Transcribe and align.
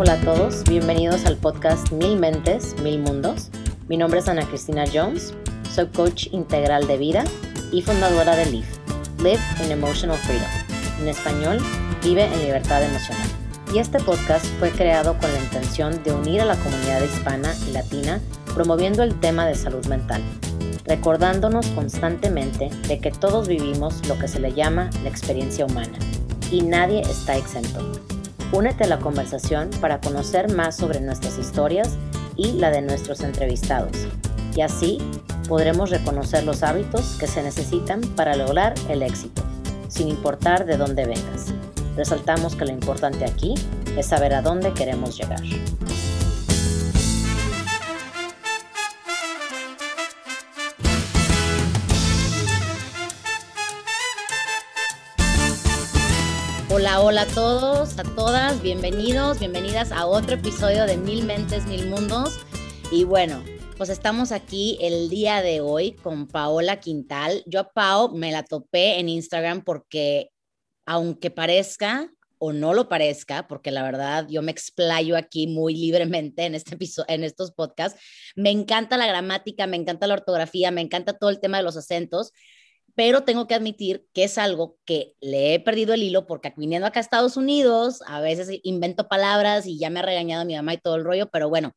Hola 0.00 0.12
a 0.12 0.20
todos, 0.20 0.62
bienvenidos 0.62 1.26
al 1.26 1.36
podcast 1.38 1.90
Mil 1.90 2.20
Mentes, 2.20 2.76
Mil 2.84 3.00
Mundos. 3.00 3.50
Mi 3.88 3.96
nombre 3.96 4.20
es 4.20 4.28
Ana 4.28 4.46
Cristina 4.46 4.84
Jones, 4.94 5.34
soy 5.74 5.86
coach 5.88 6.28
integral 6.30 6.86
de 6.86 6.96
vida 6.98 7.24
y 7.72 7.82
fundadora 7.82 8.36
de 8.36 8.46
LIVE, 8.46 8.68
Live 9.18 9.40
in 9.64 9.72
Emotional 9.72 10.16
Freedom. 10.16 10.46
En 11.00 11.08
español, 11.08 11.58
Vive 12.04 12.26
en 12.26 12.42
Libertad 12.42 12.80
Emocional. 12.80 13.26
Y 13.74 13.80
este 13.80 13.98
podcast 13.98 14.46
fue 14.60 14.70
creado 14.70 15.18
con 15.18 15.32
la 15.32 15.40
intención 15.40 16.00
de 16.04 16.12
unir 16.12 16.42
a 16.42 16.44
la 16.44 16.54
comunidad 16.54 17.02
hispana 17.02 17.52
y 17.68 17.72
latina 17.72 18.20
promoviendo 18.54 19.02
el 19.02 19.18
tema 19.18 19.46
de 19.46 19.56
salud 19.56 19.84
mental, 19.86 20.22
recordándonos 20.84 21.66
constantemente 21.70 22.70
de 22.86 23.00
que 23.00 23.10
todos 23.10 23.48
vivimos 23.48 24.06
lo 24.06 24.16
que 24.16 24.28
se 24.28 24.38
le 24.38 24.52
llama 24.54 24.90
la 25.02 25.08
experiencia 25.08 25.66
humana 25.66 25.98
y 26.52 26.62
nadie 26.62 27.00
está 27.00 27.36
exento. 27.36 27.80
Únete 28.50 28.84
a 28.84 28.86
la 28.88 28.98
conversación 28.98 29.68
para 29.80 30.00
conocer 30.00 30.50
más 30.54 30.74
sobre 30.74 31.00
nuestras 31.00 31.38
historias 31.38 31.98
y 32.34 32.52
la 32.52 32.70
de 32.70 32.80
nuestros 32.80 33.20
entrevistados. 33.20 33.92
Y 34.56 34.62
así 34.62 34.98
podremos 35.48 35.90
reconocer 35.90 36.44
los 36.44 36.62
hábitos 36.62 37.16
que 37.20 37.26
se 37.26 37.42
necesitan 37.42 38.00
para 38.00 38.36
lograr 38.36 38.74
el 38.88 39.02
éxito, 39.02 39.42
sin 39.88 40.08
importar 40.08 40.64
de 40.64 40.78
dónde 40.78 41.04
vengas. 41.04 41.52
Resaltamos 41.94 42.56
que 42.56 42.64
lo 42.64 42.72
importante 42.72 43.26
aquí 43.26 43.54
es 43.96 44.06
saber 44.06 44.32
a 44.34 44.40
dónde 44.40 44.72
queremos 44.72 45.18
llegar. 45.18 45.42
Hola, 56.70 57.00
hola 57.00 57.22
a 57.22 57.26
todos, 57.26 57.98
a 57.98 58.02
todas, 58.02 58.60
bienvenidos, 58.60 59.38
bienvenidas 59.38 59.90
a 59.90 60.04
otro 60.04 60.34
episodio 60.34 60.84
de 60.84 60.98
Mil 60.98 61.24
Mentes, 61.24 61.66
Mil 61.66 61.88
Mundos. 61.88 62.38
Y 62.92 63.04
bueno, 63.04 63.42
pues 63.78 63.88
estamos 63.88 64.32
aquí 64.32 64.76
el 64.82 65.08
día 65.08 65.40
de 65.40 65.62
hoy 65.62 65.92
con 65.92 66.28
Paola 66.28 66.78
Quintal. 66.78 67.42
Yo 67.46 67.60
a 67.60 67.72
Pao 67.72 68.10
me 68.10 68.32
la 68.32 68.42
topé 68.42 68.98
en 68.98 69.08
Instagram 69.08 69.64
porque, 69.64 70.30
aunque 70.84 71.30
parezca 71.30 72.10
o 72.36 72.52
no 72.52 72.74
lo 72.74 72.86
parezca, 72.86 73.48
porque 73.48 73.70
la 73.70 73.82
verdad 73.82 74.26
yo 74.28 74.42
me 74.42 74.52
explayo 74.52 75.16
aquí 75.16 75.46
muy 75.46 75.74
libremente 75.74 76.44
en, 76.44 76.54
este 76.54 76.74
episodio, 76.74 77.06
en 77.08 77.24
estos 77.24 77.50
podcasts, 77.50 77.98
me 78.36 78.50
encanta 78.50 78.98
la 78.98 79.06
gramática, 79.06 79.66
me 79.66 79.78
encanta 79.78 80.06
la 80.06 80.14
ortografía, 80.14 80.70
me 80.70 80.82
encanta 80.82 81.14
todo 81.14 81.30
el 81.30 81.40
tema 81.40 81.56
de 81.56 81.62
los 81.62 81.78
acentos 81.78 82.32
pero 82.98 83.22
tengo 83.22 83.46
que 83.46 83.54
admitir 83.54 84.08
que 84.12 84.24
es 84.24 84.38
algo 84.38 84.76
que 84.84 85.14
le 85.20 85.54
he 85.54 85.60
perdido 85.60 85.94
el 85.94 86.02
hilo 86.02 86.26
porque 86.26 86.52
viniendo 86.56 86.84
acá 86.84 86.98
a 86.98 87.02
Estados 87.02 87.36
Unidos, 87.36 88.02
a 88.08 88.20
veces 88.20 88.58
invento 88.64 89.06
palabras 89.06 89.66
y 89.68 89.78
ya 89.78 89.88
me 89.88 90.00
ha 90.00 90.02
regañado 90.02 90.44
mi 90.44 90.56
mamá 90.56 90.74
y 90.74 90.78
todo 90.78 90.96
el 90.96 91.04
rollo, 91.04 91.30
pero 91.30 91.48
bueno, 91.48 91.76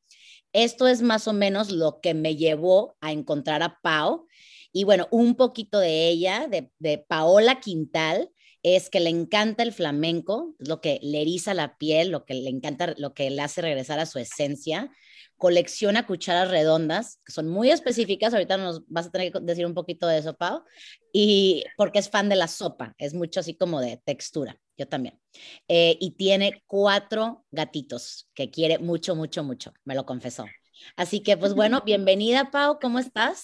esto 0.52 0.88
es 0.88 1.04
más 1.04 1.28
o 1.28 1.34
menos 1.34 1.70
lo 1.70 2.02
que 2.02 2.16
me 2.16 2.38
llevó 2.38 2.98
a 3.02 3.12
encontrar 3.12 3.62
a 3.62 3.78
Pau. 3.84 4.26
Y 4.74 4.84
bueno, 4.84 5.08
un 5.12 5.36
poquito 5.36 5.78
de 5.78 6.08
ella, 6.08 6.48
de, 6.50 6.72
de 6.80 6.98
Paola 6.98 7.60
Quintal, 7.60 8.32
es 8.64 8.90
que 8.90 9.00
le 9.00 9.12
encanta 9.12 9.62
el 9.62 9.74
flamenco, 9.74 10.56
lo 10.58 10.82
que 10.82 11.00
le 11.04 11.22
eriza 11.22 11.54
la 11.54 11.78
piel, 11.78 12.10
lo 12.10 12.26
que 12.26 12.34
le 12.34 12.50
encanta, 12.50 12.96
lo 12.98 13.14
que 13.14 13.30
le 13.30 13.44
hace 13.44 13.62
regresar 13.62 14.00
a 14.00 14.08
su 14.08 14.18
esencia 14.18 14.90
colecciona 15.42 16.06
cucharas 16.06 16.52
redondas, 16.52 17.20
que 17.26 17.32
son 17.32 17.48
muy 17.48 17.72
específicas, 17.72 18.32
ahorita 18.32 18.58
nos 18.58 18.88
vas 18.88 19.08
a 19.08 19.10
tener 19.10 19.32
que 19.32 19.40
decir 19.40 19.66
un 19.66 19.74
poquito 19.74 20.06
de 20.06 20.20
eso, 20.20 20.38
Pau, 20.38 20.64
y 21.12 21.64
porque 21.78 21.98
es 21.98 22.12
fan 22.12 22.30
de 22.30 22.36
la 22.36 22.48
sopa, 22.48 22.94
es 23.00 23.16
mucho 23.16 23.40
así 23.40 23.56
como 23.56 23.82
de 23.82 24.00
textura, 24.06 24.60
yo 24.78 24.88
también. 24.88 25.20
Eh, 25.68 25.98
y 26.00 26.12
tiene 26.12 26.62
cuatro 26.68 27.44
gatitos 27.50 28.30
que 28.36 28.52
quiere 28.52 28.78
mucho, 28.78 29.16
mucho, 29.16 29.44
mucho, 29.44 29.74
me 29.84 29.96
lo 29.96 30.06
confesó. 30.06 30.46
Así 30.96 31.24
que, 31.24 31.36
pues 31.38 31.56
bueno, 31.56 31.82
bienvenida, 31.88 32.52
Pau, 32.52 32.78
¿cómo 32.80 33.00
estás? 33.00 33.44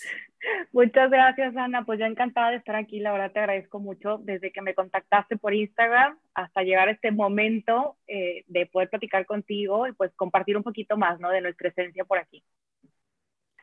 Muchas 0.72 1.10
gracias, 1.10 1.56
Ana. 1.58 1.84
Pues 1.86 2.00
yo 2.00 2.06
encantada 2.06 2.52
de 2.52 2.58
estar 2.58 2.76
aquí. 2.76 3.00
La 3.00 3.12
verdad 3.12 3.32
te 3.32 3.40
agradezco 3.40 3.80
mucho 3.80 4.20
desde 4.20 4.52
que 4.52 4.62
me 4.62 4.74
contactaste 4.74 5.38
por 5.38 5.54
Instagram 5.54 6.18
hasta 6.34 6.62
llegar 6.62 6.88
a 6.88 6.92
este 6.92 7.12
momento 7.12 7.98
eh, 8.08 8.44
de 8.48 8.66
poder 8.68 8.90
platicar 8.90 9.26
contigo 9.26 9.88
y 9.88 9.94
pues 9.94 10.12
compartir 10.16 10.58
un 10.58 10.64
poquito 10.64 10.98
más, 10.98 11.20
¿no? 11.20 11.30
De 11.30 11.42
nuestra 11.42 11.70
esencia 11.70 12.06
por 12.06 12.20
aquí. 12.20 12.44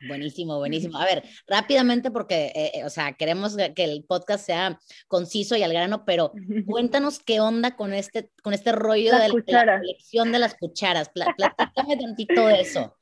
Buenísimo, 0.07 0.57
buenísimo. 0.57 0.97
A 0.97 1.05
ver, 1.05 1.23
rápidamente 1.47 2.11
porque, 2.11 2.47
eh, 2.47 2.71
eh, 2.75 2.83
o 2.83 2.89
sea, 2.89 3.13
queremos 3.13 3.55
que 3.75 3.83
el 3.85 4.03
podcast 4.03 4.45
sea 4.45 4.79
conciso 5.07 5.55
y 5.55 5.63
al 5.63 5.71
grano, 5.71 6.03
pero 6.05 6.33
cuéntanos 6.67 7.19
qué 7.19 7.39
onda 7.39 7.75
con 7.75 7.93
este, 7.93 8.29
con 8.43 8.53
este 8.53 8.73
rollo 8.73 9.13
de, 9.13 9.29
la, 9.47 9.79
colección 9.79 10.31
de 10.33 10.39
las 10.39 10.55
cucharas. 10.55 11.09
platícame 11.09 11.97
tantito 11.97 12.47
de 12.47 12.59
eso. 12.59 12.95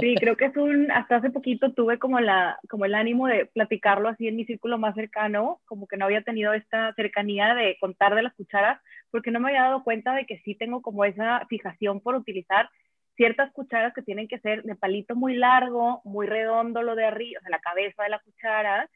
Sí, 0.00 0.14
creo 0.16 0.36
que 0.36 0.46
es 0.46 0.56
un, 0.56 0.90
hasta 0.90 1.16
hace 1.16 1.30
poquito 1.30 1.72
tuve 1.72 1.98
como, 1.98 2.20
la, 2.20 2.58
como 2.68 2.84
el 2.84 2.94
ánimo 2.94 3.26
de 3.26 3.46
platicarlo 3.46 4.08
así 4.08 4.28
en 4.28 4.36
mi 4.36 4.44
círculo 4.44 4.78
más 4.78 4.94
cercano, 4.94 5.60
como 5.66 5.86
que 5.86 5.96
no 5.96 6.04
había 6.04 6.22
tenido 6.22 6.52
esta 6.52 6.92
cercanía 6.94 7.54
de 7.54 7.76
contar 7.80 8.14
de 8.14 8.22
las 8.22 8.34
cucharas, 8.34 8.80
porque 9.10 9.30
no 9.30 9.40
me 9.40 9.48
había 9.48 9.62
dado 9.62 9.84
cuenta 9.84 10.14
de 10.14 10.26
que 10.26 10.38
sí 10.44 10.54
tengo 10.54 10.82
como 10.82 11.04
esa 11.04 11.44
fijación 11.48 12.00
por 12.00 12.14
utilizar 12.14 12.68
ciertas 13.16 13.52
cucharas 13.52 13.92
que 13.94 14.02
tienen 14.02 14.28
que 14.28 14.38
ser 14.38 14.62
de 14.62 14.76
palito 14.76 15.16
muy 15.16 15.34
largo, 15.34 16.00
muy 16.04 16.26
redondo 16.26 16.82
lo 16.82 16.94
de 16.94 17.04
arriba, 17.06 17.40
o 17.40 17.42
sea, 17.42 17.50
la 17.50 17.58
cabeza 17.58 18.04
de 18.04 18.10
la 18.10 18.20
cuchara, 18.20 18.88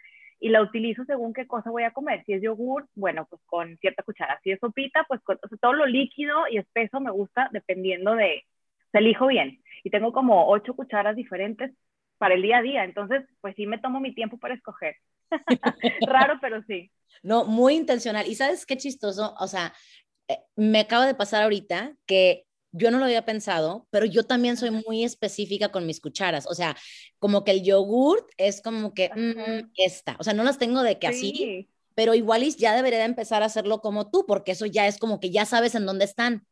y 0.43 0.49
la 0.49 0.61
utilizo 0.61 1.05
según 1.05 1.33
qué 1.33 1.47
cosa 1.47 1.71
voy 1.71 1.85
a 1.85 1.93
comer. 1.93 2.25
Si 2.25 2.33
es 2.33 2.43
yogur, 2.43 2.89
bueno, 2.97 3.27
pues 3.31 3.41
con 3.47 3.79
cierta 3.79 4.03
cuchara. 4.03 4.41
Si 4.43 4.51
es 4.51 4.59
sopita, 4.59 5.05
pues 5.07 5.21
con 5.23 5.39
todo 5.61 5.73
lo 5.73 5.87
líquido 5.87 6.49
y 6.51 6.59
espeso 6.59 7.01
me 7.01 7.13
gusta 7.13 7.49
dependiendo 7.53 8.17
de, 8.17 8.45
se 8.93 8.99
elijo 8.99 9.27
bien 9.27 9.63
y 9.83 9.91
tengo 9.91 10.13
como 10.13 10.49
ocho 10.49 10.75
cucharas 10.75 11.17
diferentes 11.17 11.73
para 12.19 12.35
el 12.35 12.43
día 12.43 12.59
a 12.59 12.63
día, 12.63 12.85
entonces 12.85 13.23
pues 13.41 13.57
sí 13.57 13.67
me 13.67 13.79
tomo 13.79 13.99
mi 13.99 14.15
tiempo 14.15 14.39
para 14.39 14.55
escoger. 14.55 14.95
Raro, 16.07 16.39
pero 16.41 16.63
sí. 16.69 16.91
No, 17.23 17.45
muy 17.45 17.75
intencional. 17.75 18.27
Y 18.29 18.35
sabes 18.35 18.65
qué 18.65 18.77
chistoso, 18.77 19.35
o 19.39 19.49
sea, 19.49 19.75
eh, 20.29 20.39
me 20.55 20.81
acaba 20.81 21.07
de 21.07 21.15
pasar 21.15 21.43
ahorita 21.43 21.95
que 22.07 22.45
yo 22.73 22.91
no 22.91 22.99
lo 22.99 23.05
había 23.05 23.25
pensado, 23.25 23.87
pero 23.91 24.07
yo 24.07 24.25
también 24.25 24.57
soy 24.57 24.71
muy 24.71 25.05
específica 25.05 25.71
con 25.71 25.87
mis 25.87 26.01
cucharas. 26.01 26.47
O 26.49 26.55
sea, 26.55 26.77
como 27.19 27.45
que 27.45 27.51
el 27.51 27.63
yogurt 27.63 28.29
es 28.39 28.63
como 28.63 28.95
que 28.95 29.11
mm, 29.15 29.73
esta. 29.77 30.17
O 30.19 30.25
sea, 30.25 30.33
no 30.33 30.43
las 30.43 30.59
tengo 30.59 30.83
de 30.83 30.99
que 30.99 31.07
así, 31.07 31.69
pero 31.95 32.15
igual 32.15 32.43
ya 32.57 32.75
debería 32.75 33.05
empezar 33.05 33.43
a 33.43 33.47
hacerlo 33.47 33.81
como 33.81 34.11
tú, 34.11 34.25
porque 34.27 34.53
eso 34.53 34.65
ya 34.65 34.87
es 34.87 34.99
como 34.99 35.21
que 35.21 35.31
ya 35.31 35.45
sabes 35.45 35.75
en 35.75 35.85
dónde 35.85 36.07
están. 36.07 36.47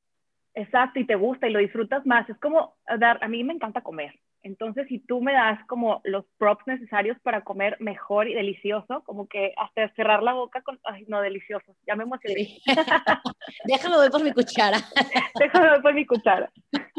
Exacto, 0.54 0.98
y 0.98 1.06
te 1.06 1.14
gusta 1.14 1.48
y 1.48 1.52
lo 1.52 1.58
disfrutas 1.58 2.04
más. 2.06 2.28
Es 2.28 2.38
como 2.38 2.76
dar, 2.98 3.22
a 3.22 3.28
mí 3.28 3.44
me 3.44 3.54
encanta 3.54 3.82
comer. 3.82 4.18
Entonces, 4.42 4.86
si 4.88 4.98
tú 4.98 5.20
me 5.20 5.34
das 5.34 5.58
como 5.66 6.00
los 6.04 6.24
props 6.38 6.66
necesarios 6.66 7.18
para 7.22 7.44
comer 7.44 7.76
mejor 7.78 8.26
y 8.26 8.34
delicioso, 8.34 9.02
como 9.04 9.28
que 9.28 9.52
hasta 9.56 9.92
cerrar 9.94 10.22
la 10.22 10.32
boca 10.32 10.62
con, 10.62 10.80
ay, 10.84 11.04
no, 11.08 11.20
delicioso, 11.20 11.76
ya 11.86 11.94
me 11.94 12.04
emocioné. 12.04 12.58
Déjame 13.64 13.98
ver 13.98 14.10
por 14.10 14.24
mi 14.24 14.32
cuchara. 14.32 14.78
Déjame 15.38 15.70
ver 15.70 15.82
por 15.82 15.94
mi 15.94 16.06
cuchara. 16.06 16.50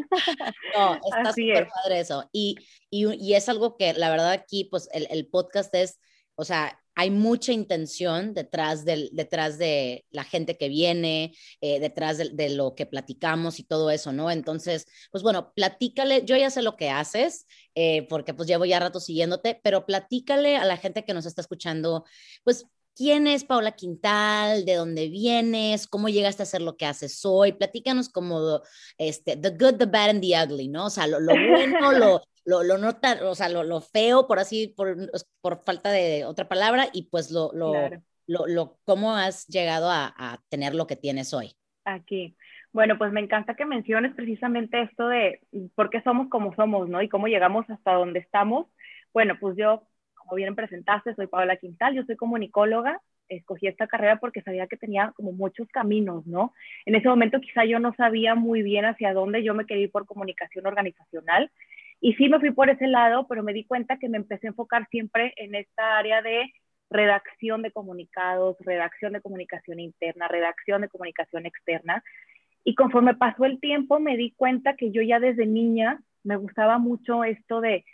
No, 0.77 0.95
está 0.95 1.31
súper 1.31 1.69
padre 1.69 2.01
eso. 2.01 2.29
Y, 2.33 2.57
y, 2.89 3.05
y, 3.13 3.33
es 3.33 3.47
algo 3.47 3.77
que 3.77 3.93
la 3.93 4.09
verdad 4.09 4.31
aquí, 4.31 4.67
pues 4.69 4.89
el, 4.91 5.07
el 5.09 5.25
podcast 5.27 5.73
es, 5.73 6.01
o 6.35 6.43
sea, 6.43 6.80
hay 6.95 7.09
mucha 7.09 7.53
intención 7.53 8.33
detrás, 8.33 8.85
del, 8.85 9.09
detrás 9.13 9.57
de 9.57 10.05
la 10.11 10.23
gente 10.23 10.57
que 10.57 10.69
viene, 10.69 11.33
eh, 11.61 11.79
detrás 11.79 12.17
de, 12.17 12.49
lo 12.49 12.75
que 12.75 12.85
platicamos 12.85 13.59
y 13.59 13.63
todo 13.63 13.91
eso, 13.91 14.11
¿no? 14.11 14.29
Entonces, 14.29 14.85
pues 15.11 15.23
bueno, 15.23 15.53
platícale, 15.55 16.23
yo 16.25 16.35
ya 16.35 16.49
sé 16.49 16.61
lo 16.61 16.75
que 16.75 16.89
haces, 16.89 17.47
eh, 17.75 18.07
porque 18.09 18.33
pues 18.33 18.47
llevo 18.47 18.65
ya 18.65 18.79
rato 18.79 18.99
siguiéndote, 18.99 19.59
pero 19.63 19.85
platícale 19.85 20.57
a 20.57 20.65
la 20.65 20.77
gente 20.77 21.05
que 21.05 21.13
nos 21.13 21.25
está 21.25 21.41
escuchando, 21.41 22.05
pues 22.43 22.65
¿Quién 22.93 23.25
es 23.25 23.45
Paula 23.45 23.71
Quintal? 23.71 24.65
¿De 24.65 24.75
dónde 24.75 25.07
vienes? 25.07 25.87
¿Cómo 25.87 26.09
llegaste 26.09 26.43
a 26.43 26.45
hacer 26.45 26.61
lo 26.61 26.75
que 26.75 26.85
haces 26.85 27.21
hoy? 27.23 27.53
Platícanos 27.53 28.09
como 28.09 28.61
este, 28.97 29.37
the 29.37 29.51
good, 29.51 29.77
the 29.77 29.85
bad 29.85 30.09
and 30.09 30.21
the 30.21 30.33
ugly, 30.35 30.67
¿no? 30.67 30.87
O 30.87 30.89
sea, 30.89 31.07
lo, 31.07 31.19
lo 31.19 31.33
bueno, 31.51 31.93
lo, 31.93 32.21
lo, 32.45 32.63
lo 32.63 32.77
no 32.77 32.89
o 33.23 33.35
sea, 33.35 33.49
lo, 33.49 33.63
lo, 33.63 33.81
feo, 33.81 34.27
por 34.27 34.39
así, 34.39 34.73
por, 34.75 34.95
por 35.41 35.63
falta 35.63 35.91
de 35.91 36.25
otra 36.25 36.47
palabra, 36.47 36.87
y 36.93 37.03
pues 37.03 37.31
lo, 37.31 37.51
lo, 37.53 37.73
lo, 38.27 38.47
lo 38.47 38.77
cómo 38.83 39.15
has 39.15 39.47
llegado 39.47 39.89
a, 39.89 40.13
a, 40.17 40.39
tener 40.49 40.73
lo 40.73 40.87
que 40.87 40.95
tienes 40.95 41.33
hoy. 41.33 41.53
Aquí. 41.85 42.35
Bueno, 42.73 42.97
pues 42.97 43.11
me 43.11 43.19
encanta 43.19 43.55
que 43.55 43.65
menciones 43.65 44.13
precisamente 44.15 44.81
esto 44.81 45.07
de 45.09 45.41
por 45.75 45.89
qué 45.89 46.01
somos 46.03 46.29
como 46.29 46.55
somos, 46.55 46.87
¿no? 46.87 47.01
Y 47.01 47.09
cómo 47.09 47.27
llegamos 47.27 47.69
hasta 47.69 47.93
donde 47.93 48.19
estamos. 48.19 48.67
Bueno, 49.13 49.37
pues 49.39 49.57
yo, 49.57 49.87
como 50.15 50.35
bien 50.35 50.55
presentaste, 50.55 51.13
soy 51.15 51.27
Paola 51.27 51.57
Quintal, 51.57 51.95
yo 51.95 52.03
soy 52.05 52.15
comunicóloga, 52.15 53.01
escogí 53.27 53.67
esta 53.67 53.87
carrera 53.87 54.19
porque 54.19 54.41
sabía 54.41 54.67
que 54.67 54.77
tenía 54.77 55.11
como 55.15 55.31
muchos 55.33 55.67
caminos, 55.69 56.25
¿no? 56.25 56.53
En 56.85 56.95
ese 56.95 57.07
momento 57.07 57.41
quizá 57.41 57.65
yo 57.65 57.79
no 57.79 57.93
sabía 57.95 58.35
muy 58.35 58.61
bien 58.61 58.85
hacia 58.85 59.13
dónde 59.13 59.43
yo 59.43 59.53
me 59.53 59.65
quería 59.65 59.85
ir 59.85 59.91
por 59.91 60.05
comunicación 60.05 60.65
organizacional 60.65 61.51
y 62.01 62.13
sí 62.15 62.27
me 62.29 62.39
fui 62.39 62.51
por 62.51 62.69
ese 62.69 62.87
lado, 62.87 63.27
pero 63.27 63.43
me 63.43 63.53
di 63.53 63.63
cuenta 63.63 63.97
que 63.97 64.09
me 64.09 64.17
empecé 64.17 64.47
a 64.47 64.49
enfocar 64.49 64.87
siempre 64.89 65.33
en 65.37 65.53
esta 65.53 65.99
área 65.99 66.23
de 66.23 66.51
redacción 66.89 67.61
de 67.61 67.71
comunicados, 67.71 68.57
redacción 68.59 69.13
de 69.13 69.21
comunicación 69.21 69.79
interna, 69.79 70.27
redacción 70.27 70.81
de 70.81 70.89
comunicación 70.89 71.45
externa. 71.45 72.03
Y 72.63 72.73
conforme 72.73 73.13
pasó 73.13 73.45
el 73.45 73.59
tiempo, 73.59 73.99
me 73.99 74.17
di 74.17 74.31
cuenta 74.31 74.75
que 74.75 74.91
yo 74.91 75.03
ya 75.03 75.19
desde 75.19 75.45
niña 75.45 76.01
me 76.23 76.35
gustaba 76.35 76.79
mucho 76.79 77.23
esto 77.23 77.61
de 77.61 77.85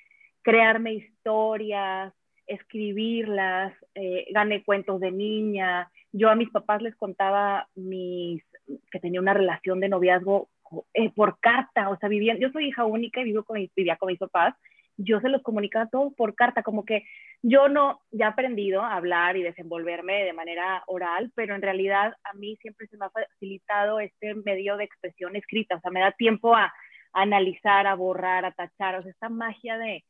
crearme 0.41 0.93
historias, 0.93 2.13
escribirlas, 2.47 3.73
eh, 3.93 4.25
gané 4.31 4.63
cuentos 4.63 5.01
de 5.01 5.11
niña. 5.11 5.91
Yo 6.13 6.29
a 6.29 6.35
mis 6.35 6.49
papás 6.49 6.81
les 6.81 6.95
contaba 6.95 7.67
mis, 7.75 8.41
que 8.89 8.99
tenía 9.01 9.19
una 9.19 9.33
relación 9.33 9.81
de 9.81 9.89
noviazgo 9.89 10.49
eh, 10.93 11.11
por 11.11 11.39
carta, 11.39 11.89
o 11.89 11.97
sea, 11.97 12.09
vivía, 12.09 12.37
yo 12.37 12.49
soy 12.51 12.67
hija 12.67 12.85
única 12.85 13.21
y 13.21 13.25
vivo 13.25 13.43
con, 13.43 13.57
vivía 13.75 13.97
con 13.97 14.07
mis 14.07 14.19
papás, 14.19 14.55
yo 14.97 15.19
se 15.21 15.29
los 15.29 15.43
comunicaba 15.43 15.87
todo 15.87 16.11
por 16.11 16.35
carta, 16.35 16.63
como 16.63 16.83
que 16.83 17.03
yo 17.43 17.69
no, 17.69 18.01
ya 18.11 18.25
he 18.25 18.29
aprendido 18.29 18.81
a 18.81 18.95
hablar 18.95 19.37
y 19.37 19.43
desenvolverme 19.43 20.23
de 20.23 20.33
manera 20.33 20.83
oral, 20.87 21.31
pero 21.35 21.55
en 21.55 21.61
realidad 21.61 22.15
a 22.23 22.33
mí 22.33 22.57
siempre 22.57 22.87
se 22.87 22.97
me 22.97 23.05
ha 23.05 23.09
facilitado 23.11 23.99
este 23.99 24.33
medio 24.33 24.75
de 24.75 24.85
expresión 24.85 25.35
escrita, 25.35 25.75
o 25.75 25.79
sea, 25.81 25.91
me 25.91 25.99
da 25.99 26.11
tiempo 26.11 26.55
a, 26.55 26.73
analizar, 27.13 27.87
a 27.87 27.95
borrar, 27.95 28.45
a 28.45 28.51
tachar, 28.51 28.95
o 28.95 29.01
sea, 29.01 29.11
esta 29.11 29.29
magia 29.29 29.77
de, 29.77 30.03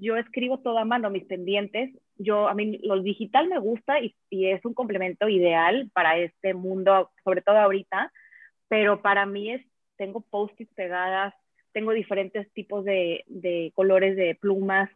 yo 0.00 0.16
escribo 0.16 0.60
todo 0.60 0.78
a 0.78 0.84
mano, 0.84 1.08
mis 1.08 1.24
pendientes, 1.24 1.90
yo, 2.16 2.48
a 2.48 2.54
mí 2.54 2.78
lo 2.82 3.00
digital 3.00 3.48
me 3.48 3.58
gusta 3.58 4.00
y, 4.00 4.14
y 4.30 4.48
es 4.50 4.64
un 4.64 4.74
complemento 4.74 5.28
ideal 5.28 5.90
para 5.94 6.18
este 6.18 6.52
mundo, 6.52 7.10
sobre 7.24 7.42
todo 7.42 7.58
ahorita, 7.58 8.12
pero 8.68 9.00
para 9.00 9.26
mí 9.26 9.52
es 9.52 9.64
tengo 9.96 10.20
post-its 10.22 10.72
pegadas, 10.74 11.34
tengo 11.72 11.92
diferentes 11.92 12.50
tipos 12.52 12.84
de, 12.84 13.24
de, 13.26 13.72
colores 13.74 14.16
de 14.16 14.34
plumas, 14.36 14.90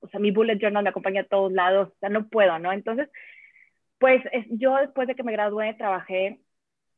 o 0.00 0.08
sea, 0.08 0.20
mi 0.20 0.30
bullet 0.30 0.58
journal 0.58 0.84
me 0.84 0.90
acompaña 0.90 1.22
a 1.22 1.26
todos 1.26 1.52
lados, 1.52 1.88
o 1.88 1.98
sea, 2.00 2.08
no 2.08 2.28
puedo, 2.28 2.58
¿no? 2.58 2.72
Entonces, 2.72 3.08
pues 3.98 4.22
yo 4.50 4.76
después 4.76 5.08
de 5.08 5.14
que 5.14 5.22
me 5.22 5.32
gradué 5.32 5.74
trabajé 5.74 6.40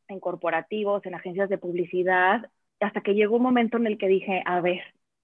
en 0.08 0.20
corporativos, 0.20 1.04
en 1.06 1.14
agencias 1.14 1.48
de 1.48 1.58
publicidad, 1.58 2.50
hasta 2.80 3.00
que 3.02 3.14
llegó 3.14 3.36
un 3.36 3.42
momento 3.42 3.76
en 3.76 3.86
el 3.86 3.98
que 3.98 4.08
dije, 4.08 4.42
a 4.46 4.60
ver, 4.60 4.82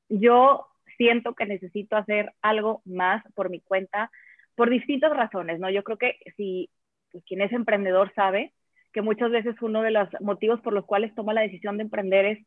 yo 0.08 0.67
siento 0.96 1.34
que 1.34 1.46
necesito 1.46 1.96
hacer 1.96 2.32
algo 2.43 2.82
más 2.84 3.25
por 3.34 3.50
mi 3.50 3.60
cuenta, 3.60 4.10
por 4.55 4.70
distintas 4.70 5.12
razones, 5.12 5.58
¿no? 5.60 5.70
Yo 5.70 5.82
creo 5.84 5.99
que 5.99 6.19
si 6.37 6.70
pues, 7.12 7.25
quien 7.25 7.40
es 7.43 7.52
emprendedor 7.52 8.12
sabe 8.14 8.52
que 8.94 9.02
muchas 9.02 9.31
veces 9.31 9.56
uno 9.61 9.82
de 9.82 9.91
los 9.91 10.08
motivos 10.20 10.61
por 10.62 10.73
los 10.73 10.87
cuales 10.87 11.14
toma 11.14 11.35
la 11.35 11.43
decisión 11.43 11.76
de 11.76 11.82
emprender 11.82 12.25
es 12.25 12.38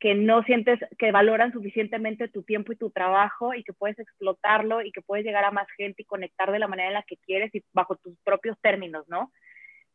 que 0.00 0.14
no 0.14 0.42
sientes 0.42 0.80
que 0.98 1.12
valoran 1.12 1.52
suficientemente 1.52 2.28
tu 2.28 2.42
tiempo 2.42 2.72
y 2.72 2.76
tu 2.76 2.90
trabajo 2.90 3.54
y 3.54 3.62
que 3.62 3.72
puedes 3.72 3.98
explotarlo 3.98 4.82
y 4.82 4.92
que 4.92 5.02
puedes 5.02 5.24
llegar 5.24 5.44
a 5.44 5.52
más 5.52 5.68
gente 5.76 6.02
y 6.02 6.06
conectar 6.06 6.50
de 6.50 6.58
la 6.58 6.68
manera 6.68 6.88
en 6.88 6.94
la 6.94 7.02
que 7.04 7.18
quieres 7.18 7.54
y 7.54 7.62
bajo 7.72 7.96
tus 7.96 8.18
propios 8.24 8.58
términos, 8.60 9.06
¿no? 9.08 9.30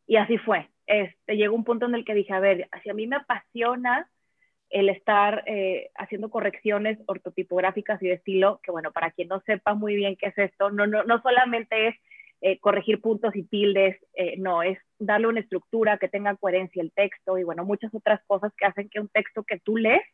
Y 0.06 0.16
así 0.16 0.38
fue. 0.38 0.68
Este, 0.86 1.36
llegó 1.36 1.54
un 1.54 1.64
punto 1.64 1.86
en 1.86 1.94
el 1.94 2.04
que 2.04 2.14
dije, 2.14 2.32
a 2.32 2.40
ver, 2.40 2.68
si 2.82 2.90
a 2.90 2.94
mí 2.94 3.06
me 3.06 3.16
apasiona 3.16 4.08
el 4.70 4.88
estar 4.88 5.44
eh, 5.46 5.90
haciendo 5.96 6.30
correcciones 6.30 6.98
ortotipográficas 7.06 8.00
y 8.02 8.08
de 8.08 8.14
estilo, 8.14 8.60
que 8.62 8.70
bueno, 8.70 8.92
para 8.92 9.10
quien 9.10 9.28
no 9.28 9.40
sepa 9.40 9.74
muy 9.74 9.96
bien 9.96 10.16
qué 10.16 10.26
es 10.28 10.38
esto, 10.38 10.70
no, 10.70 10.86
no, 10.86 11.04
no 11.04 11.20
solamente 11.20 11.88
es 11.88 11.96
eh, 12.46 12.60
corregir 12.60 13.00
puntos 13.00 13.34
y 13.34 13.42
tildes, 13.42 13.96
eh, 14.14 14.36
no, 14.38 14.62
es 14.62 14.78
darle 15.00 15.26
una 15.26 15.40
estructura 15.40 15.98
que 15.98 16.06
tenga 16.06 16.36
coherencia 16.36 16.80
el 16.80 16.92
texto 16.92 17.38
y 17.38 17.42
bueno, 17.42 17.64
muchas 17.64 17.92
otras 17.92 18.20
cosas 18.28 18.52
que 18.56 18.66
hacen 18.66 18.88
que 18.88 19.00
un 19.00 19.08
texto 19.08 19.42
que 19.42 19.58
tú 19.58 19.76
lees 19.76 20.04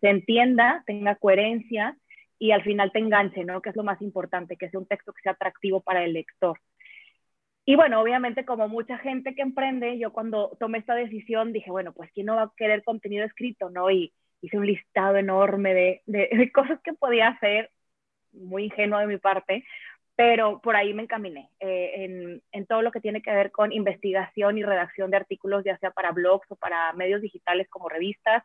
se 0.00 0.08
entienda, 0.08 0.84
tenga 0.86 1.16
coherencia 1.16 1.96
y 2.38 2.52
al 2.52 2.62
final 2.62 2.92
te 2.92 3.00
enganche, 3.00 3.42
¿no? 3.42 3.60
Que 3.60 3.70
es 3.70 3.74
lo 3.76 3.82
más 3.82 4.00
importante, 4.00 4.56
que 4.56 4.70
sea 4.70 4.78
un 4.78 4.86
texto 4.86 5.12
que 5.12 5.22
sea 5.22 5.32
atractivo 5.32 5.80
para 5.80 6.04
el 6.04 6.12
lector. 6.12 6.56
Y 7.64 7.74
bueno, 7.74 8.00
obviamente 8.00 8.44
como 8.44 8.68
mucha 8.68 8.96
gente 8.98 9.34
que 9.34 9.42
emprende, 9.42 9.98
yo 9.98 10.12
cuando 10.12 10.56
tomé 10.60 10.78
esta 10.78 10.94
decisión 10.94 11.52
dije, 11.52 11.72
bueno, 11.72 11.92
pues 11.92 12.12
¿quién 12.12 12.26
no 12.26 12.36
va 12.36 12.42
a 12.42 12.52
querer 12.56 12.84
contenido 12.84 13.24
escrito, 13.24 13.70
no? 13.70 13.90
Y 13.90 14.12
hice 14.40 14.56
un 14.56 14.66
listado 14.66 15.16
enorme 15.16 15.74
de, 15.74 16.02
de, 16.06 16.28
de 16.30 16.52
cosas 16.52 16.80
que 16.84 16.92
podía 16.92 17.26
hacer, 17.26 17.70
muy 18.32 18.66
ingenuo 18.66 19.00
de 19.00 19.06
mi 19.08 19.18
parte, 19.18 19.64
pero 20.16 20.60
por 20.60 20.76
ahí 20.76 20.92
me 20.94 21.02
encaminé 21.02 21.50
eh, 21.60 22.04
en, 22.04 22.42
en, 22.52 22.66
todo 22.66 22.82
lo 22.82 22.92
que 22.92 23.00
tiene 23.00 23.22
que 23.22 23.32
ver 23.32 23.50
con 23.50 23.72
investigación 23.72 24.58
y 24.58 24.62
redacción 24.62 25.10
de 25.10 25.16
artículos, 25.16 25.64
ya 25.64 25.78
sea 25.78 25.90
para 25.90 26.12
blogs 26.12 26.50
o 26.50 26.56
para 26.56 26.92
medios 26.92 27.22
digitales 27.22 27.68
como 27.70 27.88
revistas, 27.88 28.44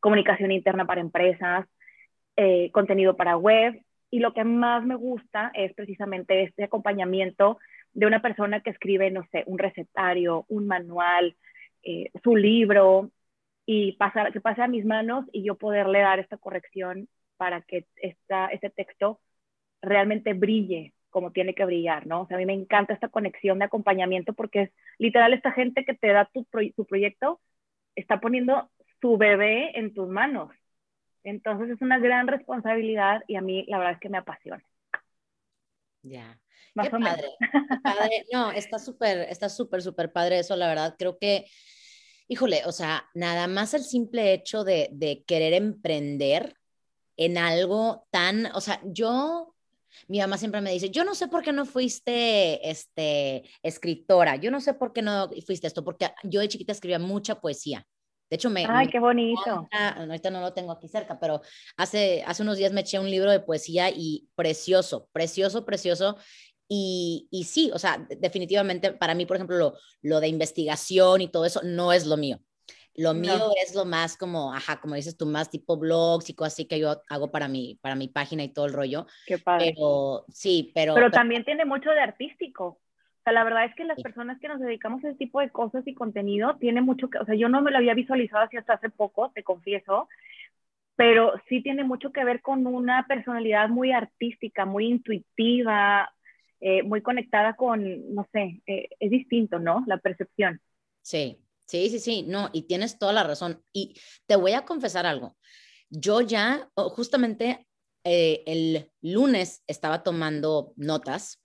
comunicación 0.00 0.52
interna 0.52 0.86
para 0.86 1.00
empresas, 1.00 1.66
eh, 2.36 2.70
contenido 2.72 3.16
para 3.16 3.36
web. 3.36 3.82
Y 4.10 4.20
lo 4.20 4.32
que 4.32 4.44
más 4.44 4.84
me 4.84 4.94
gusta 4.94 5.50
es 5.54 5.74
precisamente 5.74 6.42
este 6.44 6.64
acompañamiento 6.64 7.58
de 7.92 8.06
una 8.06 8.22
persona 8.22 8.60
que 8.60 8.70
escribe, 8.70 9.10
no 9.10 9.26
sé, 9.32 9.44
un 9.46 9.58
recetario, 9.58 10.46
un 10.48 10.66
manual, 10.66 11.36
eh, 11.82 12.10
su 12.22 12.36
libro, 12.36 13.10
y 13.66 13.92
pasar, 13.92 14.32
que 14.32 14.40
pase 14.40 14.62
a 14.62 14.68
mis 14.68 14.86
manos 14.86 15.26
y 15.30 15.44
yo 15.44 15.56
poderle 15.56 16.00
dar 16.00 16.18
esta 16.18 16.38
corrección 16.38 17.06
para 17.36 17.60
que 17.60 17.84
esta, 17.96 18.46
este 18.46 18.70
texto 18.70 19.20
realmente 19.82 20.34
brille 20.34 20.94
como 21.10 21.32
tiene 21.32 21.54
que 21.54 21.64
brillar, 21.64 22.06
¿no? 22.06 22.22
O 22.22 22.26
sea, 22.26 22.36
a 22.36 22.40
mí 22.40 22.46
me 22.46 22.52
encanta 22.52 22.92
esta 22.92 23.08
conexión 23.08 23.58
de 23.58 23.64
acompañamiento 23.64 24.34
porque 24.34 24.62
es 24.62 24.70
literal 24.98 25.32
esta 25.32 25.52
gente 25.52 25.84
que 25.84 25.94
te 25.94 26.08
da 26.08 26.30
tu, 26.32 26.46
tu 26.76 26.84
proyecto 26.84 27.40
está 27.96 28.20
poniendo 28.20 28.70
su 29.00 29.16
bebé 29.16 29.76
en 29.78 29.94
tus 29.94 30.08
manos. 30.08 30.50
Entonces 31.24 31.70
es 31.70 31.82
una 31.82 31.98
gran 31.98 32.26
responsabilidad 32.28 33.22
y 33.26 33.36
a 33.36 33.40
mí 33.40 33.64
la 33.68 33.78
verdad 33.78 33.94
es 33.94 34.00
que 34.00 34.08
me 34.08 34.18
apasiona. 34.18 34.62
Ya. 36.02 36.38
Más 36.74 36.88
o 36.88 36.98
padre, 37.00 37.28
padre. 37.82 38.24
No, 38.32 38.52
está 38.52 38.78
súper, 38.78 39.20
está 39.30 39.48
súper, 39.48 39.82
súper 39.82 40.12
padre 40.12 40.38
eso, 40.38 40.54
la 40.54 40.68
verdad. 40.68 40.94
Creo 40.96 41.18
que, 41.18 41.46
híjole, 42.28 42.62
o 42.66 42.72
sea, 42.72 43.08
nada 43.14 43.48
más 43.48 43.74
el 43.74 43.82
simple 43.82 44.32
hecho 44.32 44.62
de, 44.62 44.88
de 44.92 45.24
querer 45.24 45.54
emprender 45.54 46.54
en 47.16 47.36
algo 47.36 48.06
tan, 48.10 48.46
o 48.54 48.60
sea, 48.60 48.80
yo 48.84 49.56
mi 50.06 50.18
mamá 50.18 50.38
siempre 50.38 50.60
me 50.60 50.72
dice, 50.72 50.90
yo 50.90 51.04
no 51.04 51.14
sé 51.14 51.28
por 51.28 51.42
qué 51.42 51.52
no 51.52 51.64
fuiste 51.64 52.68
este, 52.68 53.44
escritora, 53.62 54.36
yo 54.36 54.50
no 54.50 54.60
sé 54.60 54.74
por 54.74 54.92
qué 54.92 55.02
no 55.02 55.30
fuiste 55.46 55.66
esto, 55.66 55.84
porque 55.84 56.10
yo 56.24 56.40
de 56.40 56.48
chiquita 56.48 56.72
escribía 56.72 56.98
mucha 56.98 57.40
poesía. 57.40 57.86
De 58.30 58.36
hecho, 58.36 58.50
me... 58.50 58.66
Ay, 58.68 58.88
qué 58.88 58.98
bonito. 58.98 59.68
ahorita 59.72 60.30
no 60.30 60.40
lo 60.40 60.52
tengo 60.52 60.72
aquí 60.72 60.86
cerca, 60.86 61.18
pero 61.18 61.40
hace, 61.76 62.22
hace 62.26 62.42
unos 62.42 62.58
días 62.58 62.72
me 62.72 62.82
eché 62.82 62.98
un 62.98 63.10
libro 63.10 63.30
de 63.30 63.40
poesía 63.40 63.88
y 63.90 64.28
precioso, 64.34 65.08
precioso, 65.12 65.64
precioso. 65.64 66.16
Y, 66.68 67.26
y 67.30 67.44
sí, 67.44 67.70
o 67.72 67.78
sea, 67.78 68.06
definitivamente 68.18 68.92
para 68.92 69.14
mí, 69.14 69.24
por 69.24 69.36
ejemplo, 69.36 69.56
lo, 69.56 69.74
lo 70.02 70.20
de 70.20 70.28
investigación 70.28 71.22
y 71.22 71.28
todo 71.28 71.46
eso 71.46 71.62
no 71.64 71.94
es 71.94 72.04
lo 72.04 72.18
mío. 72.18 72.38
Lo 72.98 73.14
mío 73.14 73.52
es 73.64 73.76
lo 73.76 73.84
más 73.84 74.16
como, 74.16 74.52
ajá, 74.52 74.80
como 74.80 74.96
dices 74.96 75.16
tú, 75.16 75.24
más 75.24 75.50
tipo 75.50 75.76
blogs 75.76 76.28
y 76.30 76.34
cosas 76.34 76.54
así 76.54 76.64
que 76.66 76.80
yo 76.80 77.00
hago 77.08 77.30
para 77.30 77.46
mi, 77.46 77.78
para 77.80 77.94
mi 77.94 78.08
página 78.08 78.42
y 78.42 78.48
todo 78.48 78.66
el 78.66 78.72
rollo. 78.72 79.06
Qué 79.24 79.38
padre. 79.38 79.72
Pero 79.72 80.24
sí, 80.28 80.72
pero, 80.74 80.94
pero... 80.94 81.08
también 81.12 81.44
tiene 81.44 81.64
mucho 81.64 81.90
de 81.90 82.00
artístico. 82.00 82.66
O 82.66 83.20
sea, 83.22 83.32
la 83.32 83.44
verdad 83.44 83.66
es 83.66 83.74
que 83.76 83.84
las 83.84 84.02
personas 84.02 84.40
que 84.40 84.48
nos 84.48 84.58
dedicamos 84.58 85.04
a 85.04 85.10
ese 85.10 85.16
tipo 85.16 85.40
de 85.40 85.50
cosas 85.50 85.86
y 85.86 85.94
contenido, 85.94 86.56
tiene 86.56 86.80
mucho 86.80 87.08
que, 87.08 87.18
o 87.18 87.24
sea, 87.24 87.36
yo 87.36 87.48
no 87.48 87.62
me 87.62 87.70
lo 87.70 87.78
había 87.78 87.94
visualizado 87.94 88.42
así 88.42 88.56
hasta 88.56 88.72
hace 88.72 88.90
poco, 88.90 89.30
te 89.32 89.44
confieso, 89.44 90.08
pero 90.96 91.34
sí 91.48 91.62
tiene 91.62 91.84
mucho 91.84 92.10
que 92.10 92.24
ver 92.24 92.42
con 92.42 92.66
una 92.66 93.06
personalidad 93.06 93.68
muy 93.68 93.92
artística, 93.92 94.64
muy 94.64 94.86
intuitiva, 94.86 96.12
eh, 96.58 96.82
muy 96.82 97.00
conectada 97.02 97.54
con, 97.54 98.12
no 98.12 98.26
sé, 98.32 98.60
eh, 98.66 98.88
es 98.98 99.10
distinto, 99.12 99.60
¿no? 99.60 99.84
La 99.86 99.98
percepción. 99.98 100.60
Sí, 101.00 101.38
Sí, 101.68 101.90
sí, 101.90 101.98
sí, 101.98 102.24
no, 102.26 102.48
y 102.54 102.62
tienes 102.62 102.98
toda 102.98 103.12
la 103.12 103.24
razón. 103.24 103.62
Y 103.74 103.94
te 104.26 104.36
voy 104.36 104.52
a 104.52 104.64
confesar 104.64 105.04
algo. 105.04 105.36
Yo 105.90 106.22
ya, 106.22 106.70
justamente 106.74 107.66
eh, 108.04 108.42
el 108.46 108.90
lunes 109.02 109.62
estaba 109.66 110.02
tomando 110.02 110.72
notas 110.76 111.42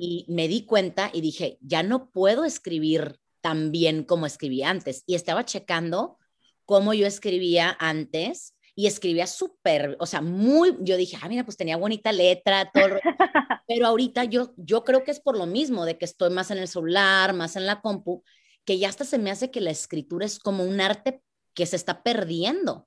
y 0.00 0.24
me 0.28 0.48
di 0.48 0.64
cuenta 0.64 1.10
y 1.12 1.20
dije, 1.20 1.58
ya 1.60 1.82
no 1.82 2.10
puedo 2.10 2.44
escribir 2.44 3.18
tan 3.42 3.72
bien 3.72 4.04
como 4.04 4.24
escribía 4.24 4.70
antes. 4.70 5.02
Y 5.06 5.16
estaba 5.16 5.44
checando 5.44 6.18
cómo 6.64 6.94
yo 6.94 7.06
escribía 7.06 7.76
antes 7.78 8.54
y 8.74 8.86
escribía 8.86 9.26
súper, 9.26 9.96
o 10.00 10.06
sea, 10.06 10.22
muy, 10.22 10.76
yo 10.80 10.96
dije, 10.96 11.18
ah, 11.20 11.28
mira, 11.28 11.44
pues 11.44 11.56
tenía 11.56 11.76
bonita 11.76 12.12
letra, 12.12 12.70
todo, 12.72 13.00
pero 13.66 13.86
ahorita 13.86 14.24
yo, 14.24 14.52
yo 14.56 14.84
creo 14.84 15.02
que 15.02 15.10
es 15.10 15.20
por 15.20 15.36
lo 15.36 15.46
mismo, 15.46 15.86
de 15.86 15.96
que 15.96 16.04
estoy 16.04 16.28
más 16.30 16.50
en 16.50 16.58
el 16.58 16.68
celular, 16.68 17.32
más 17.32 17.56
en 17.56 17.64
la 17.64 17.80
compu, 17.80 18.22
que 18.66 18.78
ya 18.78 18.88
hasta 18.88 19.04
se 19.04 19.18
me 19.18 19.30
hace 19.30 19.50
que 19.50 19.60
la 19.60 19.70
escritura 19.70 20.26
es 20.26 20.38
como 20.38 20.64
un 20.64 20.80
arte 20.80 21.22
que 21.54 21.64
se 21.64 21.76
está 21.76 22.02
perdiendo. 22.02 22.86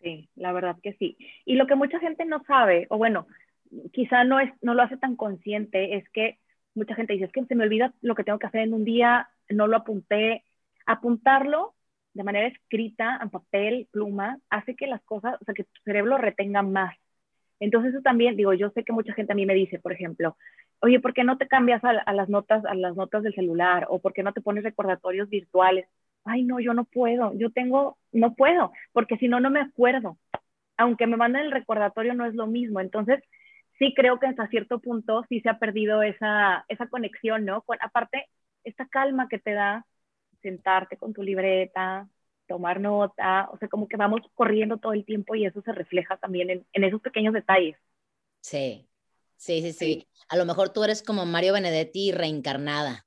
Sí, 0.00 0.30
la 0.36 0.52
verdad 0.52 0.76
que 0.82 0.94
sí. 0.94 1.18
Y 1.44 1.56
lo 1.56 1.66
que 1.66 1.74
mucha 1.74 1.98
gente 1.98 2.24
no 2.24 2.42
sabe, 2.44 2.86
o 2.88 2.96
bueno, 2.96 3.26
quizá 3.92 4.24
no, 4.24 4.40
es, 4.40 4.50
no 4.62 4.72
lo 4.72 4.82
hace 4.82 4.96
tan 4.96 5.16
consciente, 5.16 5.96
es 5.96 6.08
que 6.10 6.38
mucha 6.74 6.94
gente 6.94 7.12
dice, 7.12 7.26
es 7.26 7.32
que 7.32 7.44
se 7.44 7.54
me 7.54 7.64
olvida 7.64 7.92
lo 8.00 8.14
que 8.14 8.24
tengo 8.24 8.38
que 8.38 8.46
hacer 8.46 8.62
en 8.62 8.72
un 8.72 8.84
día, 8.84 9.28
no 9.50 9.66
lo 9.66 9.76
apunté. 9.76 10.44
Apuntarlo 10.86 11.74
de 12.14 12.24
manera 12.24 12.48
escrita, 12.48 13.18
en 13.22 13.30
papel, 13.30 13.88
pluma, 13.90 14.38
hace 14.48 14.74
que 14.74 14.86
las 14.86 15.02
cosas, 15.02 15.36
o 15.40 15.44
sea, 15.44 15.54
que 15.54 15.64
tu 15.64 15.80
cerebro 15.84 16.18
retenga 16.18 16.62
más. 16.62 16.96
Entonces 17.60 17.92
eso 17.92 18.02
también, 18.02 18.36
digo, 18.36 18.54
yo 18.54 18.70
sé 18.70 18.84
que 18.84 18.92
mucha 18.92 19.12
gente 19.12 19.32
a 19.32 19.36
mí 19.36 19.44
me 19.44 19.54
dice, 19.54 19.78
por 19.78 19.92
ejemplo, 19.92 20.36
oye, 20.80 21.00
¿por 21.00 21.14
qué 21.14 21.24
no 21.24 21.38
te 21.38 21.48
cambias 21.48 21.82
a, 21.84 22.12
las 22.12 22.28
notas, 22.28 22.64
a 22.64 22.74
las 22.74 22.96
notas 22.96 23.22
del 23.22 23.34
celular? 23.34 23.86
¿O 23.90 24.00
por 24.00 24.12
qué 24.12 24.22
no 24.22 24.32
te 24.32 24.40
pones 24.40 24.64
recordatorios 24.64 25.28
virtuales? 25.28 25.86
ay, 26.24 26.42
no, 26.42 26.60
yo 26.60 26.74
no 26.74 26.84
puedo, 26.84 27.32
yo 27.34 27.50
tengo, 27.50 27.98
no 28.12 28.34
puedo, 28.34 28.72
porque 28.92 29.16
si 29.18 29.28
no, 29.28 29.40
no 29.40 29.50
me 29.50 29.60
acuerdo. 29.60 30.18
Aunque 30.76 31.06
me 31.06 31.16
manden 31.16 31.42
el 31.46 31.52
recordatorio, 31.52 32.14
no 32.14 32.26
es 32.26 32.34
lo 32.34 32.46
mismo. 32.46 32.80
Entonces, 32.80 33.22
sí 33.78 33.94
creo 33.96 34.18
que 34.18 34.26
hasta 34.26 34.48
cierto 34.48 34.80
punto 34.80 35.24
sí 35.28 35.40
se 35.40 35.50
ha 35.50 35.58
perdido 35.58 36.02
esa, 36.02 36.64
esa 36.68 36.88
conexión, 36.88 37.44
¿no? 37.44 37.62
Con, 37.62 37.78
aparte, 37.82 38.26
esta 38.64 38.86
calma 38.88 39.28
que 39.28 39.38
te 39.38 39.52
da 39.52 39.86
sentarte 40.42 40.96
con 40.96 41.12
tu 41.12 41.22
libreta, 41.22 42.08
tomar 42.46 42.80
nota, 42.80 43.48
o 43.52 43.58
sea, 43.58 43.68
como 43.68 43.88
que 43.88 43.96
vamos 43.96 44.22
corriendo 44.34 44.78
todo 44.78 44.92
el 44.94 45.04
tiempo 45.04 45.34
y 45.34 45.46
eso 45.46 45.62
se 45.62 45.72
refleja 45.72 46.16
también 46.18 46.50
en, 46.50 46.66
en 46.72 46.84
esos 46.84 47.00
pequeños 47.02 47.34
detalles. 47.34 47.76
Sí, 48.42 48.89
sí, 49.40 49.62
sí, 49.62 49.72
sí. 49.72 50.08
A 50.28 50.36
lo 50.36 50.44
mejor 50.44 50.72
tú 50.72 50.84
eres 50.84 51.02
como 51.02 51.26
Mario 51.26 51.54
Benedetti 51.54 52.12
reencarnada. 52.12 53.06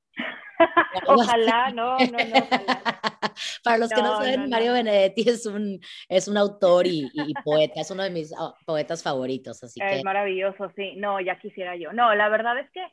ojalá, 1.08 1.72
no, 1.72 1.98
no, 1.98 2.06
no. 2.06 2.18
Para 3.64 3.78
los 3.78 3.90
que 3.90 4.02
no, 4.02 4.18
saben, 4.18 4.50
Mario 4.50 4.74
Benedetti 4.74 5.30
es 5.30 5.46
un, 5.46 5.80
es 6.10 6.28
un 6.28 6.38
autor 6.38 6.86
y, 6.88 7.10
poeta, 7.44 7.82
es 7.82 7.90
uno 7.92 8.04
de 8.04 8.10
mis 8.10 8.34
ah, 8.38 8.54
poetas 8.66 9.02
favoritos, 9.02 9.64
así 9.64 9.80
es 9.82 10.04
maravilloso, 10.04 10.72
sí. 10.76 10.96
No, 10.98 11.20
ya 11.20 11.40
quisiera 11.40 11.76
yo. 11.76 11.94
No, 11.94 12.14
la 12.14 12.30
verdad 12.30 12.60
es 12.60 12.70
que 12.72 12.86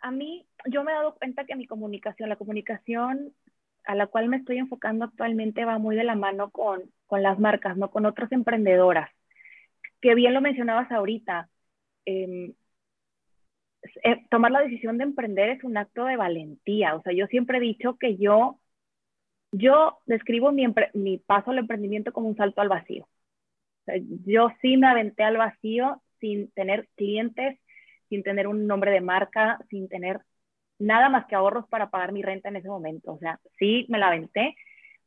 a 0.00 0.10
mí, 0.10 0.46
yo 0.66 0.84
me 0.84 0.92
he 0.92 0.94
dado 0.94 1.14
cuenta 1.14 1.44
que 1.44 1.56
mi 1.56 1.66
comunicación, 1.66 2.28
la 2.28 2.36
comunicación 2.36 3.34
a 3.84 3.94
la 3.94 4.06
cual 4.06 4.28
me 4.28 4.36
estoy 4.36 4.58
enfocando 4.58 5.04
actualmente 5.04 5.64
va 5.64 5.78
muy 5.78 5.96
de 5.96 6.04
la 6.04 6.14
mano 6.14 6.50
con, 6.50 6.82
con 7.06 7.22
las 7.22 7.38
marcas, 7.38 7.76
¿no? 7.76 7.90
Con 7.90 8.06
otras 8.06 8.30
emprendedoras. 8.32 9.10
Que 10.00 10.14
bien 10.14 10.34
lo 10.34 10.40
mencionabas 10.40 10.90
ahorita. 10.90 11.48
Em, 12.04 12.54
eh, 14.04 14.24
tomar 14.30 14.50
la 14.52 14.62
decisión 14.62 14.98
de 14.98 15.04
emprender 15.04 15.50
es 15.50 15.64
un 15.64 15.76
acto 15.76 16.04
de 16.04 16.16
valentía. 16.16 16.94
O 16.96 17.02
sea, 17.02 17.12
yo 17.12 17.26
siempre 17.26 17.58
he 17.58 17.60
dicho 17.60 17.96
que 17.98 18.16
yo, 18.16 18.60
yo 19.52 19.98
describo 20.06 20.52
mi, 20.52 21.18
paso 21.18 21.50
al 21.50 21.58
emprendimiento 21.58 22.12
como 22.12 22.28
un 22.28 22.36
salto 22.36 22.60
al 22.60 22.68
vacío. 22.68 23.08
yo 24.26 24.50
sí 24.62 24.76
me 24.76 24.88
aventé 24.88 25.24
al 25.24 25.36
vacío 25.36 26.02
sin 26.20 26.50
tener 26.52 26.88
clientes, 26.96 27.58
sin 28.08 28.22
tener 28.22 28.46
un 28.48 28.66
nombre 28.66 28.90
de 28.92 29.00
marca, 29.00 29.58
sin 29.70 29.88
tener 29.88 30.20
nada 30.78 31.08
más 31.08 31.26
que 31.26 31.36
ahorros 31.36 31.68
para 31.68 31.90
pagar 31.90 32.12
mi 32.12 32.22
renta 32.22 32.48
en 32.48 32.56
ese 32.56 32.68
momento. 32.68 33.12
O 33.12 33.18
sea, 33.18 33.40
sí 33.58 33.86
me 33.88 33.98
la 33.98 34.08
aventé, 34.08 34.56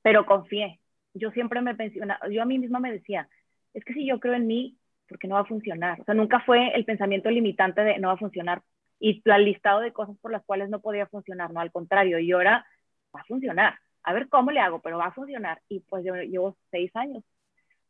pero 0.02 0.25
confié. 0.25 0.80
Yo 1.13 1.32
siempre 1.32 1.62
me 1.62 1.75
pensionaba, 1.75 2.28
yo 2.30 2.42
a 2.42 2.46
mí 2.46 2.60
misma 2.60 2.80
me 2.80 2.92
decía, 2.92 3.30
es 3.74 3.84
que 3.86 3.94
si 3.94 4.08
yo 4.08 4.20
creo 4.20 4.34
en 4.36 4.48
mí, 4.48 4.78
porque 5.08 5.28
no 5.28 5.36
va 5.36 5.42
a 5.42 5.46
funcionar. 5.46 6.02
O 6.02 6.04
sea, 6.06 6.16
nunca 6.16 6.40
fue 6.42 6.70
el 6.75 6.86
pensamiento 6.86 7.30
limitante 7.30 7.84
de 7.84 8.00
no 8.00 8.08
va 8.10 8.16
a 8.16 8.18
funcionar 8.18 8.63
y 9.03 9.22
el 9.25 9.43
listado 9.43 9.81
de 9.81 9.91
cosas 9.91 10.15
por 10.22 10.31
las 10.31 10.45
cuales 10.45 10.69
no 10.69 10.79
podía 10.79 11.05
funcionar, 11.07 11.51
no, 11.51 11.60
al 11.60 11.74
contrario, 11.74 12.19
y 12.19 12.31
ahora 12.31 12.65
va 13.13 13.19
a 13.19 13.25
funcionar. 13.25 13.77
A 14.01 14.13
ver 14.13 14.29
cómo 14.29 14.50
le 14.50 14.62
hago, 14.62 14.81
pero 14.81 14.98
va 14.98 15.07
a 15.07 15.12
funcionar. 15.12 15.62
Y 15.67 15.81
pues 15.81 16.05
yo 16.05 16.15
llevo 16.15 16.55
seis 16.72 16.89
años. 16.95 17.22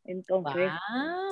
Entonces, 0.05 0.71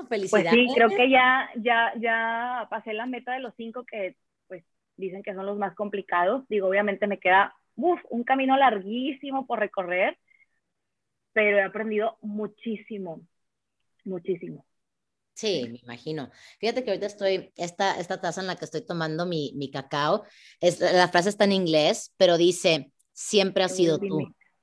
pues 0.07 0.50
sí, 0.51 0.67
creo 0.75 0.89
que 0.89 1.09
ya, 1.09 1.50
ya, 1.55 1.93
ya 1.97 2.67
pasé 2.69 2.93
la 2.93 3.07
meta 3.07 3.33
de 3.33 3.39
los 3.39 3.55
cinco 3.55 3.83
que 3.83 4.17
pues 4.47 4.63
dicen 4.97 5.23
que 5.23 5.33
son 5.33 5.47
los 5.47 5.57
más 5.57 5.73
complicados. 5.73 6.47
Digo, 6.47 6.67
obviamente 6.67 7.07
me 7.07 7.17
queda 7.17 7.55
uf, 7.75 8.00
un 8.11 8.23
camino 8.23 8.55
larguísimo 8.57 9.47
por 9.47 9.57
recorrer, 9.57 10.15
pero 11.33 11.57
he 11.57 11.63
aprendido 11.63 12.19
muchísimo, 12.21 13.21
muchísimo. 14.05 14.63
Sí, 15.41 15.67
me 15.71 15.79
imagino. 15.79 16.29
Fíjate 16.60 16.83
que 16.83 16.91
ahorita 16.91 17.07
estoy, 17.07 17.51
esta, 17.55 18.00
esta 18.00 18.21
taza 18.21 18.41
en 18.41 18.48
la 18.48 18.57
que 18.57 18.65
estoy 18.65 18.86
tomando 18.86 19.25
mi, 19.25 19.53
mi 19.55 19.71
cacao, 19.71 20.24
es, 20.60 20.79
la 20.79 21.07
frase 21.07 21.29
está 21.29 21.45
en 21.45 21.53
inglés, 21.53 22.13
pero 22.15 22.38
dice, 22.38 22.91
siempre 23.12 23.63
has 23.63 23.75
sido 23.75 23.98
tú. 23.98 24.19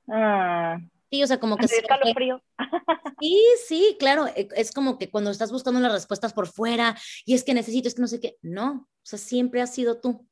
Ah. 0.07 0.77
Sí, 1.11 1.21
o 1.21 1.27
sea, 1.27 1.37
como 1.37 1.57
que... 1.57 1.67
Frío. 1.67 2.41
Sí, 3.19 3.43
sí, 3.67 3.97
claro, 3.99 4.27
e, 4.27 4.47
es 4.55 4.71
como 4.71 4.97
que 4.97 5.09
cuando 5.09 5.31
estás 5.31 5.51
buscando 5.51 5.81
las 5.81 5.91
respuestas 5.91 6.31
por 6.31 6.47
fuera 6.47 6.95
y 7.25 7.33
es 7.33 7.43
que 7.43 7.53
necesito, 7.53 7.89
es 7.89 7.95
que 7.95 8.01
no 8.01 8.07
sé 8.07 8.21
qué, 8.21 8.37
no, 8.41 8.87
o 8.87 8.87
sea, 9.03 9.19
siempre 9.19 9.61
has 9.61 9.75
sido 9.75 9.99
tú. 9.99 10.25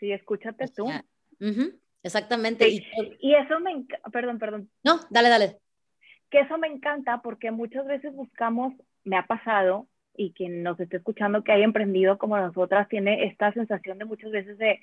Sí, 0.00 0.10
escúchate 0.10 0.68
tú. 0.68 0.86
exactamente. 2.02 2.66
Y, 2.66 2.82
y, 3.20 3.34
eso 3.34 3.60
me, 3.60 3.84
perdón, 4.10 4.38
perdón. 4.38 4.70
No, 4.82 5.00
dale, 5.10 5.28
dale. 5.28 5.58
Que 6.30 6.40
eso 6.40 6.56
me 6.56 6.68
encanta 6.68 7.20
porque 7.20 7.50
muchas 7.50 7.84
veces 7.84 8.14
buscamos 8.14 8.72
me 9.06 9.18
ha 9.18 9.26
pasado 9.28 9.88
y 10.16 10.34
quien 10.34 10.64
nos 10.64 10.80
esté 10.80 10.98
escuchando 10.98 11.44
que 11.44 11.52
haya 11.52 11.64
emprendido 11.66 12.18
como 12.18 12.38
nosotras 12.38 12.88
tiene 12.88 13.26
esta 13.26 13.52
sensación 13.54 13.98
de 13.98 14.06
muchas 14.06 14.32
veces 14.32 14.58
de, 14.58 14.80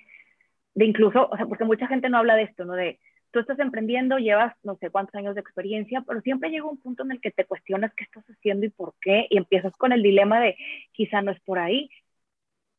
de 0.75 0.85
incluso, 0.85 1.29
o 1.29 1.37
sea, 1.37 1.45
porque 1.47 1.65
mucha 1.65 1.87
gente 1.87 2.09
no 2.09 2.17
habla 2.19 2.35
de 2.35 2.43
esto, 2.43 2.65
¿no? 2.65 2.73
De 2.73 2.99
tú 3.31 3.39
estás 3.39 3.59
emprendiendo, 3.59 4.17
llevas 4.19 4.55
no 4.63 4.77
sé 4.77 4.89
cuántos 4.91 5.15
años 5.15 5.35
de 5.35 5.41
experiencia, 5.41 6.03
pero 6.07 6.21
siempre 6.21 6.49
llega 6.51 6.65
un 6.65 6.79
punto 6.81 7.03
en 7.03 7.11
el 7.13 7.21
que 7.21 7.31
te 7.31 7.45
cuestionas 7.45 7.93
qué 7.95 8.05
estás 8.05 8.25
haciendo 8.27 8.65
y 8.67 8.69
por 8.69 8.95
qué, 9.01 9.27
y 9.29 9.37
empiezas 9.37 9.75
con 9.77 9.91
el 9.93 10.03
dilema 10.03 10.39
de 10.41 10.57
quizá 10.93 11.21
no 11.21 11.31
es 11.31 11.39
por 11.41 11.59
ahí. 11.59 11.89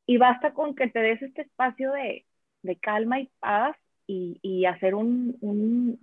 Y 0.07 0.19
basta 0.19 0.53
con 0.55 0.75
que 0.75 0.89
te 0.89 1.01
des 1.01 1.23
este 1.23 1.43
espacio 1.43 1.93
de, 1.93 2.27
de 2.63 2.77
calma 2.77 3.21
y 3.21 3.31
paz 3.41 3.77
y, 4.07 4.39
y 4.43 4.67
hacer 4.67 4.95
un, 4.95 5.37
un, 5.41 5.99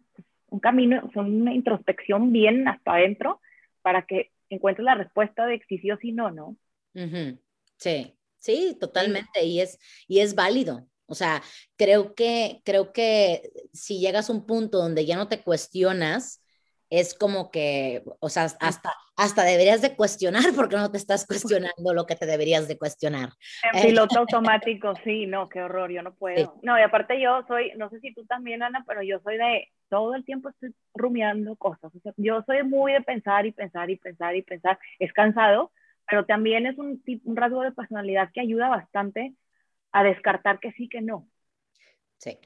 un 0.49 0.59
camino, 0.59 1.09
una 1.15 1.53
introspección 1.53 2.31
bien 2.31 2.67
hasta 2.67 2.93
adentro 2.95 3.41
para 3.81 4.03
que 4.03 4.31
encuentres 4.55 4.85
la 4.85 4.95
respuesta 4.95 5.45
de 5.45 5.61
si 5.67 5.77
sí 5.77 5.91
o 5.91 5.97
si 5.97 6.11
no, 6.11 6.31
¿no? 6.31 6.57
Sí, 7.77 8.15
sí, 8.37 8.77
totalmente, 8.79 9.43
y 9.43 9.61
es, 9.61 9.79
y 10.07 10.19
es 10.19 10.35
válido. 10.35 10.87
O 11.05 11.15
sea, 11.15 11.43
creo 11.75 12.15
que, 12.15 12.61
creo 12.63 12.93
que 12.93 13.51
si 13.73 13.99
llegas 13.99 14.29
a 14.29 14.33
un 14.33 14.45
punto 14.45 14.77
donde 14.77 15.05
ya 15.05 15.17
no 15.17 15.27
te 15.27 15.41
cuestionas, 15.41 16.40
es 16.91 17.13
como 17.13 17.51
que, 17.51 18.03
o 18.19 18.27
sea, 18.27 18.43
hasta, 18.59 18.93
hasta 19.15 19.43
deberías 19.43 19.81
de 19.81 19.95
cuestionar 19.95 20.43
porque 20.53 20.75
no 20.75 20.91
te 20.91 20.97
estás 20.97 21.25
cuestionando 21.25 21.93
lo 21.93 22.05
que 22.05 22.17
te 22.17 22.25
deberías 22.25 22.67
de 22.67 22.77
cuestionar. 22.77 23.29
En 23.71 23.87
piloto 23.87 24.19
automático, 24.19 24.93
sí, 25.05 25.25
no, 25.25 25.47
qué 25.47 25.63
horror, 25.63 25.89
yo 25.89 26.03
no 26.03 26.13
puedo. 26.13 26.59
No, 26.63 26.77
y 26.77 26.81
aparte 26.81 27.19
yo 27.19 27.45
soy, 27.47 27.71
no 27.77 27.89
sé 27.89 28.01
si 28.01 28.13
tú 28.13 28.25
también, 28.25 28.61
Ana, 28.61 28.83
pero 28.85 29.01
yo 29.03 29.21
soy 29.23 29.37
de, 29.37 29.69
todo 29.87 30.15
el 30.15 30.25
tiempo 30.25 30.49
estoy 30.49 30.75
rumiando 30.93 31.55
cosas. 31.55 31.95
O 31.95 31.99
sea, 32.01 32.13
yo 32.17 32.43
soy 32.45 32.63
muy 32.63 32.91
de 32.91 33.01
pensar 33.01 33.45
y 33.45 33.53
pensar 33.53 33.89
y 33.89 33.95
pensar 33.95 34.35
y 34.35 34.41
pensar. 34.41 34.77
Es 34.99 35.13
cansado, 35.13 35.71
pero 36.09 36.25
también 36.25 36.65
es 36.65 36.77
un, 36.77 37.01
un 37.23 37.35
rasgo 37.37 37.61
de 37.61 37.71
personalidad 37.71 38.31
que 38.33 38.41
ayuda 38.41 38.67
bastante 38.67 39.33
a 39.93 40.03
descartar 40.03 40.59
que 40.59 40.73
sí, 40.73 40.89
que 40.89 40.99
no. 40.99 41.25
Sí, 42.17 42.37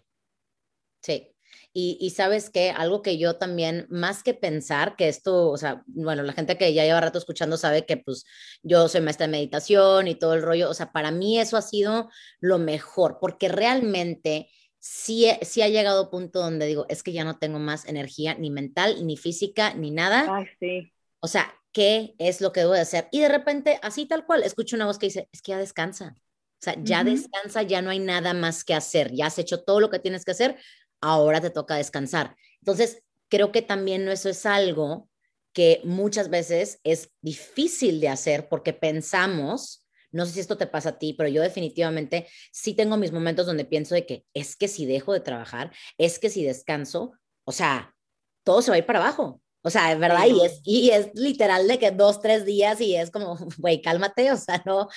sí. 1.01 1.34
Y, 1.77 2.09
sabes 2.11 2.49
que 2.49 2.69
algo 2.71 3.01
que 3.01 3.17
yo 3.17 3.35
también, 3.35 3.85
más 3.89 4.23
que 4.23 4.33
pensar 4.33 4.95
que 4.95 5.09
esto, 5.09 5.49
o 5.49 5.57
sea, 5.57 5.83
bueno, 5.87 6.23
la 6.23 6.31
gente 6.31 6.57
que 6.57 6.73
ya 6.73 6.85
lleva 6.85 7.01
rato 7.01 7.17
escuchando 7.17 7.57
sabe 7.57 7.85
que 7.85 7.97
pues 7.97 8.23
yo 8.63 8.87
soy 8.87 9.01
maestra 9.01 9.27
de 9.27 9.31
meditación 9.31 10.07
y 10.07 10.15
todo 10.15 10.35
el 10.35 10.41
rollo, 10.41 10.69
o 10.69 10.73
sea, 10.73 10.93
para 10.93 11.11
mí 11.11 11.37
eso 11.37 11.57
ha 11.57 11.61
sido 11.61 12.09
lo 12.39 12.59
mejor, 12.59 13.17
porque 13.19 13.49
realmente 13.49 14.49
sí, 14.79 15.27
sí 15.41 15.63
ha 15.63 15.67
llegado 15.67 16.03
a 16.03 16.09
punto 16.09 16.39
donde 16.39 16.65
digo, 16.65 16.85
es 16.87 17.03
que 17.03 17.11
ya 17.11 17.25
no 17.25 17.39
tengo 17.39 17.59
más 17.59 17.85
energía 17.85 18.35
ni 18.35 18.51
mental, 18.51 19.05
ni 19.05 19.17
física, 19.17 19.73
ni 19.73 19.91
nada. 19.91 20.27
Ay, 20.29 20.45
sí. 20.59 20.93
O 21.19 21.27
sea, 21.27 21.53
¿qué 21.71 22.15
es 22.19 22.39
lo 22.39 22.53
que 22.53 22.61
debo 22.61 22.71
de 22.71 22.79
hacer? 22.81 23.09
Y 23.11 23.19
de 23.19 23.27
repente, 23.27 23.79
así 23.81 24.05
tal 24.05 24.25
cual, 24.25 24.43
escucho 24.43 24.77
una 24.77 24.85
voz 24.85 24.97
que 24.97 25.07
dice, 25.07 25.27
es 25.33 25.41
que 25.41 25.51
ya 25.51 25.57
descansa. 25.57 26.15
O 26.17 26.63
sea, 26.65 26.75
ya 26.81 27.03
descansa, 27.03 27.63
ya 27.63 27.81
no 27.81 27.89
hay 27.89 27.99
nada 27.99 28.33
más 28.33 28.63
que 28.63 28.73
hacer, 28.73 29.11
ya 29.11 29.25
has 29.25 29.37
hecho 29.37 29.63
todo 29.63 29.79
lo 29.79 29.89
que 29.89 29.99
tienes 29.99 30.23
que 30.23 30.31
hacer, 30.31 30.55
ahora 31.01 31.41
te 31.41 31.49
toca 31.49 31.75
descansar. 31.75 32.35
Entonces, 32.61 33.03
creo 33.29 33.51
que 33.51 33.61
también 33.61 34.07
eso 34.07 34.29
es 34.29 34.45
algo 34.45 35.09
que 35.53 35.81
muchas 35.85 36.29
veces 36.29 36.79
es 36.83 37.11
difícil 37.21 38.01
de 38.01 38.09
hacer 38.09 38.49
porque 38.49 38.73
pensamos, 38.73 39.87
no 40.11 40.25
sé 40.25 40.33
si 40.33 40.39
esto 40.41 40.57
te 40.57 40.67
pasa 40.67 40.89
a 40.89 40.97
ti, 40.99 41.13
pero 41.13 41.29
yo 41.29 41.41
definitivamente 41.41 42.27
sí 42.51 42.73
tengo 42.73 42.97
mis 42.97 43.13
momentos 43.13 43.45
donde 43.45 43.63
pienso 43.63 43.95
de 43.95 44.05
que 44.05 44.25
es 44.33 44.55
que 44.57 44.67
si 44.67 44.85
dejo 44.85 45.13
de 45.13 45.21
trabajar, 45.21 45.71
es 45.97 46.19
que 46.19 46.29
si 46.29 46.43
descanso, 46.43 47.13
o 47.45 47.51
sea, 47.51 47.95
todo 48.43 48.61
se 48.61 48.69
va 48.71 48.75
a 48.75 48.79
ir 48.79 48.85
para 48.85 48.99
abajo. 48.99 49.41
O 49.65 49.71
sea, 49.71 49.91
es 49.91 49.97
verdad, 49.97 50.27
y 50.27 50.45
es, 50.45 50.61
y 50.63 50.91
es 50.91 51.09
literal 51.15 51.67
de 51.67 51.79
que 51.79 51.89
dos, 51.89 52.21
tres 52.21 52.45
días 52.45 52.79
y 52.79 52.95
es 52.95 53.09
como, 53.09 53.35
güey, 53.57 53.81
cálmate, 53.81 54.31
o 54.31 54.37
sea, 54.37 54.61
no, 54.65 54.87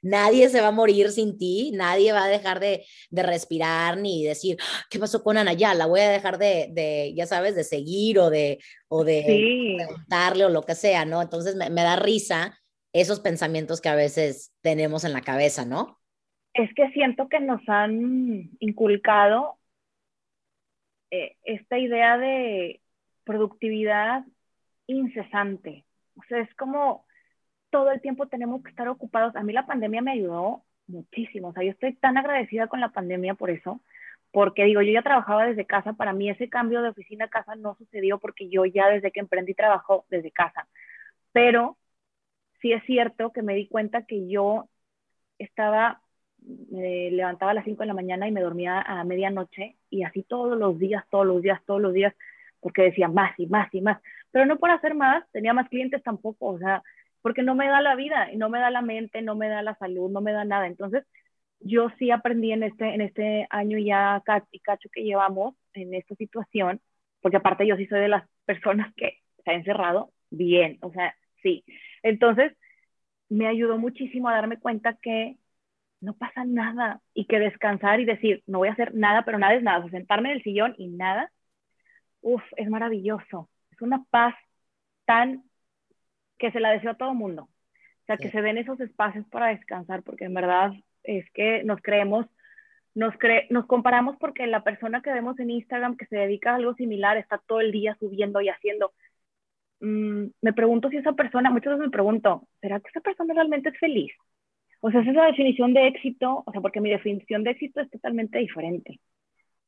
nadie 0.00 0.48
se 0.48 0.62
va 0.62 0.68
a 0.68 0.72
morir 0.72 1.10
sin 1.10 1.36
ti, 1.36 1.70
nadie 1.74 2.14
va 2.14 2.24
a 2.24 2.28
dejar 2.28 2.60
de, 2.60 2.86
de, 3.10 3.22
respirar 3.22 3.98
ni 3.98 4.24
decir, 4.24 4.56
¿qué 4.88 4.98
pasó 4.98 5.22
con 5.22 5.36
Ana? 5.36 5.52
Ya, 5.52 5.74
la 5.74 5.84
voy 5.84 6.00
a 6.00 6.08
dejar 6.08 6.38
de, 6.38 6.68
de 6.72 7.12
ya 7.14 7.26
sabes, 7.26 7.54
de 7.54 7.64
seguir 7.64 8.18
o 8.20 8.30
de, 8.30 8.58
o 8.88 9.04
de 9.04 9.76
preguntarle 9.76 10.46
o 10.46 10.48
lo 10.48 10.62
que 10.62 10.74
sea, 10.74 11.04
¿no? 11.04 11.20
Entonces 11.20 11.54
me, 11.54 11.68
me 11.68 11.82
da 11.82 11.96
risa 11.96 12.58
esos 12.94 13.20
pensamientos 13.20 13.82
que 13.82 13.90
a 13.90 13.94
veces 13.94 14.54
tenemos 14.62 15.04
en 15.04 15.12
la 15.12 15.20
cabeza, 15.20 15.66
¿no? 15.66 15.98
Es 16.54 16.72
que 16.74 16.90
siento 16.92 17.28
que 17.28 17.40
nos 17.40 17.60
han 17.68 18.50
inculcado 18.60 19.58
eh, 21.10 21.36
esta 21.44 21.78
idea 21.78 22.16
de 22.16 22.81
productividad 23.24 24.24
incesante. 24.86 25.84
O 26.16 26.22
sea, 26.28 26.40
es 26.40 26.54
como 26.54 27.06
todo 27.70 27.90
el 27.90 28.00
tiempo 28.00 28.28
tenemos 28.28 28.62
que 28.62 28.70
estar 28.70 28.88
ocupados. 28.88 29.34
A 29.36 29.42
mí 29.42 29.52
la 29.52 29.66
pandemia 29.66 30.02
me 30.02 30.12
ayudó 30.12 30.64
muchísimo. 30.86 31.48
O 31.48 31.52
sea, 31.52 31.64
yo 31.64 31.70
estoy 31.70 31.94
tan 31.94 32.18
agradecida 32.18 32.68
con 32.68 32.80
la 32.80 32.90
pandemia 32.90 33.34
por 33.34 33.50
eso, 33.50 33.80
porque 34.32 34.64
digo, 34.64 34.82
yo 34.82 34.92
ya 34.92 35.02
trabajaba 35.02 35.46
desde 35.46 35.66
casa, 35.66 35.94
para 35.94 36.12
mí 36.12 36.30
ese 36.30 36.48
cambio 36.48 36.82
de 36.82 36.90
oficina 36.90 37.26
a 37.26 37.28
casa 37.28 37.54
no 37.56 37.74
sucedió 37.76 38.18
porque 38.18 38.48
yo 38.48 38.64
ya 38.64 38.88
desde 38.88 39.10
que 39.12 39.20
emprendí 39.20 39.54
trabajo 39.54 40.06
desde 40.10 40.30
casa, 40.30 40.68
pero 41.32 41.78
sí 42.60 42.72
es 42.72 42.82
cierto 42.84 43.32
que 43.32 43.42
me 43.42 43.54
di 43.54 43.68
cuenta 43.68 44.06
que 44.06 44.28
yo 44.28 44.68
estaba, 45.38 46.02
me 46.70 47.10
levantaba 47.10 47.52
a 47.52 47.54
las 47.54 47.64
5 47.64 47.82
de 47.82 47.86
la 47.86 47.94
mañana 47.94 48.28
y 48.28 48.32
me 48.32 48.40
dormía 48.40 48.80
a 48.80 49.04
medianoche 49.04 49.76
y 49.90 50.04
así 50.04 50.22
todos 50.22 50.58
los 50.58 50.78
días, 50.78 51.04
todos 51.10 51.26
los 51.26 51.42
días, 51.42 51.60
todos 51.66 51.80
los 51.80 51.92
días, 51.92 52.14
porque 52.62 52.82
decía 52.82 53.08
más 53.08 53.38
y 53.38 53.46
más 53.48 53.68
y 53.74 53.82
más, 53.82 54.00
pero 54.30 54.46
no 54.46 54.58
por 54.58 54.70
hacer 54.70 54.94
más, 54.94 55.24
tenía 55.32 55.52
más 55.52 55.68
clientes 55.68 56.02
tampoco, 56.02 56.46
o 56.46 56.58
sea, 56.58 56.82
porque 57.22 57.42
no 57.42 57.54
me 57.54 57.68
da 57.68 57.80
la 57.82 57.96
vida, 57.96 58.28
no 58.36 58.48
me 58.50 58.60
da 58.60 58.70
la 58.70 58.82
mente, 58.82 59.22
no 59.22 59.36
me 59.36 59.48
da 59.48 59.62
la 59.62 59.76
salud, 59.76 60.10
no 60.10 60.20
me 60.20 60.32
da 60.32 60.44
nada. 60.44 60.66
Entonces, 60.66 61.04
yo 61.60 61.88
sí 61.98 62.10
aprendí 62.10 62.52
en 62.52 62.64
este, 62.64 62.94
en 62.94 63.00
este 63.00 63.46
año 63.50 63.78
ya 63.78 64.22
y 64.50 64.60
cacho 64.60 64.88
que 64.92 65.04
llevamos 65.04 65.54
en 65.74 65.94
esta 65.94 66.14
situación, 66.16 66.80
porque 67.20 67.36
aparte 67.38 67.66
yo 67.66 67.76
sí 67.76 67.86
soy 67.86 68.00
de 68.00 68.08
las 68.08 68.24
personas 68.44 68.92
que 68.96 69.18
se 69.44 69.50
ha 69.50 69.54
encerrado 69.54 70.12
bien, 70.30 70.78
o 70.82 70.92
sea, 70.92 71.14
sí. 71.42 71.64
Entonces, 72.02 72.52
me 73.28 73.46
ayudó 73.46 73.78
muchísimo 73.78 74.28
a 74.28 74.34
darme 74.34 74.58
cuenta 74.58 74.98
que 75.00 75.36
no 76.00 76.14
pasa 76.14 76.44
nada 76.44 77.00
y 77.14 77.26
que 77.26 77.38
descansar 77.38 78.00
y 78.00 78.04
decir, 78.04 78.42
no 78.46 78.58
voy 78.58 78.68
a 78.68 78.72
hacer 78.72 78.94
nada, 78.94 79.24
pero 79.24 79.38
nada 79.38 79.54
es 79.54 79.62
nada, 79.62 79.84
o 79.84 79.90
sentarme 79.90 80.30
en 80.30 80.36
el 80.36 80.42
sillón 80.42 80.74
y 80.78 80.88
nada, 80.88 81.32
uff, 82.22 82.42
es 82.56 82.68
maravilloso. 82.68 83.50
Es 83.70 83.82
una 83.82 84.04
paz 84.10 84.34
tan 85.04 85.44
que 86.38 86.50
se 86.50 86.60
la 86.60 86.70
deseo 86.70 86.92
a 86.92 86.96
todo 86.96 87.14
mundo. 87.14 87.42
O 87.42 88.04
sea, 88.06 88.16
que 88.16 88.30
se 88.30 88.42
den 88.42 88.58
esos 88.58 88.80
espacios 88.80 89.26
para 89.28 89.48
descansar, 89.48 90.02
porque 90.02 90.24
en 90.24 90.34
verdad 90.34 90.72
es 91.04 91.30
que 91.32 91.62
nos 91.64 91.80
creemos, 91.80 92.26
nos, 92.94 93.16
cre 93.16 93.46
nos 93.50 93.66
comparamos 93.66 94.16
porque 94.18 94.46
la 94.46 94.64
persona 94.64 95.02
que 95.02 95.12
vemos 95.12 95.38
en 95.38 95.50
Instagram 95.50 95.96
que 95.96 96.06
se 96.06 96.16
dedica 96.16 96.52
a 96.52 96.56
algo 96.56 96.74
similar 96.74 97.16
está 97.16 97.38
todo 97.38 97.60
el 97.60 97.70
día 97.70 97.96
subiendo 98.00 98.40
y 98.40 98.48
haciendo. 98.48 98.92
Mm, 99.80 100.26
me 100.40 100.52
pregunto 100.52 100.88
si 100.90 100.96
esa 100.96 101.12
persona, 101.12 101.50
muchas 101.50 101.74
veces 101.74 101.86
me 101.86 101.90
pregunto, 101.90 102.48
¿será 102.60 102.80
que 102.80 102.88
esa 102.88 103.00
persona 103.00 103.34
realmente 103.34 103.68
es 103.68 103.78
feliz? 103.78 104.12
O 104.80 104.90
sea, 104.90 105.00
esa 105.00 105.10
es 105.10 105.16
la 105.16 105.26
definición 105.26 105.74
de 105.74 105.86
éxito, 105.86 106.42
o 106.44 106.52
sea, 106.52 106.60
porque 106.60 106.80
mi 106.80 106.90
definición 106.90 107.44
de 107.44 107.52
éxito 107.52 107.80
es 107.80 107.90
totalmente 107.90 108.38
diferente. 108.38 109.00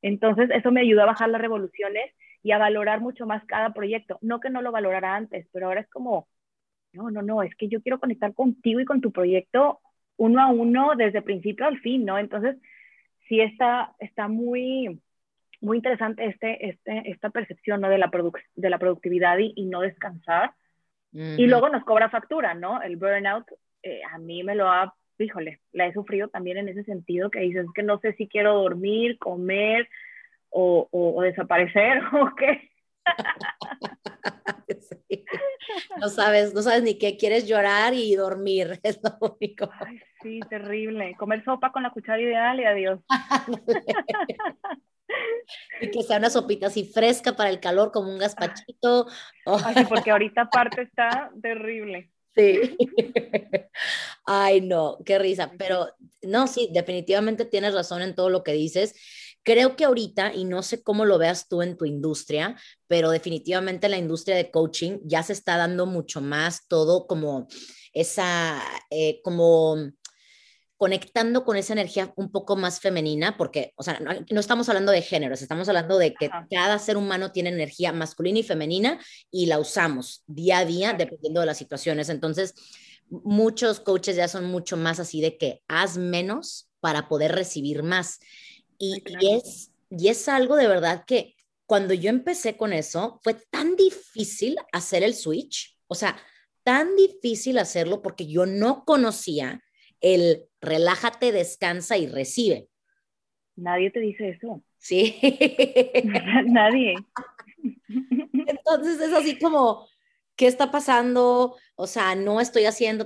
Entonces, 0.02 0.50
eso 0.50 0.72
me 0.72 0.80
ayuda 0.82 1.04
a 1.04 1.06
bajar 1.06 1.28
las 1.30 1.40
revoluciones 1.40 2.12
y 2.44 2.52
a 2.52 2.58
valorar 2.58 3.00
mucho 3.00 3.26
más 3.26 3.42
cada 3.46 3.72
proyecto. 3.72 4.18
No 4.20 4.38
que 4.38 4.50
no 4.50 4.60
lo 4.62 4.70
valorara 4.70 5.16
antes, 5.16 5.48
pero 5.50 5.66
ahora 5.66 5.80
es 5.80 5.88
como, 5.88 6.28
no, 6.92 7.10
no, 7.10 7.22
no, 7.22 7.42
es 7.42 7.54
que 7.56 7.68
yo 7.68 7.80
quiero 7.80 7.98
conectar 7.98 8.34
contigo 8.34 8.80
y 8.80 8.84
con 8.84 9.00
tu 9.00 9.10
proyecto 9.10 9.80
uno 10.16 10.40
a 10.40 10.48
uno 10.48 10.94
desde 10.94 11.22
principio 11.22 11.66
al 11.66 11.80
fin, 11.80 12.04
¿no? 12.04 12.18
Entonces, 12.18 12.56
sí 13.28 13.40
está, 13.40 13.94
está 13.98 14.28
muy, 14.28 15.00
muy 15.62 15.78
interesante 15.78 16.26
este, 16.26 16.68
este, 16.68 17.10
esta 17.10 17.30
percepción, 17.30 17.80
¿no? 17.80 17.88
De 17.88 17.96
la, 17.96 18.10
de 18.54 18.70
la 18.70 18.78
productividad 18.78 19.38
y, 19.38 19.64
no 19.64 19.80
descansar. 19.80 20.52
Y 21.12 21.46
luego 21.46 21.68
nos 21.68 21.84
cobra 21.84 22.10
factura, 22.10 22.54
¿no? 22.54 22.82
El 22.82 22.96
burnout, 22.96 23.46
eh, 23.82 24.00
a 24.12 24.18
mí 24.18 24.42
me 24.42 24.56
lo 24.56 24.68
ha, 24.68 24.94
híjole, 25.18 25.60
la 25.72 25.86
he 25.86 25.92
sufrido 25.92 26.28
también 26.28 26.58
en 26.58 26.68
ese 26.68 26.82
sentido, 26.84 27.30
que 27.30 27.38
dices 27.38 27.66
que 27.74 27.84
no 27.84 28.00
sé 28.00 28.12
si 28.14 28.28
quiero 28.28 28.54
dormir, 28.54 29.16
comer 29.18 29.88
o, 30.54 30.88
o, 30.90 31.18
o 31.18 31.22
desaparecer 31.22 32.00
o 32.12 32.34
qué. 32.36 32.70
No 36.00 36.08
sabes, 36.08 36.54
no 36.54 36.62
sabes 36.62 36.82
ni 36.82 36.98
qué 36.98 37.16
quieres 37.16 37.46
llorar 37.46 37.94
y 37.94 38.14
dormir, 38.14 38.80
es 38.82 39.00
lo 39.02 39.36
único. 39.38 39.70
Ay, 39.80 40.00
sí, 40.22 40.40
terrible. 40.48 41.14
Comer 41.18 41.44
sopa 41.44 41.72
con 41.72 41.82
la 41.82 41.90
cuchara 41.90 42.20
ideal 42.20 42.60
y 42.60 42.64
adiós. 42.64 43.00
y 45.80 45.90
que 45.90 46.02
sea 46.02 46.18
una 46.18 46.30
sopita 46.30 46.68
así 46.68 46.84
fresca 46.84 47.34
para 47.34 47.50
el 47.50 47.60
calor, 47.60 47.92
como 47.92 48.10
un 48.10 48.18
gazpachito. 48.18 49.06
Ay, 49.46 49.84
porque 49.88 50.10
ahorita 50.10 50.42
aparte 50.42 50.82
está 50.82 51.30
terrible. 51.42 52.10
Sí. 52.34 52.76
Ay, 54.26 54.60
no, 54.60 54.98
qué 55.04 55.18
risa. 55.18 55.52
Pero 55.58 55.88
no, 56.22 56.46
sí, 56.46 56.68
definitivamente 56.72 57.44
tienes 57.44 57.74
razón 57.74 58.02
en 58.02 58.14
todo 58.14 58.30
lo 58.30 58.42
que 58.42 58.52
dices. 58.52 58.94
Creo 59.44 59.76
que 59.76 59.84
ahorita, 59.84 60.34
y 60.34 60.44
no 60.44 60.62
sé 60.62 60.82
cómo 60.82 61.04
lo 61.04 61.18
veas 61.18 61.48
tú 61.48 61.62
en 61.62 61.76
tu 61.76 61.84
industria, 61.84 62.56
pero 62.88 63.10
definitivamente 63.10 63.88
la 63.88 63.98
industria 63.98 64.36
de 64.36 64.50
coaching 64.50 64.98
ya 65.04 65.22
se 65.22 65.34
está 65.34 65.56
dando 65.56 65.86
mucho 65.86 66.20
más 66.20 66.66
todo 66.66 67.06
como 67.06 67.46
esa, 67.92 68.60
eh, 68.90 69.20
como 69.22 69.76
conectando 70.76 71.44
con 71.44 71.56
esa 71.56 71.72
energía 71.72 72.12
un 72.16 72.30
poco 72.32 72.56
más 72.56 72.80
femenina, 72.80 73.36
porque, 73.36 73.72
o 73.76 73.82
sea, 73.82 74.00
no, 74.00 74.40
estamos 74.40 74.68
hablando 74.68 74.92
de 74.92 75.02
géneros, 75.02 75.40
estamos 75.40 75.68
hablando 75.68 75.98
de 75.98 76.14
que 76.14 76.28
cada 76.50 76.78
ser 76.78 76.96
humano 76.96 77.32
tiene 77.32 77.50
energía 77.50 77.92
masculina 77.92 78.40
y 78.40 78.42
femenina 78.42 78.98
y 79.30 79.46
la 79.46 79.58
usamos 79.58 80.24
día 80.26 80.58
a 80.58 80.64
día 80.64 80.92
dependiendo 80.92 81.40
de 81.40 81.46
las 81.46 81.58
situaciones. 81.58 82.08
Entonces, 82.08 82.54
muchos 83.08 83.80
coaches 83.80 84.16
ya 84.16 84.28
son 84.28 84.46
mucho 84.46 84.76
más 84.76 84.98
así 85.00 85.20
de 85.20 85.38
que 85.38 85.62
haz 85.68 85.96
menos 85.96 86.68
para 86.80 87.08
poder 87.08 87.32
recibir 87.32 87.82
más. 87.82 88.18
Y, 89.20 89.34
es, 89.34 89.72
y 89.90 90.08
es 90.08 90.28
algo 90.28 90.56
de 90.56 90.68
verdad 90.68 91.04
que 91.06 91.34
cuando 91.66 91.94
yo 91.94 92.10
empecé 92.10 92.56
con 92.56 92.72
eso, 92.72 93.20
fue 93.22 93.34
tan 93.50 93.76
difícil 93.76 94.56
hacer 94.72 95.02
el 95.02 95.14
switch, 95.14 95.78
o 95.86 95.94
sea, 95.94 96.16
tan 96.62 96.96
difícil 96.96 97.58
hacerlo 97.58 98.02
porque 98.02 98.26
yo 98.26 98.46
no 98.46 98.84
conocía 98.84 99.62
el 100.00 100.44
relájate, 100.60 101.32
descansa 101.32 101.96
y 101.96 102.06
recibe. 102.06 102.68
Nadie 103.56 103.90
te 103.90 104.00
dice 104.00 104.30
eso. 104.30 104.62
Sí. 104.84 105.18
Nadie. 106.44 106.94
Entonces 108.46 109.00
es 109.00 109.14
así 109.14 109.38
como, 109.38 109.88
¿qué 110.36 110.46
está 110.46 110.70
pasando? 110.70 111.56
O 111.76 111.88
sea, 111.88 112.14
no 112.14 112.40
estoy 112.40 112.66
haciendo, 112.66 113.04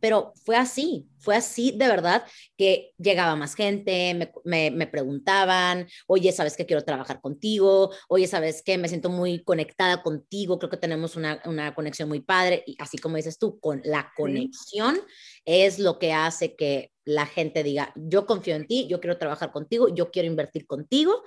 pero 0.00 0.32
fue 0.44 0.56
así, 0.56 1.08
fue 1.18 1.34
así 1.34 1.72
de 1.76 1.88
verdad 1.88 2.24
que 2.56 2.92
llegaba 2.98 3.36
más 3.36 3.54
gente, 3.54 4.30
me, 4.44 4.86
preguntaban, 4.86 5.86
oye, 6.06 6.30
¿sabes 6.32 6.56
que 6.56 6.66
quiero 6.66 6.84
trabajar 6.84 7.22
contigo? 7.22 7.90
Oye, 8.08 8.26
¿sabes 8.26 8.62
que 8.62 8.76
me 8.76 8.88
siento 8.88 9.08
muy 9.08 9.42
conectada 9.42 10.02
contigo? 10.02 10.58
Creo 10.58 10.70
que 10.70 10.76
tenemos 10.76 11.16
una, 11.16 11.40
conexión 11.74 12.08
muy 12.08 12.20
padre 12.20 12.64
y 12.66 12.76
así 12.80 12.98
como 12.98 13.16
dices 13.16 13.38
tú, 13.38 13.58
con 13.60 13.80
la 13.84 14.12
conexión 14.14 14.98
es 15.46 15.78
lo 15.78 15.98
que 15.98 16.12
hace 16.12 16.54
que 16.54 16.92
la 17.04 17.24
gente 17.24 17.62
diga, 17.62 17.92
yo 17.94 18.26
confío 18.26 18.56
en 18.56 18.66
ti, 18.66 18.86
yo 18.88 19.00
quiero 19.00 19.16
trabajar 19.16 19.52
contigo, 19.52 19.94
yo 19.94 20.10
quiero 20.10 20.28
invertir 20.28 20.66
contigo 20.66 21.22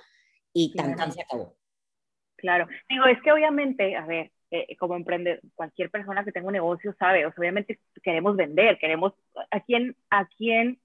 y 0.52 0.72
tan, 0.74 0.94
tan 0.94 1.10
se 1.12 1.22
acabó. 1.22 1.56
Claro, 2.36 2.68
digo, 2.88 3.06
es 3.06 3.20
que 3.22 3.32
obviamente, 3.32 3.96
a 3.96 4.06
ver, 4.06 4.30
eh, 4.50 4.76
como 4.76 4.96
emprende, 4.96 5.40
cualquier 5.54 5.90
persona 5.90 6.24
que 6.24 6.32
tenga 6.32 6.48
un 6.48 6.52
negocio 6.52 6.94
sabe, 6.98 7.24
o 7.26 7.30
sea, 7.30 7.40
obviamente 7.40 7.78
queremos 8.02 8.36
vender, 8.36 8.78
queremos, 8.78 9.12
¿a 9.50 9.60
quién, 9.60 9.96
a 10.10 10.26
quién 10.26 10.78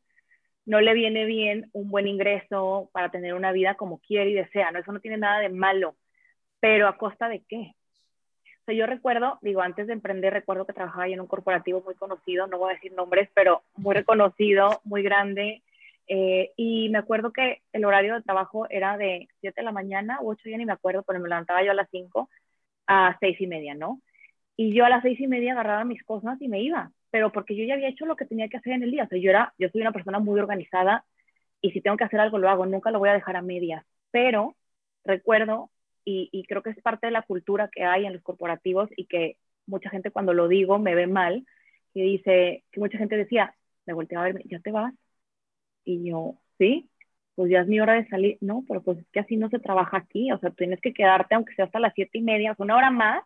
no 0.66 0.82
le 0.82 0.94
viene 0.94 1.26
bien 1.26 1.70
un 1.74 1.90
buen 1.90 2.08
ingreso 2.08 2.90
para 2.94 3.10
tener 3.10 3.34
una 3.34 3.52
vida 3.52 3.76
como 3.76 4.00
quiere 4.00 4.30
y 4.30 4.36
desea? 4.36 4.72
No, 4.72 4.80
eso 4.80 4.92
no 4.92 5.00
tiene 5.00 5.18
nada 5.18 5.40
de 5.40 5.50
malo, 5.50 5.96
pero 6.60 6.88
¿a 6.88 6.98
costa 6.98 7.28
de 7.28 7.44
qué? 7.48 7.74
O 8.62 8.66
sea, 8.66 8.76
yo 8.76 8.86
recuerdo, 8.88 9.40
digo, 9.42 9.62
antes 9.62 9.88
de 9.88 9.94
emprender, 9.94 10.34
recuerdo 10.34 10.66
que 10.66 10.74
trabajaba 10.74 11.08
en 11.08 11.22
un 11.22 11.28
corporativo 11.28 11.82
muy 11.82 11.96
conocido, 11.96 12.48
no 12.48 12.58
voy 12.58 12.72
a 12.72 12.76
decir 12.76 12.94
nombres, 12.94 13.30
pero 13.34 13.64
muy 13.76 13.96
reconocido, 13.96 14.82
muy 14.84 15.04
grande, 15.04 15.62
eh, 16.08 16.52
y 16.56 16.90
me 16.90 17.00
acuerdo 17.00 17.34
que 17.34 17.62
el 17.74 17.84
horario 17.86 18.14
de 18.14 18.22
trabajo 18.22 18.68
era 18.70 18.96
de 18.98 19.28
7 19.42 19.62
de 19.62 19.66
la 19.66 19.72
mañana 19.72 20.20
o 20.22 20.30
8, 20.30 20.50
ya 20.50 20.58
ni 20.58 20.66
me 20.66 20.74
acuerdo, 20.74 21.04
pero 21.04 21.20
me 21.20 21.30
levantaba 21.30 21.64
yo 21.64 21.72
a 21.72 21.76
las 21.76 21.90
5 21.90 22.30
a 22.88 23.18
seis 23.20 23.40
y 23.40 23.48
media, 23.48 23.76
¿no? 23.76 24.02
Y 24.58 24.74
yo 24.74 24.86
a 24.86 24.90
las 24.90 25.02
seis 25.04 25.20
y 25.20 25.28
media 25.28 25.54
agarraba 25.54 25.86
mis 25.86 26.04
cosas 26.04 26.42
y 26.42 26.48
me 26.48 26.62
iba, 26.62 26.92
pero 27.12 27.32
porque 27.32 27.56
yo 27.56 27.64
ya 27.66 27.76
había 27.76 27.90
hecho 27.90 28.06
lo 28.06 28.16
que 28.16 28.26
tenía 28.26 28.48
que 28.50 28.58
hacer 28.58 28.74
en 28.74 28.84
el 28.84 28.92
día. 28.92 29.06
O 29.06 29.08
sea, 29.08 29.20
yo, 29.20 29.30
era, 29.30 29.54
yo 29.58 29.70
soy 29.70 29.82
una 29.82 29.92
persona 29.92 30.20
muy 30.20 30.40
organizada 30.40 31.06
y 31.62 31.72
si 31.72 31.82
tengo 31.82 31.98
que 31.98 32.04
hacer 32.06 32.20
algo 32.20 32.38
lo 32.38 32.50
hago, 32.50 32.66
nunca 32.66 32.92
lo 32.92 33.00
voy 33.00 33.10
a 33.10 33.14
dejar 33.14 33.36
a 33.36 33.42
medias. 33.42 33.86
Pero 34.12 34.56
recuerdo, 35.04 35.72
y, 36.06 36.46
creo 36.48 36.62
que 36.62 36.70
es 36.70 36.82
parte 36.82 37.08
de 37.08 37.12
la 37.12 37.24
cultura 37.24 37.70
que 37.72 37.84
hay 37.84 38.06
en 38.06 38.14
los 38.14 38.22
corporativos 38.22 38.90
y 38.96 39.06
que 39.08 39.38
mucha 39.66 39.90
gente 39.90 40.12
cuando 40.12 40.34
lo 40.34 40.48
digo 40.48 40.80
me 40.80 40.96
ve 40.96 41.08
mal, 41.08 41.46
que 41.94 42.02
dice, 42.02 42.64
que 42.72 42.80
mucha 42.80 42.98
gente 42.98 43.18
decía, 43.18 43.56
me 43.86 43.94
volteaba 43.94 44.26
a 44.26 44.28
verme, 44.28 44.44
¿ya 44.46 44.60
te 44.60 44.72
vas? 44.72 44.94
Y 45.84 46.10
yo, 46.10 46.40
sí, 46.58 46.90
pues 47.36 47.52
ya 47.52 47.62
es 47.62 47.68
mi 47.68 47.80
hora 47.80 47.94
de 47.94 48.08
salir, 48.08 48.38
no, 48.42 48.64
pero 48.68 48.82
pues 48.82 49.00
es 49.00 49.08
que 49.12 49.20
así 49.20 49.38
no 49.38 49.50
se 49.50 49.60
trabaja 49.60 49.98
aquí, 49.98 50.32
o 50.32 50.40
sea, 50.40 50.52
tienes 50.52 50.80
que 50.82 50.94
quedarte 50.94 51.36
aunque 51.36 51.54
sea 51.56 51.66
hasta 51.66 51.80
las 51.80 51.94
siete 51.94 52.18
y 52.20 52.22
media, 52.22 52.56
una 52.58 52.78
hora 52.78 52.92
más, 52.92 53.24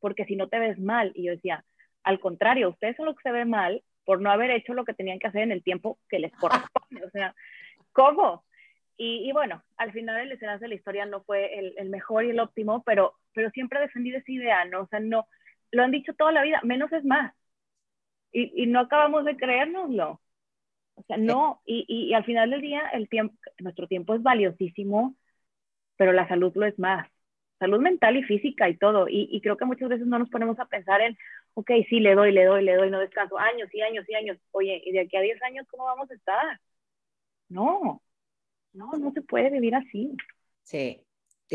porque 0.00 0.24
si 0.26 0.36
no 0.36 0.48
te 0.48 0.58
ves 0.58 0.78
mal. 0.78 1.12
Y 1.14 1.24
yo 1.24 1.32
decía, 1.32 1.64
al 2.02 2.20
contrario, 2.20 2.70
ustedes 2.70 2.96
son 2.96 3.06
los 3.06 3.16
que 3.16 3.22
se 3.22 3.32
ven 3.32 3.50
mal 3.50 3.82
por 4.04 4.20
no 4.20 4.30
haber 4.30 4.50
hecho 4.50 4.74
lo 4.74 4.84
que 4.84 4.94
tenían 4.94 5.18
que 5.18 5.28
hacer 5.28 5.42
en 5.42 5.52
el 5.52 5.62
tiempo 5.62 5.98
que 6.08 6.18
les 6.18 6.32
corresponde, 6.36 7.04
o 7.04 7.10
sea, 7.10 7.34
¿cómo? 7.92 8.44
Y, 9.00 9.30
bueno, 9.32 9.62
al 9.76 9.92
final 9.92 10.18
el 10.18 10.32
escenario 10.32 10.58
de 10.58 10.68
la 10.68 10.74
historia 10.74 11.06
no 11.06 11.22
fue 11.22 11.56
el, 11.58 11.74
el, 11.78 11.88
mejor 11.88 12.24
y 12.24 12.30
el 12.30 12.40
óptimo, 12.40 12.82
pero, 12.84 13.14
pero 13.32 13.48
siempre 13.50 13.78
he 13.78 13.82
defendido 13.82 14.18
esa 14.18 14.32
idea, 14.32 14.64
¿no? 14.64 14.82
O 14.82 14.86
sea, 14.88 14.98
no, 14.98 15.28
lo 15.70 15.84
han 15.84 15.92
dicho 15.92 16.14
toda 16.14 16.32
la 16.32 16.42
vida, 16.42 16.60
menos 16.64 16.92
es 16.92 17.04
más. 17.04 17.32
Y, 18.32 18.62
y 18.62 18.66
no 18.66 18.80
acabamos 18.80 19.24
de 19.24 19.36
creérnoslo. 19.36 20.20
O 20.98 21.04
sea, 21.06 21.16
no, 21.16 21.62
y, 21.64 21.84
y, 21.88 22.14
al 22.14 22.24
final 22.24 22.50
del 22.50 22.60
día, 22.60 22.82
el 22.92 23.08
tiempo, 23.08 23.36
nuestro 23.58 23.86
tiempo 23.86 24.14
es 24.14 24.22
valiosísimo, 24.22 25.16
pero 25.96 26.12
la 26.12 26.26
salud 26.28 26.52
lo 26.54 26.66
es 26.66 26.78
más. 26.78 27.08
Salud 27.58 27.80
mental 27.80 28.16
y 28.16 28.22
física 28.24 28.68
y 28.68 28.76
todo. 28.76 29.08
Y, 29.08 29.28
y 29.30 29.40
creo 29.40 29.56
que 29.56 29.64
muchas 29.64 29.88
veces 29.88 30.06
no 30.06 30.18
nos 30.18 30.30
ponemos 30.30 30.58
a 30.58 30.66
pensar 30.66 31.00
en, 31.00 31.16
ok, 31.54 31.70
sí, 31.88 32.00
le 32.00 32.14
doy, 32.14 32.32
le 32.32 32.44
doy, 32.44 32.64
le 32.64 32.74
doy, 32.76 32.90
no 32.90 33.00
descanso, 33.00 33.38
años 33.38 33.68
y 33.72 33.80
años 33.80 34.04
y 34.08 34.14
años. 34.14 34.38
Oye, 34.52 34.82
¿y 34.84 34.92
de 34.92 35.00
aquí 35.00 35.16
a 35.16 35.20
10 35.20 35.42
años 35.42 35.66
cómo 35.70 35.84
vamos 35.84 36.10
a 36.10 36.14
estar? 36.14 36.60
No, 37.48 38.02
no, 38.72 38.92
no 38.92 39.12
se 39.12 39.22
puede 39.22 39.50
vivir 39.50 39.74
así. 39.74 40.12
Sí, 40.62 41.04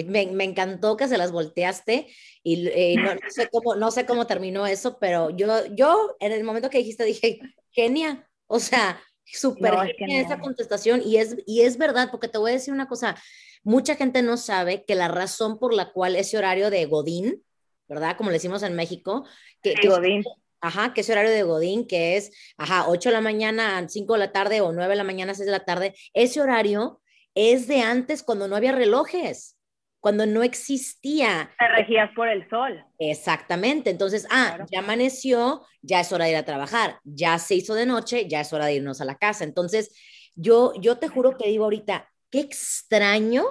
me, 0.08 0.26
me, 0.28 0.44
encantó 0.44 0.98
que 0.98 1.08
se 1.08 1.18
las 1.18 1.32
volteaste 1.32 2.08
y 2.42 2.68
eh, 2.68 2.96
no, 2.98 3.12
sé 3.30 3.48
cómo, 3.52 3.76
no 3.76 3.92
sé 3.92 4.06
cómo 4.06 4.26
terminó 4.26 4.66
eso, 4.66 4.98
pero 5.00 5.30
yo, 5.30 5.48
yo 5.76 6.16
en 6.20 6.32
el 6.32 6.44
momento 6.44 6.70
que 6.70 6.80
dijiste 6.80 7.06
dije, 7.06 7.40
genia, 7.72 8.28
o 8.48 8.60
sea, 8.60 9.00
súper 9.26 9.74
genia 9.98 10.22
esa 10.22 10.40
contestación 10.40 11.02
y 11.04 11.18
es, 11.18 11.38
y 11.46 11.62
es 11.62 11.78
verdad, 11.78 12.10
porque 12.12 12.28
te 12.28 12.38
voy 12.38 12.52
a 12.52 12.56
decir 12.56 12.74
una 12.74 12.88
cosa, 12.88 13.16
mucha 13.64 13.96
gente 13.96 14.22
no 14.22 14.38
sabe 14.38 14.84
que 14.86 14.96
la 14.96 15.08
razón 15.08 15.60
por 15.60 15.74
la 15.74 15.92
cual 15.92 16.16
ese 16.16 16.38
horario 16.38 16.70
de 16.70 16.86
Godín, 16.86 17.44
¿verdad? 17.88 18.18
Como 18.18 18.30
le 18.30 18.36
decimos 18.36 18.64
en 18.64 18.76
México, 18.76 19.26
que, 19.62 19.76
Godín. 19.88 20.24
Ajá, 20.62 20.94
que 20.94 21.02
ese 21.02 21.12
horario 21.12 21.32
de 21.32 21.44
Godín, 21.44 21.88
que 21.88 22.18
es, 22.18 22.32
ajá, 22.58 22.88
8 22.88 23.10
de 23.10 23.14
la 23.14 23.22
mañana, 23.22 23.86
5 23.88 24.14
de 24.14 24.20
la 24.20 24.32
tarde 24.32 24.62
o 24.62 24.72
9 24.72 24.90
de 24.90 24.96
la 24.96 25.04
mañana, 25.04 25.34
6 25.34 25.46
de 25.46 25.52
la 25.52 25.66
tarde, 25.66 25.96
ese 26.14 26.42
horario 26.42 27.02
es 27.36 27.68
de 27.68 27.82
antes 27.82 28.24
cuando 28.24 28.48
no 28.48 28.56
había 28.56 28.72
relojes 28.72 29.58
cuando 30.04 30.26
no 30.26 30.44
existía. 30.44 31.50
Te 31.58 31.68
regías 31.70 32.14
por 32.14 32.28
el 32.28 32.50
sol. 32.50 32.86
Exactamente. 33.00 33.90
Entonces, 33.90 34.28
ah, 34.30 34.58
ya 34.70 34.80
amaneció, 34.80 35.66
ya 35.82 36.02
es 36.02 36.12
hora 36.12 36.26
de 36.26 36.32
ir 36.32 36.36
a 36.36 36.44
trabajar, 36.44 37.00
ya 37.06 37.40
se 37.40 37.56
hizo 37.56 37.74
de 37.74 37.86
noche, 37.86 38.28
ya 38.28 38.42
es 38.42 38.52
hora 38.52 38.66
de 38.66 38.76
irnos 38.76 39.00
a 39.00 39.06
la 39.06 39.16
casa. 39.16 39.46
Entonces, 39.46 39.96
yo, 40.36 40.74
yo 40.76 40.98
te 40.98 41.08
juro 41.08 41.38
que 41.38 41.48
digo 41.48 41.64
ahorita, 41.64 42.10
qué 42.30 42.42
extraño, 42.42 43.46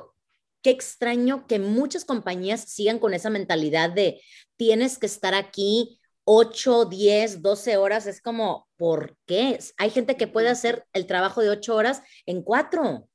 qué 0.60 0.68
extraño 0.68 1.46
que 1.46 1.58
muchas 1.58 2.04
compañías 2.04 2.70
sigan 2.70 2.98
con 2.98 3.14
esa 3.14 3.30
mentalidad 3.30 3.88
de 3.88 4.20
tienes 4.58 4.98
que 4.98 5.06
estar 5.06 5.32
aquí 5.34 6.00
8, 6.24 6.84
10, 6.84 7.40
12 7.40 7.78
horas. 7.78 8.06
Es 8.06 8.20
como, 8.20 8.68
¿por 8.76 9.16
qué? 9.24 9.58
Hay 9.78 9.88
gente 9.88 10.18
que 10.18 10.26
puede 10.26 10.50
hacer 10.50 10.84
el 10.92 11.06
trabajo 11.06 11.40
de 11.40 11.48
8 11.48 11.74
horas 11.74 12.02
en 12.26 12.42
4. 12.42 13.08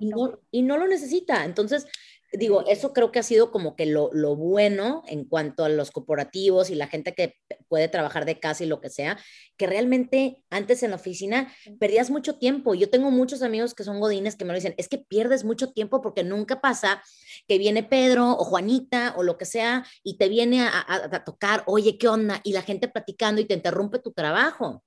Y 0.00 0.06
no, 0.06 0.38
y 0.50 0.62
no, 0.62 0.76
lo 0.76 0.86
necesita. 0.86 1.44
Entonces, 1.44 1.86
digo, 2.32 2.64
eso 2.66 2.92
creo 2.92 3.10
que 3.10 3.18
ha 3.18 3.22
sido 3.22 3.50
como 3.50 3.74
que 3.74 3.86
lo, 3.86 4.10
lo, 4.12 4.36
bueno 4.36 5.02
en 5.06 5.24
cuanto 5.24 5.64
a 5.64 5.68
los 5.68 5.90
corporativos 5.90 6.68
y 6.68 6.74
la 6.74 6.86
gente 6.86 7.14
que 7.14 7.36
puede 7.68 7.88
trabajar 7.88 8.26
de 8.26 8.38
casa 8.38 8.64
y 8.64 8.66
lo 8.66 8.80
que 8.80 8.90
sea, 8.90 9.18
que 9.56 9.66
realmente 9.66 10.42
antes 10.50 10.82
en 10.82 10.90
la 10.90 10.96
oficina 10.96 11.52
perdías 11.80 12.10
mucho 12.10 12.38
tiempo. 12.38 12.74
Yo 12.74 12.90
tengo 12.90 13.10
muchos 13.10 13.42
amigos 13.42 13.74
que 13.74 13.84
son 13.84 14.00
godines 14.00 14.36
que 14.36 14.44
me 14.44 14.52
lo 14.52 14.56
dicen, 14.56 14.74
es 14.76 14.88
que 14.88 14.98
pierdes 14.98 15.44
mucho 15.44 15.72
tiempo 15.72 16.02
porque 16.02 16.22
nunca 16.22 16.60
pasa 16.60 17.02
que 17.46 17.56
viene 17.56 17.82
Pedro 17.82 18.32
o 18.32 18.44
Juanita 18.44 19.14
o 19.16 19.22
lo 19.22 19.38
que 19.38 19.46
sea 19.46 19.86
y 20.02 20.18
te 20.18 20.28
viene 20.28 20.62
a, 20.62 20.84
a, 20.86 21.24
tocar, 21.24 21.62
oye, 21.66 21.96
¿qué 21.96 22.08
onda? 22.08 22.40
Y 22.44 22.52
la 22.52 22.62
gente 22.62 22.88
platicando 22.88 23.40
y 23.40 23.46
te 23.46 23.54
interrumpe 23.54 24.00
tu 24.00 24.12
trabajo. 24.12 24.84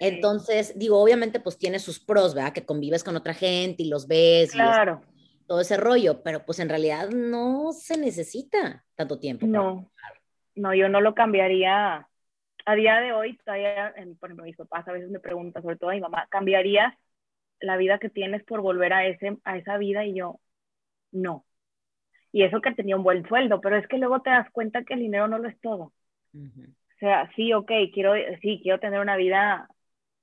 Entonces, 0.00 0.74
digo, 0.76 1.00
obviamente 1.00 1.40
pues 1.40 1.58
tiene 1.58 1.78
sus 1.78 1.98
pros, 1.98 2.34
¿verdad? 2.34 2.52
Que 2.52 2.64
convives 2.64 3.02
con 3.02 3.16
otra 3.16 3.34
gente 3.34 3.82
y 3.82 3.88
los 3.88 4.06
ves. 4.06 4.52
Claro 4.52 5.02
todo 5.48 5.62
ese 5.62 5.78
rollo, 5.78 6.22
pero 6.22 6.44
pues 6.44 6.60
en 6.60 6.68
realidad 6.68 7.08
no 7.08 7.72
se 7.72 7.98
necesita 7.98 8.84
tanto 8.94 9.18
tiempo. 9.18 9.46
No, 9.46 9.90
no, 10.54 10.74
yo 10.74 10.88
no 10.90 11.00
lo 11.00 11.14
cambiaría. 11.14 12.06
A 12.66 12.74
día 12.74 13.00
de 13.00 13.12
hoy, 13.12 13.38
todavía, 13.38 13.94
por 14.20 14.28
ejemplo, 14.28 14.44
mis 14.44 14.56
papás 14.56 14.86
a 14.86 14.92
veces 14.92 15.08
me 15.08 15.20
preguntan, 15.20 15.62
sobre 15.62 15.76
todo 15.76 15.88
a 15.88 15.94
mi 15.94 16.02
mamá, 16.02 16.28
¿cambiarías 16.30 16.94
la 17.60 17.78
vida 17.78 17.98
que 17.98 18.10
tienes 18.10 18.44
por 18.44 18.60
volver 18.60 18.92
a, 18.92 19.06
ese, 19.06 19.38
a 19.44 19.56
esa 19.56 19.78
vida? 19.78 20.04
Y 20.04 20.14
yo, 20.14 20.38
no. 21.12 21.46
Y 22.30 22.42
eso 22.42 22.60
que 22.60 22.74
tenía 22.74 22.96
un 22.96 23.02
buen 23.02 23.26
sueldo, 23.26 23.62
pero 23.62 23.78
es 23.78 23.88
que 23.88 23.96
luego 23.96 24.20
te 24.20 24.28
das 24.28 24.50
cuenta 24.50 24.84
que 24.84 24.94
el 24.94 25.00
dinero 25.00 25.28
no 25.28 25.38
lo 25.38 25.48
es 25.48 25.58
todo. 25.62 25.94
O 26.34 26.98
sea, 27.00 27.30
sí, 27.36 27.54
ok, 27.54 27.72
quiero, 27.94 28.12
sí, 28.42 28.60
quiero 28.62 28.78
tener 28.80 29.00
una 29.00 29.16
vida 29.16 29.66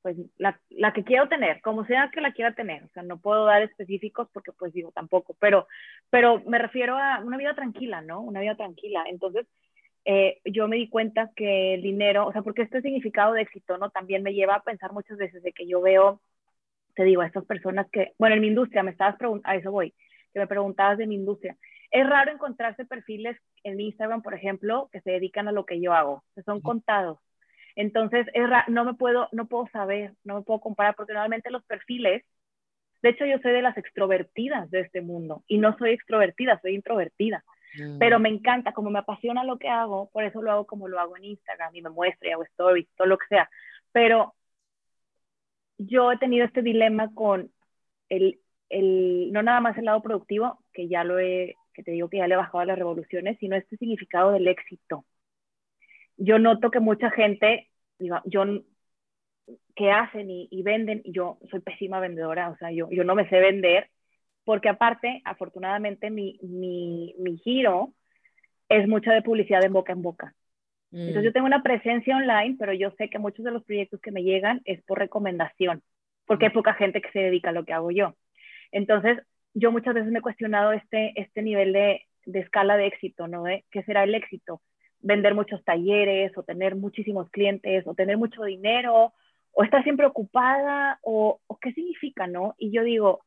pues 0.05 0.17
la, 0.37 0.61
la, 0.69 0.93
que 0.93 1.03
quiero 1.03 1.27
tener, 1.27 1.61
como 1.61 1.83
sea 1.87 2.11
que 2.13 2.21
la 2.21 2.31
quiera 2.31 2.53
tener, 2.53 2.83
o 2.83 2.89
sea, 2.89 3.01
no 3.01 3.19
puedo 3.19 3.45
dar 3.45 3.63
específicos 3.63 4.29
porque 4.31 4.51
pues 4.51 4.71
digo 4.71 4.91
tampoco, 4.91 5.35
pero, 5.39 5.67
pero 6.11 6.43
me 6.45 6.59
refiero 6.59 6.95
a 6.95 7.21
una 7.25 7.37
vida 7.37 7.55
tranquila, 7.55 8.03
¿no? 8.03 8.21
Una 8.21 8.39
vida 8.39 8.55
tranquila. 8.55 9.03
Entonces, 9.07 9.47
eh, 10.05 10.41
yo 10.45 10.67
me 10.67 10.75
di 10.75 10.89
cuenta 10.89 11.31
que 11.35 11.73
el 11.73 11.81
dinero, 11.81 12.27
o 12.27 12.31
sea, 12.31 12.43
porque 12.43 12.61
este 12.61 12.83
significado 12.83 13.33
de 13.33 13.41
éxito, 13.41 13.79
¿no? 13.79 13.89
También 13.89 14.21
me 14.21 14.35
lleva 14.35 14.53
a 14.53 14.61
pensar 14.61 14.93
muchas 14.93 15.17
veces 15.17 15.41
de 15.41 15.53
que 15.53 15.65
yo 15.65 15.81
veo, 15.81 16.21
te 16.93 17.03
digo, 17.03 17.23
a 17.23 17.25
estas 17.25 17.45
personas 17.45 17.87
que, 17.91 18.13
bueno, 18.19 18.35
en 18.35 18.41
mi 18.41 18.47
industria, 18.49 18.83
me 18.83 18.91
estabas 18.91 19.15
preguntando, 19.17 19.57
a 19.57 19.59
eso 19.59 19.71
voy, 19.71 19.95
que 20.33 20.39
me 20.39 20.45
preguntabas 20.45 20.99
de 20.99 21.07
mi 21.07 21.15
industria. 21.15 21.57
Es 21.89 22.07
raro 22.07 22.31
encontrarse 22.31 22.85
perfiles 22.85 23.37
en 23.63 23.81
Instagram, 23.81 24.21
por 24.21 24.35
ejemplo, 24.35 24.87
que 24.91 25.01
se 25.01 25.09
dedican 25.09 25.47
a 25.47 25.51
lo 25.51 25.65
que 25.65 25.81
yo 25.81 25.93
hago, 25.93 26.23
que 26.35 26.43
son 26.43 26.61
contados 26.61 27.17
entonces, 27.75 28.25
no 28.67 28.85
me 28.85 28.93
puedo, 28.93 29.27
no 29.31 29.47
puedo 29.47 29.67
saber, 29.67 30.13
no 30.23 30.35
me 30.35 30.41
puedo 30.43 30.61
comparar, 30.61 30.95
porque 30.95 31.13
normalmente 31.13 31.51
los 31.51 31.63
perfiles, 31.65 32.23
de 33.01 33.09
hecho 33.09 33.25
yo 33.25 33.37
soy 33.39 33.51
de 33.51 33.61
las 33.61 33.77
extrovertidas 33.77 34.71
de 34.71 34.81
este 34.81 35.01
mundo 35.01 35.43
y 35.47 35.57
no 35.57 35.77
soy 35.77 35.91
extrovertida, 35.91 36.59
soy 36.61 36.75
introvertida. 36.75 37.43
Mm. 37.77 37.99
Pero 37.99 38.19
me 38.19 38.29
encanta, 38.29 38.71
como 38.71 38.89
me 38.89 38.99
apasiona 38.99 39.43
lo 39.43 39.57
que 39.57 39.67
hago, 39.67 40.09
por 40.11 40.23
eso 40.23 40.41
lo 40.41 40.51
hago 40.51 40.65
como 40.65 40.87
lo 40.87 40.99
hago 40.99 41.17
en 41.17 41.25
Instagram 41.25 41.75
y 41.75 41.81
me 41.81 41.89
muestro 41.89 42.29
y 42.29 42.31
hago 42.31 42.43
stories, 42.43 42.87
todo 42.95 43.07
lo 43.07 43.17
que 43.17 43.27
sea. 43.27 43.49
Pero 43.91 44.33
yo 45.77 46.13
he 46.13 46.17
tenido 46.17 46.45
este 46.45 46.61
dilema 46.61 47.13
con 47.13 47.51
el, 48.07 48.39
el, 48.69 49.33
no 49.33 49.43
nada 49.43 49.59
más 49.59 49.77
el 49.77 49.85
lado 49.85 50.01
productivo, 50.01 50.63
que 50.71 50.87
ya 50.87 51.03
lo 51.03 51.19
he, 51.19 51.55
que 51.73 51.83
te 51.83 51.91
digo 51.91 52.09
que 52.09 52.17
ya 52.17 52.27
le 52.27 52.35
he 52.35 52.37
bajado 52.37 52.59
a 52.59 52.65
las 52.65 52.77
revoluciones, 52.77 53.37
sino 53.39 53.57
este 53.57 53.75
significado 53.75 54.31
del 54.31 54.47
éxito 54.47 55.05
yo 56.17 56.39
noto 56.39 56.71
que 56.71 56.79
mucha 56.79 57.11
gente, 57.11 57.69
digo, 57.99 58.21
yo, 58.25 58.45
que 59.75 59.91
hacen 59.91 60.29
y, 60.29 60.47
y, 60.49 60.63
venden, 60.63 61.01
yo 61.05 61.37
soy 61.51 61.59
pésima 61.59 61.99
vendedora, 61.99 62.49
o 62.49 62.57
sea, 62.57 62.71
yo, 62.71 62.89
yo 62.89 63.03
no 63.03 63.15
me 63.15 63.27
sé 63.29 63.39
vender, 63.39 63.89
porque 64.43 64.69
aparte, 64.69 65.21
afortunadamente, 65.25 66.09
mi, 66.09 66.39
mi, 66.41 67.15
mi 67.19 67.37
giro 67.37 67.93
es 68.69 68.87
mucha 68.87 69.13
de 69.13 69.21
publicidad 69.21 69.63
en 69.63 69.73
boca 69.73 69.93
en 69.93 70.01
boca. 70.01 70.33
Entonces 70.91 71.23
yo 71.23 71.29
mm. 71.31 71.33
tengo 71.33 71.47
una 71.47 71.63
presencia 71.63 72.15
online, 72.15 72.55
pero 72.57 72.71
yo 72.71 72.91
sé 72.91 73.09
que 73.09 73.19
muchos 73.19 73.43
de 73.43 73.51
los 73.51 73.63
proyectos 73.65 73.99
que 73.99 74.11
me 74.11 74.23
llegan 74.23 74.61
es 74.63 74.81
por 74.83 74.97
recomendación, 74.99 75.83
porque 76.25 76.45
hay 76.45 76.51
mm. 76.51 76.53
poca 76.53 76.73
gente 76.75 77.01
que 77.01 77.11
se 77.11 77.19
dedica 77.19 77.49
a 77.49 77.53
lo 77.53 77.65
que 77.65 77.73
hago 77.73 77.91
yo. 77.91 78.15
Entonces, 78.71 79.19
yo 79.53 79.71
muchas 79.71 79.93
veces 79.93 80.11
me 80.11 80.19
he 80.19 80.21
cuestionado 80.21 80.71
este, 80.71 81.11
este 81.19 81.41
nivel 81.41 81.73
de, 81.73 82.03
de 82.25 82.39
escala 82.39 82.77
de 82.77 82.87
éxito, 82.87 83.27
¿no? 83.27 83.43
¿Qué 83.71 83.83
será 83.83 84.03
el 84.03 84.15
éxito? 84.15 84.61
Vender 85.05 85.35
muchos 85.35 85.63
talleres 85.63 86.35
o 86.35 86.43
tener 86.43 86.75
muchísimos 86.75 87.29
clientes 87.29 87.85
o 87.85 87.93
tener 87.93 88.17
mucho 88.17 88.43
dinero 88.43 89.13
o 89.51 89.63
estar 89.63 89.83
siempre 89.83 90.07
ocupada 90.07 90.99
o, 91.03 91.39
qué 91.61 91.71
significa, 91.73 92.27
¿no? 92.27 92.55
Y 92.57 92.71
yo 92.71 92.83
digo, 92.83 93.23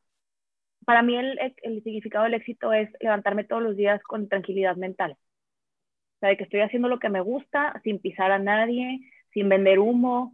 para 0.85 1.01
mí 1.01 1.15
el, 1.17 1.39
significado 1.83 2.25
del 2.25 2.35
éxito 2.35 2.73
es 2.73 2.89
levantarme 2.99 3.45
todos 3.45 3.63
los 3.63 3.77
días 3.77 4.01
con 4.03 4.27
tranquilidad 4.27 4.75
mental. 4.75 5.13
O 5.13 6.19
sea, 6.19 6.29
de 6.29 6.37
que 6.37 6.43
estoy 6.43 6.59
haciendo 6.61 6.89
lo 6.89 6.99
que 6.99 7.09
me 7.09 7.21
gusta 7.21 7.79
sin 7.83 7.99
pisar 7.99 8.31
a 8.31 8.39
nadie, 8.39 8.99
sin 9.33 9.47
vender 9.47 9.79
humo, 9.79 10.33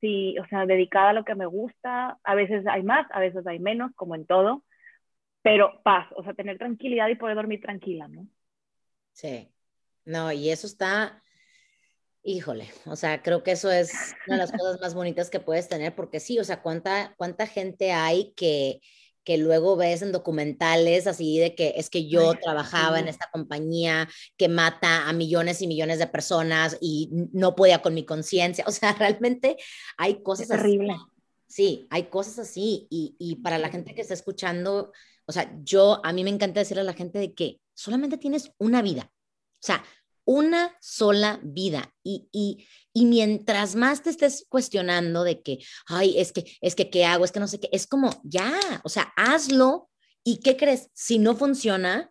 sí, 0.00 0.36
o 0.38 0.46
sea, 0.46 0.64
dedicada 0.64 1.10
a 1.10 1.12
lo 1.12 1.24
que 1.24 1.34
me 1.34 1.46
gusta. 1.46 2.18
A 2.24 2.34
veces 2.34 2.66
hay 2.66 2.82
más, 2.82 3.06
a 3.10 3.20
veces 3.20 3.46
hay 3.46 3.58
menos, 3.58 3.92
como 3.96 4.14
en 4.14 4.26
todo, 4.26 4.64
pero 5.42 5.82
paz, 5.84 6.08
o 6.16 6.22
sea, 6.24 6.32
tener 6.32 6.56
tranquilidad 6.58 7.08
y 7.08 7.16
poder 7.16 7.36
dormir 7.36 7.60
tranquila, 7.60 8.08
¿no? 8.08 8.26
Sí, 9.12 9.48
no, 10.06 10.32
y 10.32 10.50
eso 10.50 10.66
está, 10.66 11.22
híjole, 12.22 12.68
o 12.86 12.96
sea, 12.96 13.22
creo 13.22 13.42
que 13.42 13.52
eso 13.52 13.70
es 13.70 13.92
una 14.26 14.36
de 14.36 14.42
las 14.42 14.52
cosas 14.60 14.80
más 14.80 14.94
bonitas 14.94 15.28
que 15.30 15.40
puedes 15.40 15.68
tener, 15.68 15.94
porque 15.94 16.20
sí, 16.20 16.38
o 16.38 16.44
sea, 16.44 16.62
cuánta, 16.62 17.14
cuánta 17.18 17.46
gente 17.46 17.92
hay 17.92 18.32
que, 18.34 18.80
que 19.26 19.38
luego 19.38 19.74
ves 19.76 20.02
en 20.02 20.12
documentales 20.12 21.08
así 21.08 21.40
de 21.40 21.56
que 21.56 21.74
es 21.76 21.90
que 21.90 22.08
yo 22.08 22.34
trabajaba 22.34 23.00
en 23.00 23.08
esta 23.08 23.28
compañía 23.32 24.08
que 24.36 24.48
mata 24.48 25.08
a 25.08 25.12
millones 25.12 25.60
y 25.60 25.66
millones 25.66 25.98
de 25.98 26.06
personas 26.06 26.78
y 26.80 27.10
no 27.32 27.56
podía 27.56 27.82
con 27.82 27.92
mi 27.92 28.06
conciencia. 28.06 28.64
O 28.68 28.70
sea, 28.70 28.92
realmente 28.98 29.56
hay 29.98 30.22
cosas 30.22 30.46
terrible. 30.46 30.94
Sí, 31.48 31.88
hay 31.90 32.04
cosas 32.04 32.38
así. 32.38 32.86
Y, 32.88 33.16
y, 33.18 33.36
para 33.36 33.58
la 33.58 33.68
gente 33.68 33.96
que 33.96 34.00
está 34.00 34.14
escuchando, 34.14 34.92
o 35.26 35.32
sea, 35.32 35.52
yo, 35.64 36.00
a 36.04 36.12
mí 36.12 36.22
me 36.22 36.30
encanta 36.30 36.60
decirle 36.60 36.82
a 36.82 36.84
la 36.84 36.92
gente 36.92 37.18
de 37.18 37.34
que 37.34 37.60
solamente 37.74 38.18
tienes 38.18 38.52
una 38.58 38.80
vida. 38.80 39.12
O 39.62 39.66
sea, 39.66 39.84
una 40.24 40.76
sola 40.80 41.40
vida. 41.42 41.94
Y, 42.02 42.28
y, 42.32 42.66
y, 42.92 43.06
mientras 43.06 43.76
más 43.76 44.02
te 44.02 44.10
estés 44.10 44.44
cuestionando 44.48 45.24
de 45.24 45.42
que, 45.42 45.58
ay, 45.86 46.18
es 46.18 46.32
que, 46.32 46.44
es 46.60 46.74
que, 46.74 46.90
¿qué 46.90 47.04
hago? 47.04 47.24
Es 47.24 47.32
que 47.32 47.40
no 47.40 47.48
sé 47.48 47.60
qué, 47.60 47.68
es 47.72 47.86
como, 47.86 48.10
ya, 48.24 48.58
o 48.84 48.88
sea, 48.88 49.12
hazlo. 49.16 49.88
¿Y 50.24 50.38
qué 50.40 50.56
crees? 50.56 50.90
Si 50.92 51.18
no 51.18 51.36
funciona, 51.36 52.10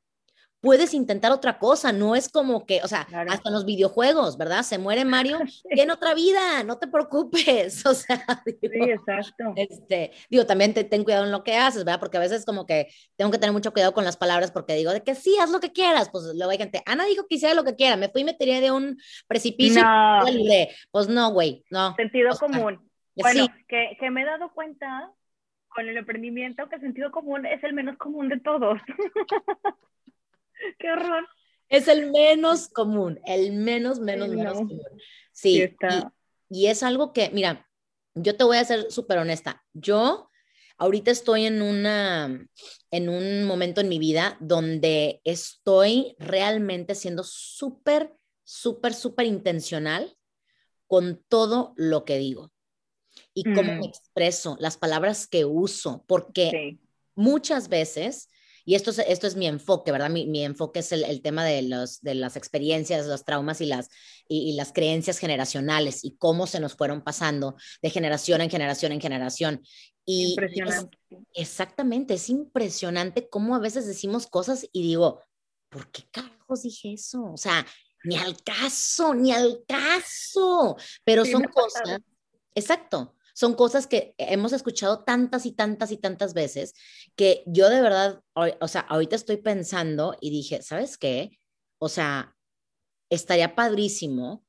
puedes 0.65 0.95
intentar 0.95 1.32
otra 1.32 1.60
cosa, 1.60 1.91
no 1.91 2.15
es 2.15 2.28
como 2.28 2.65
que, 2.65 2.82
o 2.82 2.88
sea, 2.88 3.01
hasta 3.30 3.49
en 3.49 3.54
los 3.54 3.65
videojuegos, 3.65 4.36
¿verdad? 4.36 4.63
Se 4.63 4.80
muere 4.80 5.06
Mario, 5.06 5.38
tiene 5.69 5.93
otra 5.93 6.15
vida, 6.15 6.63
no 6.63 6.80
te 6.80 6.88
preocupes, 6.88 7.86
o 7.86 7.93
sea, 7.93 8.25
sí, 8.43 8.58
exacto. 8.62 9.54
Este, 9.56 10.12
digo, 10.28 10.47
también 10.47 10.73
te, 10.73 10.84
ten 10.84 11.04
cuidado 11.04 11.25
en 11.25 11.32
lo 11.32 11.43
que 11.43 11.56
haces, 11.56 11.86
¿verdad? 11.86 11.99
Porque 11.99 12.17
a 12.17 12.19
veces 12.19 12.45
como 12.45 12.65
que 12.65 12.88
tengo 13.15 13.30
que 13.30 13.38
tener 13.38 13.54
mucho 13.54 13.73
cuidado 13.73 13.93
con 13.93 14.06
las 14.06 14.17
palabras 14.17 14.51
porque 14.51 14.73
digo 14.73 14.91
de 14.91 15.04
que 15.04 15.13
sí, 15.13 15.38
haz 15.39 15.51
lo 15.51 15.60
que 15.60 15.71
quieras, 15.71 16.10
pues 16.10 16.23
luego 16.34 16.49
hay 16.49 16.58
gente, 16.58 16.82
Ana 16.88 17.06
dijo 17.06 17.28
que 17.28 17.36
hiciera 17.36 17.54
lo 17.54 17.63
que 17.63 17.75
quiera, 17.75 17.95
me 17.95 18.10
fui 18.10 18.21
y 18.21 18.25
me 18.25 18.34
tiré 18.34 18.60
de 18.60 18.71
un 18.71 18.97
precipicio 19.28 19.84
no. 19.84 20.23
pues 20.89 21.08
no, 21.08 21.32
güey, 21.32 21.63
no. 21.69 21.95
Sentido 21.95 22.36
común. 22.39 22.89
Bueno, 23.15 23.47
que, 23.67 23.95
que 23.99 24.10
me 24.10 24.23
he 24.23 24.25
dado 24.25 24.51
cuenta 24.51 25.12
con 25.67 25.88
el 25.88 25.95
emprendimiento 25.95 26.67
que 26.69 26.78
el 26.78 26.82
sentido 26.82 27.12
común 27.12 27.45
es 27.45 27.63
el 27.63 27.73
menos 27.73 27.97
común 27.97 28.30
de 28.30 28.39
todos. 28.39 28.82
Qué 30.80 30.91
horror. 30.91 31.28
Es 31.69 31.88
el 31.88 32.12
menos 32.12 32.67
común, 32.69 33.19
el 33.25 33.54
menos, 33.54 33.99
menos, 33.99 34.30
menos 34.30 34.54
común. 34.54 34.82
Sí, 35.32 35.63
y, 36.49 36.62
y, 36.62 36.67
es 36.67 36.84
algo 36.84 37.12
que, 37.12 37.32
mira, 37.32 37.67
yo 38.13 38.38
te 38.38 38.43
voy 38.43 38.58
a 38.58 38.65
ser 38.65 38.91
súper 38.91 39.17
honesta. 39.17 39.65
Yo 39.73 40.30
ahorita 40.78 41.12
estoy 41.12 41.45
en 41.45 41.62
una, 41.62 42.47
en 42.91 43.10
un 43.10 43.45
momento 43.45 43.82
en 43.82 43.89
mi 43.89 43.99
vida 43.99 44.38
donde 44.39 45.21
estoy 45.23 46.15
realmente 46.19 46.95
siendo 46.95 47.23
súper, 47.23 48.13
súper, 48.43 48.93
súper 48.93 49.25
intencional 49.25 50.15
con 50.88 51.23
todo 51.28 51.73
lo 51.78 52.06
que 52.06 52.17
digo 52.17 52.51
y 53.34 53.43
cómo 53.43 53.73
me 53.73 53.80
mm. 53.80 53.84
expreso, 53.84 54.56
las 54.60 54.78
palabras 54.78 55.28
que 55.28 55.45
uso, 55.45 56.04
porque 56.08 56.78
muchas 57.15 57.69
veces 57.69 58.30
y 58.65 58.73
esto 58.73 58.89
es, 58.89 58.99
esto 58.99 59.28
es 59.28 59.36
mi 59.36 59.45
enfoque, 59.45 59.91
¿verdad? 59.91 60.10
Mi, 60.10 60.25
mi 60.25 60.43
enfoque 60.43 60.80
es 60.80 60.91
el, 60.91 61.04
el, 61.04 61.21
tema 61.21 61.45
de, 61.45 61.62
los, 61.62 62.01
de 62.01 62.15
las 62.15 62.36
experiencias, 62.36 63.06
los 63.06 63.23
traumas 63.23 63.62
y 63.62 63.67
las, 63.67 63.89
y, 64.28 64.54
las 64.54 64.73
creencias 64.73 65.19
generacionales 65.19 66.04
y 66.04 66.17
cómo 66.17 66.47
se 66.47 66.60
nos 66.60 66.75
fueron 66.75 67.04
pasando 67.04 67.56
de 67.84 67.91
generación 67.91 68.41
en 68.41 68.49
generación 68.49 68.91
en 68.91 69.01
generación. 69.01 69.62
Y 70.04 70.32
impresionante. 70.32 70.97
exactamente, 71.34 72.15
es 72.15 72.30
impresionante 72.30 73.30
cómo 73.30 73.56
a 73.56 73.60
veces 73.60 73.86
decimos 73.86 74.25
cosas 74.25 74.67
y 74.71 74.82
digo, 74.82 75.21
¿por 75.69 75.91
qué 75.91 76.04
carajos 76.12 76.63
dije 76.63 76.93
eso? 76.93 77.23
O 77.32 77.38
sea, 77.38 77.65
ni 78.04 78.15
al 78.17 78.41
caso, 78.43 79.13
ni 79.13 79.32
al 79.32 79.63
caso, 79.67 80.75
pero 81.04 81.23
son 81.23 81.43
cosas, 81.43 81.99
exacto, 82.56 83.15
son 83.35 83.53
cosas 83.53 83.85
que 83.85 84.15
hemos 84.17 84.53
escuchado 84.53 85.03
tantas 85.03 85.45
y 85.45 85.51
tantas 85.51 85.91
y 85.91 85.97
tantas 85.97 86.33
veces 86.33 86.73
que 87.17 87.43
yo 87.45 87.69
de 87.69 87.81
verdad, 87.81 88.21
o 88.33 88.67
sea, 88.69 88.81
ahorita 88.81 89.17
estoy 89.17 89.37
pensando 89.37 90.15
y 90.21 90.29
dije, 90.29 90.61
¿sabes 90.61 90.97
qué? 90.97 91.37
O 91.77 91.89
sea, 91.89 92.33
estaría 93.09 93.53
padrísimo 93.53 94.45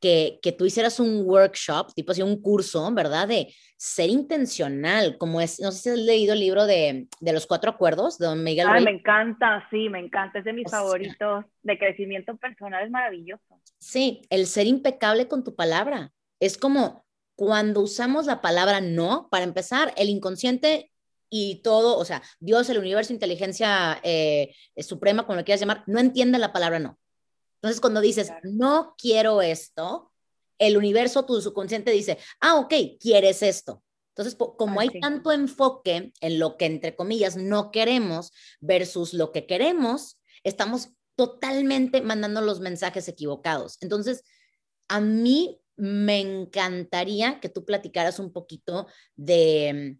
que, 0.00 0.40
que, 0.42 0.50
tú 0.50 0.64
hicieras 0.64 0.98
un 0.98 1.22
workshop, 1.26 1.94
tipo 1.94 2.10
así 2.10 2.22
un 2.22 2.42
curso, 2.42 2.92
¿verdad? 2.92 3.28
De 3.28 3.54
ser 3.76 4.10
intencional, 4.10 5.16
como 5.16 5.40
es, 5.40 5.60
no 5.60 5.70
sé 5.70 5.78
si 5.78 5.90
has 5.90 5.98
leído 5.98 6.32
el 6.32 6.40
libro 6.40 6.66
de, 6.66 7.06
de 7.20 7.32
los 7.32 7.46
cuatro 7.46 7.70
acuerdos 7.70 8.18
de 8.18 8.26
Don 8.26 8.42
Miguel. 8.42 8.66
Ay, 8.68 8.84
me 8.84 8.90
encanta, 8.90 9.66
sí, 9.70 9.88
me 9.88 10.00
encanta, 10.00 10.40
es 10.40 10.44
de 10.44 10.52
mis 10.52 10.68
favoritos 10.68 11.44
de 11.62 11.78
crecimiento 11.78 12.36
personal, 12.36 12.84
es 12.84 12.90
maravilloso. 12.90 13.60
Sí, 13.78 14.22
el 14.30 14.46
ser 14.46 14.66
impecable 14.66 15.28
con 15.28 15.44
tu 15.44 15.54
palabra. 15.54 16.12
Es 16.40 16.56
como, 16.58 17.04
cuando 17.38 17.82
usamos 17.82 18.26
la 18.26 18.40
palabra 18.40 18.80
no, 18.80 19.28
para 19.30 19.44
empezar, 19.44 19.94
el 19.96 20.08
inconsciente 20.08 20.90
y 21.30 21.62
todo, 21.62 21.96
o 21.96 22.04
sea, 22.04 22.20
Dios, 22.40 22.68
el 22.68 22.78
universo, 22.78 23.12
inteligencia 23.12 24.00
eh, 24.02 24.56
suprema, 24.78 25.24
como 25.24 25.38
lo 25.38 25.44
quieras 25.44 25.60
llamar, 25.60 25.84
no 25.86 26.00
entiende 26.00 26.40
la 26.40 26.52
palabra 26.52 26.80
no. 26.80 26.98
Entonces, 27.58 27.80
cuando 27.80 28.00
dices, 28.00 28.32
no 28.42 28.96
quiero 28.98 29.40
esto, 29.40 30.12
el 30.58 30.76
universo, 30.76 31.26
tu 31.26 31.40
subconsciente 31.40 31.92
dice, 31.92 32.18
ah, 32.40 32.56
ok, 32.56 32.74
quieres 32.98 33.44
esto. 33.44 33.84
Entonces, 34.16 34.34
como 34.34 34.80
hay 34.80 34.98
tanto 34.98 35.30
enfoque 35.30 36.12
en 36.20 36.38
lo 36.40 36.56
que, 36.56 36.66
entre 36.66 36.96
comillas, 36.96 37.36
no 37.36 37.70
queremos 37.70 38.32
versus 38.58 39.14
lo 39.14 39.30
que 39.30 39.46
queremos, 39.46 40.18
estamos 40.42 40.88
totalmente 41.14 42.00
mandando 42.00 42.40
los 42.40 42.58
mensajes 42.58 43.06
equivocados. 43.06 43.78
Entonces, 43.80 44.24
a 44.88 44.98
mí 44.98 45.60
me 45.78 46.20
encantaría 46.20 47.40
que 47.40 47.48
tú 47.48 47.64
platicaras 47.64 48.18
un 48.18 48.32
poquito 48.32 48.86
de, 49.16 49.96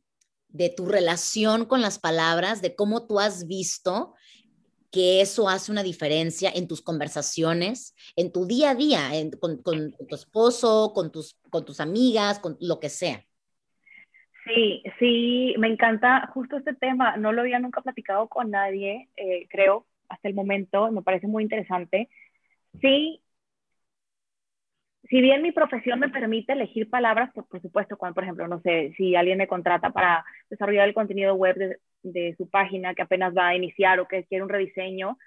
de 0.48 0.68
tu 0.70 0.86
relación 0.86 1.64
con 1.64 1.80
las 1.80 1.98
palabras, 1.98 2.60
de 2.60 2.74
cómo 2.74 3.06
tú 3.06 3.20
has 3.20 3.46
visto 3.46 4.14
que 4.90 5.20
eso 5.20 5.48
hace 5.48 5.70
una 5.70 5.82
diferencia 5.82 6.50
en 6.54 6.66
tus 6.66 6.82
conversaciones, 6.82 7.94
en 8.16 8.32
tu 8.32 8.46
día 8.46 8.70
a 8.70 8.74
día, 8.74 9.10
con, 9.38 9.62
con, 9.62 9.92
tu 9.92 10.14
esposo, 10.14 10.92
con 10.94 11.12
tus, 11.12 11.38
con 11.50 11.64
tus 11.64 11.80
amigas, 11.80 12.38
con 12.38 12.56
lo 12.60 12.80
que 12.80 12.88
sea. 12.88 13.24
Sí, 14.46 14.82
sí, 14.98 15.54
me 15.58 15.68
encanta 15.68 16.30
justo 16.32 16.56
este 16.56 16.74
tema. 16.74 17.18
No 17.18 17.32
lo 17.32 17.42
había 17.42 17.58
nunca 17.58 17.82
platicado 17.82 18.28
con 18.28 18.50
nadie, 18.50 19.08
eh, 19.16 19.46
creo, 19.50 19.86
hasta 20.08 20.26
el 20.26 20.34
momento. 20.34 20.90
Me 20.90 21.02
parece 21.02 21.26
muy 21.26 21.42
interesante. 21.42 22.08
Sí, 22.80 23.20
si 25.08 25.20
bien 25.22 25.42
mi 25.42 25.52
profesión 25.52 26.00
me 26.00 26.10
permite 26.10 26.52
elegir 26.52 26.90
palabras, 26.90 27.30
pues, 27.34 27.46
por 27.46 27.62
supuesto, 27.62 27.96
cuando, 27.96 28.14
por 28.14 28.24
ejemplo, 28.24 28.46
no 28.46 28.60
sé, 28.60 28.92
si 28.96 29.16
alguien 29.16 29.38
me 29.38 29.48
contrata 29.48 29.90
para 29.90 30.24
desarrollar 30.50 30.86
el 30.86 30.94
contenido 30.94 31.34
web 31.34 31.78
de, 32.02 32.34
su 32.36 32.48
página 32.48 32.94
que 32.94 33.02
apenas 33.02 33.34
va 33.36 33.48
a 33.48 33.56
iniciar 33.56 34.00
o 34.00 34.08
que 34.08 34.24
quiere 34.24 34.44
un 34.44 34.50
rediseño, 34.50 35.18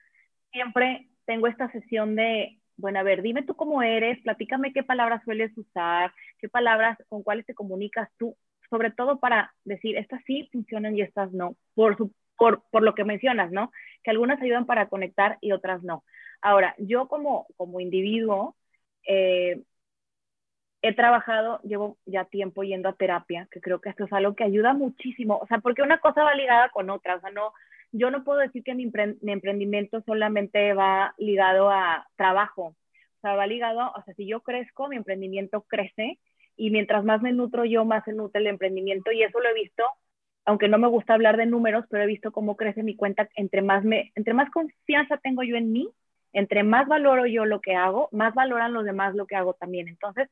siempre 0.52 1.08
tengo 1.26 1.48
esta 1.48 1.72
sesión 1.72 2.16
de, 2.16 2.60
bueno, 2.78 3.00
a 3.00 3.04
ver, 3.04 3.22
dime 3.22 3.44
tú 3.44 3.56
cómo 3.56 3.82
eres, 3.82 4.22
platícame 4.22 4.74
qué 4.74 4.84
palabras 4.84 5.24
sueles 5.24 5.56
usar, 5.58 6.14
qué 6.40 6.48
palabras, 6.48 6.98
con 7.10 7.24
cuáles 7.24 7.46
te 7.46 7.56
comunicas 7.56 8.10
tú, 8.18 8.36
sobre 8.70 8.92
todo 8.92 9.20
para 9.20 9.54
decir, 9.66 9.98
estas 9.98 10.22
sí 10.26 10.48
funcionan 10.52 10.96
y 10.96 11.02
estas 11.02 11.32
no, 11.34 11.56
por, 11.74 11.98
por 12.38 12.84
lo 12.84 12.94
que 12.94 13.04
mencionas, 13.04 13.52
¿no? 13.52 13.72
Que 14.04 14.12
algunas 14.12 14.42
ayudan 14.42 14.66
para 14.66 14.90
conectar 14.90 15.38
y 15.42 15.52
otras 15.54 15.84
no. 15.84 16.04
Ahora, 16.42 16.76
yo 16.78 17.08
como, 17.08 17.48
como 17.58 17.80
individuo, 17.80 18.56
eh, 19.08 19.62
he 20.82 20.94
trabajado, 20.94 21.60
llevo 21.64 21.98
ya 22.06 22.26
tiempo 22.26 22.64
yendo 22.64 22.90
a 22.90 22.94
terapia, 22.94 23.48
que 23.52 23.62
creo 23.62 23.80
que 23.80 23.90
esto 23.90 24.06
es 24.06 24.14
algo 24.14 24.36
que 24.36 24.44
ayuda 24.44 24.74
muchísimo, 24.74 25.38
o 25.38 25.48
sea, 25.48 25.60
porque 25.60 25.84
una 25.84 26.00
cosa 26.00 26.24
va 26.24 26.34
ligada 26.34 26.70
con 26.70 26.90
otra, 26.90 27.16
o 27.16 27.22
sea, 27.22 27.30
no, 27.32 27.54
yo 27.92 28.10
no 28.10 28.24
puedo 28.24 28.40
decir 28.40 28.64
que 28.64 28.74
mi, 28.74 28.84
emprendimiento 28.84 30.02
solamente 30.02 30.74
va 30.74 31.14
ligado 31.18 31.70
a 31.70 32.08
trabajo, 32.16 32.64
o 32.64 33.22
sea, 33.22 33.36
va 33.36 33.46
ligado, 33.46 33.92
o 33.96 34.04
sea, 34.04 34.14
si 34.16 34.26
yo 34.26 34.42
crezco, 34.42 34.88
mi 34.88 34.96
emprendimiento 34.96 35.62
crece, 35.62 36.20
y 36.58 36.72
mientras 36.72 37.04
más 37.04 37.22
me 37.22 37.32
nutro 37.32 37.66
yo, 37.66 37.86
más 37.86 38.04
se 38.06 38.14
nutre 38.14 38.42
el 38.42 38.48
emprendimiento, 38.48 39.12
y 39.12 39.22
eso 39.22 39.40
lo 39.40 39.50
he 39.50 39.54
visto, 39.54 39.84
aunque 40.46 40.68
no 40.68 40.80
me 40.80 40.88
gusta 40.88 41.14
hablar 41.14 41.38
de 41.38 41.46
números, 41.46 41.86
pero 41.90 42.04
he 42.04 42.08
visto 42.08 42.32
cómo 42.32 42.56
crece 42.56 42.82
mi 42.82 42.96
cuenta, 42.96 43.30
entre 43.36 43.62
más, 43.62 43.84
me, 43.84 44.12
entre 44.16 44.34
más 44.34 44.50
confianza 44.50 45.18
tengo 45.18 45.44
yo 45.44 45.56
en 45.56 45.72
mí, 45.72 45.90
entre 46.34 46.64
más 46.64 46.88
valoro 46.88 47.28
yo 47.28 47.46
lo 47.46 47.62
que 47.62 47.76
hago, 47.76 48.10
más 48.12 48.34
valoran 48.34 48.74
los 48.74 48.86
demás 48.86 49.14
lo 49.14 49.28
que 49.28 49.36
hago 49.36 49.54
también. 49.54 49.88
Entonces, 49.88 50.30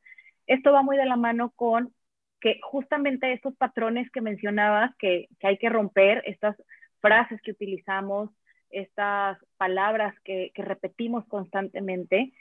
esto 0.50 0.74
va 0.74 0.82
muy 0.82 0.98
de 0.98 1.06
la 1.06 1.16
mano 1.16 1.52
con 1.56 1.94
que 2.42 2.60
justamente 2.64 3.32
estos 3.34 3.56
patrones 3.56 4.10
que 4.12 4.22
mencionabas 4.22 4.96
que, 4.98 5.30
hay 5.44 5.58
que 5.58 5.70
romper, 5.70 6.24
estas 6.26 6.58
frases 7.02 7.40
que 7.42 7.52
utilizamos, 7.52 8.32
estas 8.72 9.38
palabras 9.58 10.16
que, 10.24 10.52
repetimos 10.56 11.26
constantemente, 11.28 12.34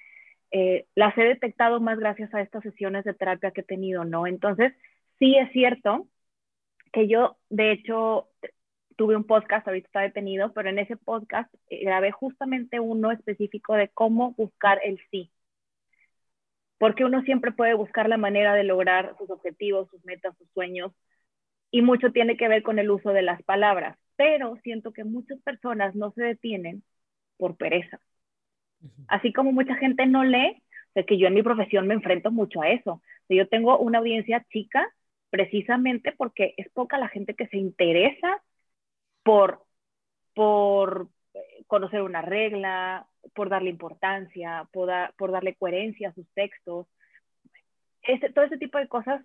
eh, 0.50 0.86
las 0.94 1.16
he 1.18 1.22
detectado 1.22 1.80
más 1.80 1.98
gracias 1.98 2.32
a 2.34 2.40
estas 2.40 2.62
sesiones 2.62 3.04
de 3.04 3.12
terapia 3.12 3.50
que 3.50 3.60
he 3.60 3.64
tenido, 3.64 4.04
¿no? 4.04 4.26
Entonces, 4.26 4.72
sí 5.18 5.36
es 5.36 5.52
cierto 5.52 6.08
que 6.92 7.08
yo, 7.08 7.36
de 7.50 7.72
hecho, 7.72 8.30
tuve 8.96 9.16
un 9.16 9.24
podcast, 9.24 9.68
ahorita 9.68 9.86
está 9.86 10.00
detenido, 10.00 10.54
pero 10.54 10.70
en 10.70 10.78
ese 10.78 10.96
podcast 10.96 11.52
eh, 11.68 11.84
grabé 11.84 12.10
justamente 12.10 12.80
uno 12.80 13.12
específico 13.12 13.74
de 13.74 13.88
cómo 13.88 14.32
buscar 14.32 14.80
el 14.82 14.98
sí 15.10 15.30
porque 16.78 17.04
uno 17.04 17.22
siempre 17.22 17.52
puede 17.52 17.74
buscar 17.74 18.08
la 18.08 18.16
manera 18.16 18.54
de 18.54 18.64
lograr 18.64 19.14
sus 19.18 19.30
objetivos, 19.30 19.88
sus 19.90 20.04
metas, 20.04 20.36
sus 20.38 20.48
sueños, 20.52 20.92
y 21.70 21.82
mucho 21.82 22.12
tiene 22.12 22.36
que 22.36 22.48
ver 22.48 22.62
con 22.62 22.78
el 22.78 22.90
uso 22.90 23.10
de 23.10 23.22
las 23.22 23.42
palabras, 23.42 23.98
pero 24.16 24.56
siento 24.62 24.92
que 24.92 25.04
muchas 25.04 25.40
personas 25.42 25.94
no 25.94 26.12
se 26.12 26.22
detienen 26.22 26.82
por 27.36 27.56
pereza. 27.56 28.00
Así 29.08 29.32
como 29.32 29.52
mucha 29.52 29.74
gente 29.76 30.06
no 30.06 30.24
lee, 30.24 30.62
de 30.94 31.04
que 31.04 31.18
yo 31.18 31.28
en 31.28 31.34
mi 31.34 31.42
profesión 31.42 31.86
me 31.86 31.94
enfrento 31.94 32.30
mucho 32.30 32.62
a 32.62 32.70
eso. 32.70 33.02
Yo 33.28 33.48
tengo 33.48 33.78
una 33.78 33.98
audiencia 33.98 34.44
chica 34.50 34.88
precisamente 35.30 36.12
porque 36.12 36.54
es 36.56 36.68
poca 36.70 36.98
la 36.98 37.08
gente 37.08 37.34
que 37.34 37.46
se 37.48 37.58
interesa 37.58 38.42
por, 39.22 39.64
por 40.34 41.08
conocer 41.66 42.02
una 42.02 42.22
regla, 42.22 43.06
por 43.34 43.48
darle 43.48 43.70
importancia, 43.70 44.68
por, 44.72 44.90
por 45.16 45.32
darle 45.32 45.54
coherencia 45.54 46.08
a 46.08 46.14
sus 46.14 46.28
textos. 46.34 46.86
Este, 48.02 48.30
todo 48.32 48.44
ese 48.44 48.58
tipo 48.58 48.78
de 48.78 48.88
cosas 48.88 49.22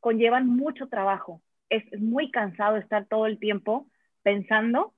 conllevan 0.00 0.46
mucho 0.46 0.88
trabajo. 0.88 1.42
Es, 1.70 1.84
muy 2.00 2.30
cansado 2.30 2.76
estar 2.76 3.06
todo 3.06 3.26
el 3.26 3.38
tiempo 3.38 3.86
pensando 4.22 4.94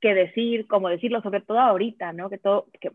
qué 0.00 0.14
decir, 0.14 0.66
cómo 0.66 0.88
decirlo, 0.88 1.22
sobre 1.22 1.40
todo 1.40 1.60
ahorita, 1.60 2.12
¿no? 2.12 2.28
Que 2.28 2.38
todo, 2.38 2.66
que 2.80 2.90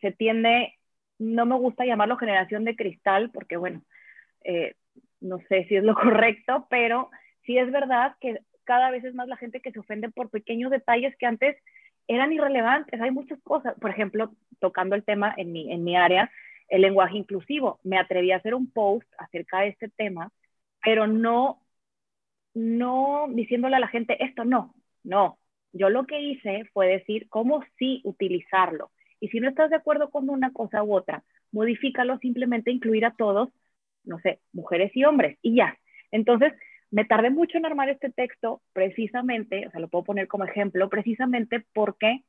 se 0.00 0.12
tiende, 0.12 0.74
no 1.18 1.46
me 1.46 1.56
gusta 1.56 1.84
llamarlo 1.84 2.16
generación 2.16 2.64
de 2.64 2.76
cristal, 2.76 3.30
porque 3.30 3.56
bueno, 3.56 3.82
eh, 4.44 4.74
no 5.20 5.38
sé 5.48 5.64
si 5.68 5.76
es 5.76 5.84
lo 5.84 5.94
correcto, 5.94 6.66
pero 6.68 7.10
sí 7.44 7.58
es 7.58 7.70
verdad 7.72 8.14
que 8.20 8.40
cada 8.64 8.90
vez 8.90 9.04
es 9.04 9.14
más 9.14 9.28
la 9.28 9.36
gente 9.36 9.60
que 9.60 9.72
se 9.72 9.78
ofende 9.78 10.10
por 10.10 10.28
pequeños 10.30 10.70
detalles 10.70 11.16
que 11.16 11.26
antes 11.26 11.56
eran 12.08 12.32
irrelevantes. 12.32 13.00
Hay 13.00 13.10
muchas 13.10 13.40
cosas, 13.42 13.74
por 13.80 13.90
ejemplo, 13.90 14.32
tocando 14.60 14.94
el 14.94 15.04
tema 15.04 15.34
en 15.36 15.52
mi, 15.52 15.72
en 15.72 15.84
mi 15.84 15.96
área, 15.96 16.30
el 16.68 16.82
lenguaje 16.82 17.16
inclusivo. 17.18 17.80
Me 17.84 17.98
atreví 17.98 18.32
a 18.32 18.36
hacer 18.36 18.54
un 18.54 18.70
post 18.70 19.08
acerca 19.18 19.60
de 19.60 19.68
este 19.68 19.88
tema, 19.88 20.30
pero 20.82 21.06
no, 21.06 21.62
no 22.54 23.26
diciéndole 23.30 23.76
a 23.76 23.80
la 23.80 23.88
gente 23.88 24.22
esto 24.24 24.44
no, 24.44 24.74
no. 25.04 25.38
Yo 25.72 25.90
lo 25.90 26.06
que 26.06 26.20
hice 26.20 26.64
fue 26.72 26.88
decir 26.88 27.28
cómo 27.28 27.62
sí 27.78 28.00
utilizarlo. 28.04 28.90
Y 29.20 29.28
si 29.28 29.40
no 29.40 29.48
estás 29.48 29.70
de 29.70 29.76
acuerdo 29.76 30.10
con 30.10 30.30
una 30.30 30.52
cosa 30.52 30.82
u 30.82 30.94
otra, 30.94 31.24
modifícalo, 31.52 32.18
simplemente 32.18 32.70
incluir 32.70 33.04
a 33.04 33.14
todos, 33.14 33.50
no 34.04 34.18
sé, 34.20 34.40
mujeres 34.52 34.92
y 34.94 35.04
hombres, 35.04 35.38
y 35.42 35.56
ya. 35.56 35.78
Entonces, 36.10 36.52
me 36.90 37.04
tardé 37.04 37.30
mucho 37.30 37.58
en 37.58 37.66
armar 37.66 37.88
este 37.90 38.10
texto 38.10 38.62
precisamente, 38.72 39.66
o 39.66 39.70
sea, 39.70 39.80
lo 39.80 39.88
puedo 39.88 40.04
poner 40.04 40.28
como 40.28 40.44
ejemplo, 40.44 40.88
precisamente 40.90 41.64
porque 41.74 42.24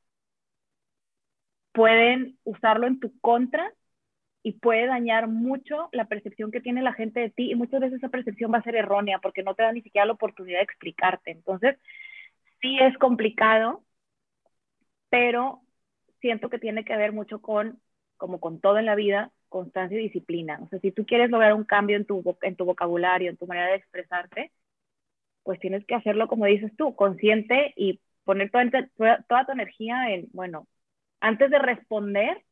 pueden 1.73 2.37
usarlo 2.43 2.87
en 2.87 2.99
tu 2.99 3.17
contra 3.19 3.71
y 4.43 4.53
puede 4.53 4.87
dañar 4.87 5.27
mucho 5.29 5.89
la 5.93 6.05
percepción 6.07 6.51
que 6.51 6.61
tiene 6.61 6.81
la 6.83 6.93
gente 6.93 7.19
de 7.21 7.29
ti 7.31 7.51
y 7.51 7.55
muchas 7.55 7.81
veces 7.81 7.97
esa 7.99 8.09
percepción 8.09 8.53
va 8.53 8.59
a 8.59 8.63
ser 8.63 8.75
errónea 8.75 9.19
porque 9.19 9.43
no 9.43 9.55
te 9.55 9.63
da 9.63 9.71
ni 9.73 9.81
siquiera 9.83 10.05
la 10.07 10.13
oportunidad 10.13 10.59
de 10.59 10.63
explicarte. 10.65 11.31
Entonces, 11.31 11.77
sí 12.61 12.77
es 12.79 12.97
complicado, 12.99 13.83
pero 15.09 15.61
siento 16.21 16.49
que 16.49 16.59
tiene 16.59 16.83
que 16.85 16.97
ver 16.97 17.11
mucho 17.13 17.41
con, 17.41 17.81
como 18.17 18.39
con 18.39 18.59
todo 18.61 18.77
en 18.79 18.85
la 18.85 18.95
vida, 18.95 19.31
constancia 19.49 19.99
y 19.99 20.03
disciplina. 20.03 20.59
O 20.61 20.69
sea, 20.69 20.79
si 20.79 20.91
tú 20.91 21.05
quieres 21.05 21.29
lograr 21.29 21.53
un 21.53 21.63
cambio 21.63 21.97
en 21.97 22.05
tu, 22.05 22.23
en 22.41 22.55
tu 22.55 22.65
vocabulario, 22.65 23.29
en 23.29 23.37
tu 23.37 23.47
manera 23.47 23.67
de 23.67 23.75
expresarte, 23.75 24.51
pues 25.43 25.59
tienes 25.59 25.85
que 25.85 25.95
hacerlo 25.95 26.27
como 26.27 26.45
dices 26.45 26.71
tú, 26.77 26.95
consciente 26.95 27.73
y 27.77 28.01
poner 28.25 28.51
toda, 28.51 29.23
toda, 29.27 29.45
tu 29.45 29.51
energía 29.53 30.11
en, 30.11 30.27
bueno, 30.33 30.67
antes 31.21 31.49
de 31.49 31.59
responder, 31.59 32.43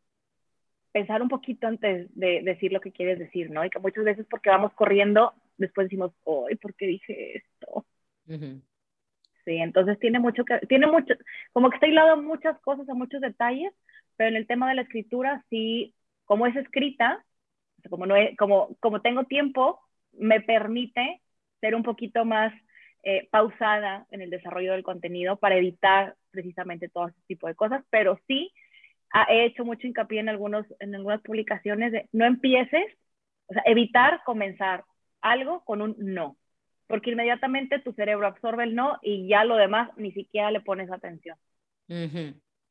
pensar 0.93 1.21
un 1.21 1.27
poquito 1.27 1.67
antes 1.67 2.07
de 2.15 2.41
decir 2.43 2.71
lo 2.71 2.79
que 2.79 2.93
quieres 2.93 3.19
decir, 3.19 3.51
¿no? 3.51 3.65
Y 3.65 3.69
que 3.69 3.79
muchas 3.79 4.05
veces 4.05 4.25
porque 4.29 4.49
vamos 4.49 4.71
corriendo, 4.73 5.33
después 5.57 5.85
decimos, 5.85 6.13
¡ay, 6.25 6.55
¿por 6.55 6.73
qué 6.75 6.87
dije 6.87 7.37
esto? 7.37 7.85
Sí, 9.45 9.57
entonces 9.57 9.99
tiene 9.99 10.19
mucho 10.19 10.45
que, 10.45 10.59
tiene 10.67 10.87
mucho, 10.87 11.13
como 11.51 11.69
que 11.69 11.75
está 11.75 11.87
hilado 11.87 12.13
a 12.13 12.15
muchas 12.15 12.57
cosas, 12.61 12.87
a 12.87 12.93
muchos 12.93 13.21
detalles, 13.21 13.73
pero 14.15 14.29
en 14.29 14.37
el 14.37 14.47
tema 14.47 14.69
de 14.69 14.75
la 14.75 14.81
escritura 14.83 15.43
sí 15.49 15.93
como 16.25 16.47
es 16.47 16.55
escrita, 16.55 17.23
como, 17.89 18.05
no 18.05 18.15
como, 18.37 18.75
como 18.79 19.01
tengo 19.01 19.25
tiempo, 19.25 19.79
me 20.13 20.41
permite 20.41 21.21
ser 21.61 21.75
un 21.75 21.83
poquito 21.83 22.25
más 22.25 22.53
eh, 23.03 23.27
pausada 23.31 24.07
en 24.11 24.21
el 24.21 24.29
desarrollo 24.29 24.73
del 24.73 24.83
contenido 24.83 25.37
para 25.37 25.57
evitar 25.57 26.15
precisamente 26.31 26.89
todo 26.89 27.07
ese 27.07 27.21
tipo 27.27 27.47
de 27.47 27.55
cosas, 27.55 27.83
pero 27.89 28.19
sí 28.27 28.51
he 29.29 29.45
hecho 29.45 29.63
mucho 29.63 29.87
hincapié 29.87 30.19
en, 30.19 30.29
algunos, 30.29 30.65
en 30.79 30.93
algunas 30.95 31.21
publicaciones 31.21 31.91
de 31.91 32.09
no 32.11 32.25
empieces, 32.25 32.85
o 33.47 33.53
sea, 33.53 33.63
evitar 33.65 34.21
comenzar 34.25 34.83
algo 35.21 35.63
con 35.63 35.81
un 35.81 35.95
no, 35.99 36.35
porque 36.87 37.11
inmediatamente 37.11 37.79
tu 37.79 37.93
cerebro 37.93 38.27
absorbe 38.27 38.63
el 38.63 38.75
no 38.75 38.99
y 39.01 39.27
ya 39.27 39.45
lo 39.45 39.55
demás 39.55 39.89
ni 39.97 40.11
siquiera 40.11 40.51
le 40.51 40.61
pones 40.61 40.91
atención. 40.91 41.37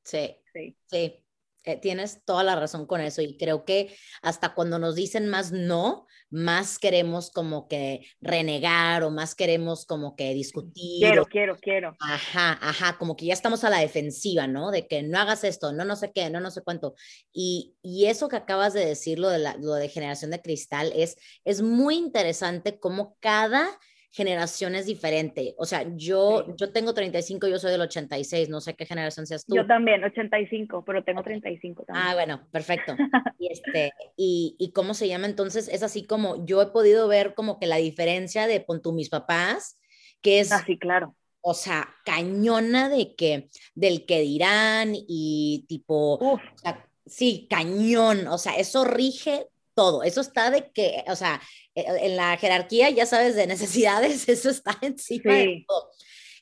Sí, 0.02 0.36
sí, 0.52 0.76
sí. 0.86 1.23
Eh, 1.64 1.80
tienes 1.80 2.22
toda 2.24 2.44
la 2.44 2.56
razón 2.56 2.86
con 2.86 3.00
eso 3.00 3.22
y 3.22 3.38
creo 3.38 3.64
que 3.64 3.96
hasta 4.20 4.52
cuando 4.54 4.78
nos 4.78 4.94
dicen 4.94 5.28
más 5.28 5.50
no, 5.50 6.06
más 6.28 6.78
queremos 6.78 7.30
como 7.30 7.68
que 7.68 8.06
renegar 8.20 9.02
o 9.02 9.10
más 9.10 9.34
queremos 9.34 9.86
como 9.86 10.14
que 10.14 10.34
discutir. 10.34 11.00
Quiero, 11.06 11.24
quiero, 11.24 11.56
quiero. 11.56 11.96
Ajá, 12.00 12.58
ajá, 12.60 12.98
como 12.98 13.16
que 13.16 13.24
ya 13.26 13.32
estamos 13.32 13.64
a 13.64 13.70
la 13.70 13.78
defensiva, 13.78 14.46
¿no? 14.46 14.70
De 14.70 14.86
que 14.86 15.02
no 15.02 15.18
hagas 15.18 15.42
esto, 15.42 15.72
no, 15.72 15.86
no 15.86 15.96
sé 15.96 16.12
qué, 16.12 16.28
no, 16.28 16.38
no 16.38 16.50
sé 16.50 16.60
cuánto. 16.62 16.94
Y, 17.32 17.76
y 17.82 18.06
eso 18.06 18.28
que 18.28 18.36
acabas 18.36 18.74
de 18.74 18.84
decir, 18.84 19.18
lo 19.18 19.30
de, 19.30 19.38
la, 19.38 19.56
lo 19.56 19.72
de 19.74 19.88
generación 19.88 20.32
de 20.32 20.42
cristal, 20.42 20.92
es, 20.94 21.16
es 21.44 21.62
muy 21.62 21.96
interesante 21.96 22.78
como 22.78 23.16
cada 23.20 23.66
generación 24.14 24.76
es 24.76 24.86
diferente. 24.86 25.56
O 25.58 25.66
sea, 25.66 25.84
yo, 25.96 26.54
yo 26.56 26.70
tengo 26.70 26.94
35, 26.94 27.48
yo 27.48 27.58
soy 27.58 27.72
del 27.72 27.80
86, 27.80 28.48
no 28.48 28.60
sé 28.60 28.74
qué 28.74 28.86
generación 28.86 29.26
seas 29.26 29.44
tú. 29.44 29.56
Yo 29.56 29.66
también, 29.66 30.04
85, 30.04 30.84
pero 30.84 31.02
tengo 31.02 31.24
35 31.24 31.82
también. 31.84 32.06
Ah, 32.06 32.14
bueno, 32.14 32.46
perfecto. 32.52 32.94
y, 33.40 33.50
este, 33.50 33.92
y, 34.16 34.54
y, 34.56 34.70
cómo 34.70 34.94
se 34.94 35.08
llama 35.08 35.26
entonces, 35.26 35.66
es 35.66 35.82
así 35.82 36.06
como 36.06 36.46
yo 36.46 36.62
he 36.62 36.66
podido 36.66 37.08
ver 37.08 37.34
como 37.34 37.58
que 37.58 37.66
la 37.66 37.78
diferencia 37.78 38.46
de 38.46 38.60
pon 38.60 38.80
mis 38.94 39.08
papás, 39.08 39.80
que 40.22 40.38
es... 40.38 40.52
Así, 40.52 40.74
ah, 40.74 40.78
claro. 40.80 41.16
O 41.40 41.52
sea, 41.52 41.88
cañona 42.04 42.88
de 42.88 43.16
que, 43.16 43.50
del 43.74 44.06
que 44.06 44.20
dirán 44.20 44.92
y 44.94 45.64
tipo, 45.66 46.14
o 46.20 46.40
sea, 46.54 46.88
sí, 47.04 47.48
cañón, 47.50 48.28
o 48.28 48.38
sea, 48.38 48.54
eso 48.54 48.84
rige 48.84 49.48
todo. 49.74 50.02
Eso 50.02 50.20
está 50.20 50.50
de 50.50 50.70
que, 50.70 51.04
o 51.08 51.16
sea, 51.16 51.40
e, 51.74 51.82
en 52.06 52.16
la 52.16 52.36
jerarquía, 52.36 52.90
ya 52.90 53.06
sabes, 53.06 53.34
de 53.36 53.46
necesidades, 53.46 54.28
eso 54.28 54.50
está 54.50 54.78
encima 54.80 55.34
de 55.34 55.64
todo. 55.66 55.90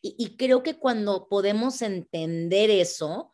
Y, 0.03 0.17
y, 0.19 0.37
creo 0.37 0.63
que 0.63 0.79
cuando 0.79 1.29
podemos 1.29 1.81
entender 1.81 2.71
eso, 2.71 3.33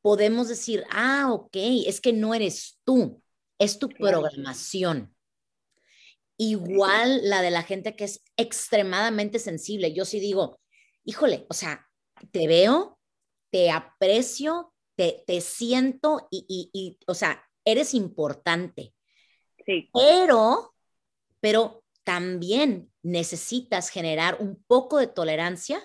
podemos 0.00 0.48
decir, 0.48 0.84
ah, 0.90 1.28
ok, 1.32 1.56
es 1.86 2.00
que 2.00 2.12
no 2.12 2.34
eres 2.34 2.78
tú, 2.84 3.20
es 3.58 3.78
tu 3.78 3.88
programación. 3.88 5.14
Igual 6.36 7.28
la 7.28 7.42
de 7.42 7.50
la 7.50 7.62
gente 7.62 7.96
que 7.96 8.04
es 8.04 8.22
extremadamente 8.36 9.38
sensible. 9.38 9.92
Yo 9.92 10.04
sí 10.04 10.20
digo, 10.20 10.60
híjole, 11.04 11.46
o 11.48 11.54
sea, 11.54 11.88
te 12.32 12.46
veo, 12.46 12.98
te 13.50 13.70
aprecio, 13.70 14.72
te, 14.96 15.22
te 15.26 15.40
siento 15.40 16.26
y, 16.30 16.44
y, 16.48 16.70
y, 16.72 16.98
o 17.06 17.14
sea, 17.14 17.44
eres 17.64 17.94
importante. 17.94 18.93
Pero, 19.64 20.74
pero 21.40 21.84
también 22.04 22.92
necesitas 23.02 23.88
generar 23.88 24.36
un 24.40 24.62
poco 24.66 24.98
de 24.98 25.06
tolerancia 25.06 25.82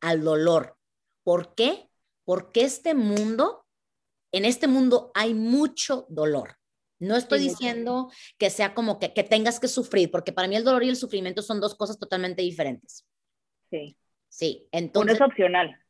al 0.00 0.22
dolor. 0.22 0.76
¿Por 1.24 1.54
qué? 1.54 1.88
Porque 2.24 2.62
este 2.62 2.94
mundo, 2.94 3.66
en 4.32 4.44
este 4.44 4.68
mundo 4.68 5.10
hay 5.14 5.34
mucho 5.34 6.06
dolor. 6.08 6.58
No 6.98 7.16
estoy 7.16 7.40
diciendo 7.40 8.10
que 8.38 8.48
sea 8.48 8.74
como 8.74 8.98
que, 8.98 9.12
que, 9.12 9.22
tengas 9.22 9.60
que 9.60 9.68
sufrir, 9.68 10.10
porque 10.10 10.32
para 10.32 10.48
mí 10.48 10.56
el 10.56 10.64
dolor 10.64 10.82
y 10.82 10.88
el 10.88 10.96
sufrimiento 10.96 11.42
son 11.42 11.60
dos 11.60 11.74
cosas 11.74 11.98
totalmente 11.98 12.42
diferentes. 12.42 13.06
Sí. 13.70 13.98
Sí, 14.28 14.68
entonces. 14.70 15.16
Uno 15.16 15.24
es 15.24 15.30
opcional. 15.30 15.82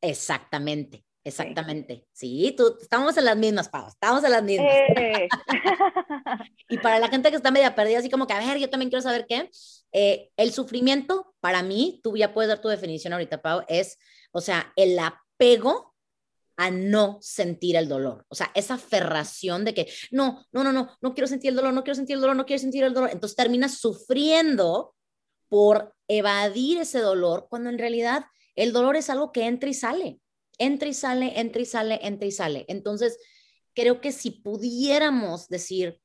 Exactamente. 0.00 1.05
Exactamente. 1.26 2.06
Sí, 2.12 2.54
tú, 2.56 2.78
estamos 2.80 3.16
en 3.16 3.24
las 3.24 3.36
mismas, 3.36 3.68
Pau, 3.68 3.88
estamos 3.88 4.22
en 4.22 4.30
las 4.30 4.44
mismas. 4.44 4.70
Eh. 4.70 5.28
y 6.68 6.78
para 6.78 7.00
la 7.00 7.08
gente 7.08 7.30
que 7.30 7.36
está 7.36 7.50
media 7.50 7.74
perdida, 7.74 7.98
así 7.98 8.08
como 8.08 8.28
que, 8.28 8.32
a 8.32 8.38
ver, 8.38 8.58
yo 8.58 8.70
también 8.70 8.90
quiero 8.90 9.02
saber 9.02 9.26
qué, 9.28 9.50
eh, 9.90 10.30
el 10.36 10.52
sufrimiento, 10.52 11.34
para 11.40 11.64
mí, 11.64 12.00
tú 12.04 12.16
ya 12.16 12.32
puedes 12.32 12.48
dar 12.48 12.60
tu 12.60 12.68
definición 12.68 13.12
ahorita, 13.12 13.42
Pau, 13.42 13.64
es, 13.66 13.98
o 14.30 14.40
sea, 14.40 14.72
el 14.76 14.96
apego 15.00 15.96
a 16.56 16.70
no 16.70 17.18
sentir 17.20 17.74
el 17.74 17.88
dolor. 17.88 18.24
O 18.28 18.36
sea, 18.36 18.52
esa 18.54 18.74
aferración 18.74 19.64
de 19.64 19.74
que, 19.74 19.92
no, 20.12 20.46
no, 20.52 20.62
no, 20.62 20.72
no, 20.72 20.96
no 21.00 21.12
quiero 21.12 21.26
sentir 21.26 21.50
el 21.50 21.56
dolor, 21.56 21.74
no 21.74 21.82
quiero 21.82 21.96
sentir 21.96 22.14
el 22.14 22.20
dolor, 22.20 22.36
no 22.36 22.46
quiero 22.46 22.60
sentir 22.60 22.84
el 22.84 22.94
dolor. 22.94 23.10
Entonces 23.12 23.34
terminas 23.34 23.78
sufriendo 23.78 24.94
por 25.48 25.92
evadir 26.06 26.78
ese 26.78 27.00
dolor, 27.00 27.48
cuando 27.50 27.68
en 27.68 27.78
realidad 27.80 28.26
el 28.54 28.72
dolor 28.72 28.94
es 28.94 29.10
algo 29.10 29.32
que 29.32 29.46
entra 29.46 29.68
y 29.68 29.74
sale 29.74 30.20
entra 30.58 30.88
y 30.88 30.94
sale, 30.94 31.38
entra 31.40 31.62
y 31.62 31.66
sale, 31.66 32.00
entra 32.02 32.26
y 32.26 32.32
sale. 32.32 32.64
Entonces, 32.68 33.18
creo 33.74 34.00
que 34.00 34.12
si 34.12 34.30
pudiéramos 34.30 35.48
decir, 35.48 36.00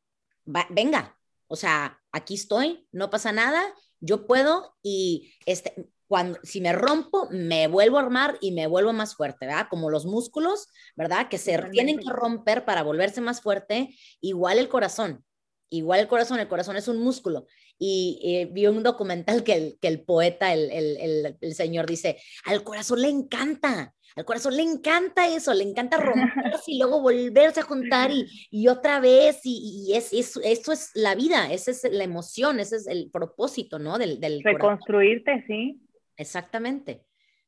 venga, 0.70 1.18
o 1.48 1.56
sea, 1.56 2.00
aquí 2.12 2.36
estoy, 2.36 2.88
no 2.92 3.10
pasa 3.10 3.32
nada, 3.32 3.64
yo 4.00 4.28
puedo 4.28 4.76
y 4.82 5.34
este, 5.46 5.90
cuando, 6.08 6.40
si 6.44 6.60
me 6.60 6.74
rompo, 6.74 7.30
me 7.32 7.67
vuelvo 7.67 7.98
a 7.98 8.02
armar 8.02 8.38
y 8.42 8.52
me 8.52 8.67
vuelvo 8.67 8.92
más 8.92 9.15
fuerte, 9.15 9.46
¿verdad? 9.46 9.67
Como 9.69 9.90
los 9.90 10.06
músculos, 10.06 10.67
¿verdad? 10.98 11.30
Que 11.30 11.38
se 11.38 11.58
tienen 11.71 12.00
que 12.00 12.10
romper 12.10 12.65
para 12.65 12.84
volverse 12.84 13.21
más 13.21 13.42
fuerte, 13.42 13.96
igual 14.19 14.60
el 14.60 14.67
corazón. 14.67 15.23
Igual 15.69 16.02
el 16.02 16.10
corazón, 16.10 16.42
el 16.42 16.50
corazón 16.50 16.75
es 16.75 16.90
un 16.90 16.98
músculo. 16.98 17.46
Y 17.84 18.19
eh, 18.23 18.46
vi 18.46 18.67
un 18.67 18.84
documental 18.84 19.44
que 19.44 19.54
el, 19.54 19.77
que 19.82 19.88
el 19.88 20.04
poeta, 20.04 20.54
el, 20.54 20.69
el, 20.69 21.36
el, 21.42 21.54
señor 21.56 21.88
dice, 21.88 22.17
al 22.46 22.63
corazón 22.63 23.02
le 23.02 23.10
encanta, 23.10 23.96
al 24.15 24.23
corazón 24.23 24.56
le 24.56 24.62
encanta 24.62 25.27
eso, 25.27 25.52
le 25.52 25.63
encanta 25.63 25.98
romperse 25.98 26.73
y 26.73 26.77
luego 26.77 27.02
volverse 27.02 27.62
a 27.62 27.63
juntar 27.63 28.12
y, 28.12 28.27
y 28.52 28.67
otra 28.67 29.00
vez. 29.00 29.42
Y, 29.46 29.88
y 29.88 29.98
es, 29.98 30.13
es, 30.13 30.40
eso 30.44 30.71
es 30.71 30.92
la 30.94 31.15
vida, 31.15 31.52
esa 31.52 31.71
es 31.71 31.84
la 31.92 32.04
emoción, 32.04 32.60
ese 32.60 32.75
es 32.75 32.86
el 32.86 33.10
propósito, 33.10 33.79
¿no? 33.79 33.98
Del, 33.98 34.19
del 34.19 34.44
Reconstruirte, 34.44 35.44
sí. 35.48 35.82
Exactamente, 36.17 37.02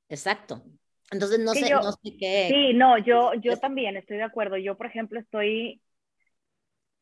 exacto. 0.09 0.63
Entonces, 1.11 1.37
no 1.41 1.53
sé, 1.53 1.69
no 1.69 1.91
sé 1.91 2.17
qué. 2.17 2.47
Sí, 2.49 2.73
no, 2.73 2.97
yo, 2.97 3.35
yo 3.35 3.57
también 3.57 3.97
estoy 3.97 4.17
de 4.17 4.23
acuerdo. 4.23 4.57
Yo, 4.57 4.75
por 4.77 4.87
ejemplo, 4.87 5.19
estoy, 5.19 5.79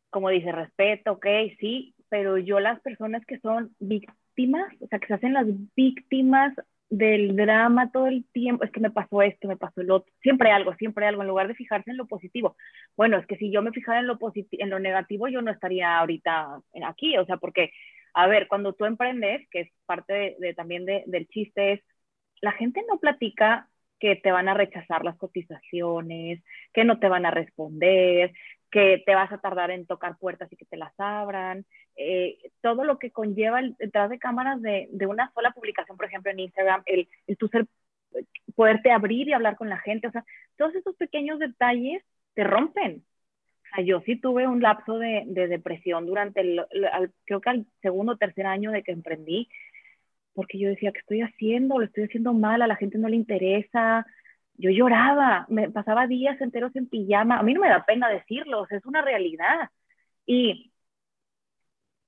como 0.09 0.27
dice, 0.27 0.51
respeto, 0.51 1.13
ok, 1.13 1.27
sí, 1.61 1.95
pero 2.11 2.37
yo 2.37 2.59
las 2.59 2.81
personas 2.81 3.25
que 3.25 3.39
son 3.39 3.73
víctimas, 3.79 4.69
o 4.81 4.87
sea, 4.87 4.99
que 4.99 5.07
se 5.07 5.13
hacen 5.13 5.33
las 5.33 5.47
víctimas 5.77 6.53
del 6.89 7.37
drama 7.37 7.89
todo 7.89 8.07
el 8.07 8.25
tiempo, 8.33 8.65
es 8.65 8.71
que 8.71 8.81
me 8.81 8.91
pasó 8.91 9.21
esto, 9.21 9.47
me 9.47 9.55
pasó 9.55 9.79
el 9.79 9.91
otro, 9.91 10.13
siempre 10.21 10.51
algo, 10.51 10.75
siempre 10.75 11.07
algo, 11.07 11.21
en 11.21 11.29
lugar 11.29 11.47
de 11.47 11.55
fijarse 11.55 11.89
en 11.89 11.95
lo 11.95 12.07
positivo. 12.07 12.57
Bueno, 12.97 13.17
es 13.17 13.25
que 13.27 13.37
si 13.37 13.49
yo 13.49 13.61
me 13.61 13.71
fijara 13.71 14.01
en 14.01 14.07
lo 14.07 14.19
en 14.35 14.69
lo 14.69 14.79
negativo, 14.79 15.29
yo 15.29 15.41
no 15.41 15.51
estaría 15.51 15.97
ahorita 15.99 16.61
aquí, 16.85 17.17
o 17.17 17.25
sea, 17.25 17.37
porque, 17.37 17.71
a 18.13 18.27
ver, 18.27 18.49
cuando 18.49 18.73
tú 18.73 18.83
emprendes, 18.83 19.47
que 19.49 19.61
es 19.61 19.71
parte 19.85 20.35
de, 20.37 20.53
también 20.53 20.85
del 20.85 21.27
chiste, 21.29 21.73
es, 21.73 21.81
la 22.41 22.51
gente 22.51 22.83
no 22.89 22.99
platica 22.99 23.69
que 23.99 24.17
te 24.17 24.31
van 24.33 24.49
a 24.49 24.53
rechazar 24.53 25.05
las 25.05 25.15
cotizaciones, 25.17 26.43
que 26.73 26.83
no 26.83 26.99
te 26.99 27.07
van 27.07 27.25
a 27.25 27.31
responder, 27.31 28.33
que 28.71 29.03
te 29.05 29.15
vas 29.15 29.31
a 29.31 29.37
tardar 29.37 29.69
en 29.69 29.85
tocar 29.85 30.17
puertas 30.17 30.51
y 30.51 30.55
que 30.55 30.65
te 30.65 30.77
las 30.77 30.93
abran, 30.97 31.65
eh, 31.97 32.37
todo 32.61 32.85
lo 32.85 32.97
que 32.97 33.11
conlleva 33.11 33.59
el, 33.59 33.75
detrás 33.77 34.09
de 34.09 34.17
cámaras 34.17 34.61
de, 34.61 34.87
de, 34.91 35.05
una 35.05 35.31
sola 35.33 35.51
publicación, 35.51 35.97
por 35.97 36.05
ejemplo, 36.05 36.31
en 36.31 36.39
Instagram, 36.39 36.81
el, 36.85 37.09
el 37.27 37.37
tu 37.37 37.47
ser, 37.49 37.67
poderte 38.55 38.91
abrir 38.91 39.27
y 39.27 39.33
hablar 39.33 39.57
con 39.57 39.69
la 39.69 39.77
gente, 39.77 40.07
o 40.07 40.11
sea, 40.11 40.25
todos 40.57 40.73
esos 40.75 40.95
pequeños 40.95 41.37
detalles 41.39 42.01
te 42.33 42.43
rompen. 42.43 43.03
O 43.63 43.75
sea, 43.75 43.83
yo 43.83 44.01
sí 44.01 44.15
tuve 44.15 44.47
un 44.47 44.61
lapso 44.61 44.97
de, 44.97 45.23
de 45.27 45.47
depresión 45.47 46.05
durante, 46.05 46.41
el, 46.41 46.65
creo 47.25 47.41
que 47.41 47.49
al 47.49 47.65
segundo 47.81 48.13
o 48.13 48.17
tercer 48.17 48.45
año 48.45 48.71
de 48.71 48.83
que 48.83 48.91
emprendí, 48.91 49.49
porque 50.33 50.57
yo 50.57 50.69
decía, 50.69 50.93
¿qué 50.93 50.99
estoy 50.99 51.21
haciendo? 51.21 51.77
Lo 51.77 51.85
estoy 51.85 52.05
haciendo 52.05 52.33
mal, 52.33 52.61
a 52.61 52.67
la 52.67 52.77
gente 52.77 52.97
no 52.97 53.09
le 53.09 53.17
interesa, 53.17 54.05
yo 54.55 54.69
lloraba, 54.69 55.45
me 55.49 55.69
pasaba 55.71 56.07
días 56.07 56.39
enteros 56.41 56.75
en 56.75 56.87
pijama, 56.87 57.39
a 57.39 57.43
mí 57.43 57.53
no 57.53 57.61
me 57.61 57.69
da 57.69 57.85
pena 57.85 58.09
decirlo, 58.09 58.67
es 58.69 58.85
una 58.85 59.01
realidad. 59.01 59.69
Y, 60.25 60.71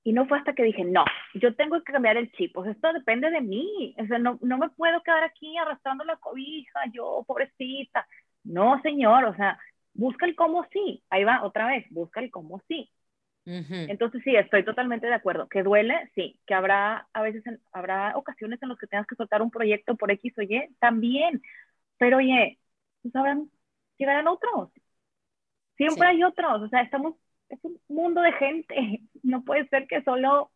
y 0.04 0.12
no 0.12 0.26
fue 0.26 0.38
hasta 0.38 0.54
que 0.54 0.62
dije, 0.64 0.84
no, 0.84 1.04
yo 1.34 1.54
tengo 1.56 1.82
que 1.82 1.92
cambiar 1.92 2.16
el 2.16 2.30
chip, 2.32 2.56
esto 2.66 2.92
depende 2.92 3.30
de 3.30 3.40
mí, 3.40 3.94
o 3.98 4.06
sea, 4.06 4.18
no, 4.18 4.38
no 4.42 4.58
me 4.58 4.68
puedo 4.70 5.02
quedar 5.02 5.24
aquí 5.24 5.56
arrastrando 5.58 6.04
la 6.04 6.16
cobija, 6.16 6.80
yo, 6.92 7.24
pobrecita. 7.26 8.06
No, 8.44 8.80
señor, 8.82 9.24
o 9.24 9.34
sea, 9.34 9.58
busca 9.94 10.26
el 10.26 10.36
cómo 10.36 10.66
sí, 10.72 11.02
ahí 11.10 11.24
va 11.24 11.42
otra 11.44 11.66
vez, 11.68 11.86
busca 11.90 12.20
el 12.20 12.30
cómo 12.30 12.60
sí. 12.68 12.90
Entonces 13.46 14.22
sí, 14.24 14.34
estoy 14.34 14.64
totalmente 14.64 15.06
de 15.06 15.14
acuerdo. 15.14 15.48
Que 15.48 15.62
duele, 15.62 16.10
sí. 16.14 16.38
Que 16.46 16.54
habrá 16.54 17.08
a 17.12 17.22
veces, 17.22 17.42
habrá 17.72 18.16
ocasiones 18.16 18.62
en 18.62 18.70
las 18.70 18.78
que 18.78 18.86
tengas 18.86 19.06
que 19.06 19.16
soltar 19.16 19.42
un 19.42 19.50
proyecto 19.50 19.96
por 19.96 20.10
X 20.10 20.32
o 20.38 20.42
Y, 20.42 20.68
también. 20.78 21.42
Pero 21.98 22.18
oye, 22.18 22.58
pues 23.02 23.12
sabrán, 23.12 23.50
llegarán 23.96 24.28
otros. 24.28 24.70
Siempre 25.76 26.06
hay 26.06 26.22
otros, 26.22 26.62
o 26.62 26.68
sea, 26.68 26.82
estamos, 26.82 27.16
es 27.48 27.58
un 27.62 27.80
mundo 27.88 28.20
de 28.22 28.32
gente. 28.32 29.00
No 29.24 29.42
puede 29.42 29.66
ser 29.68 29.86
que 29.86 30.02
solo 30.02 30.52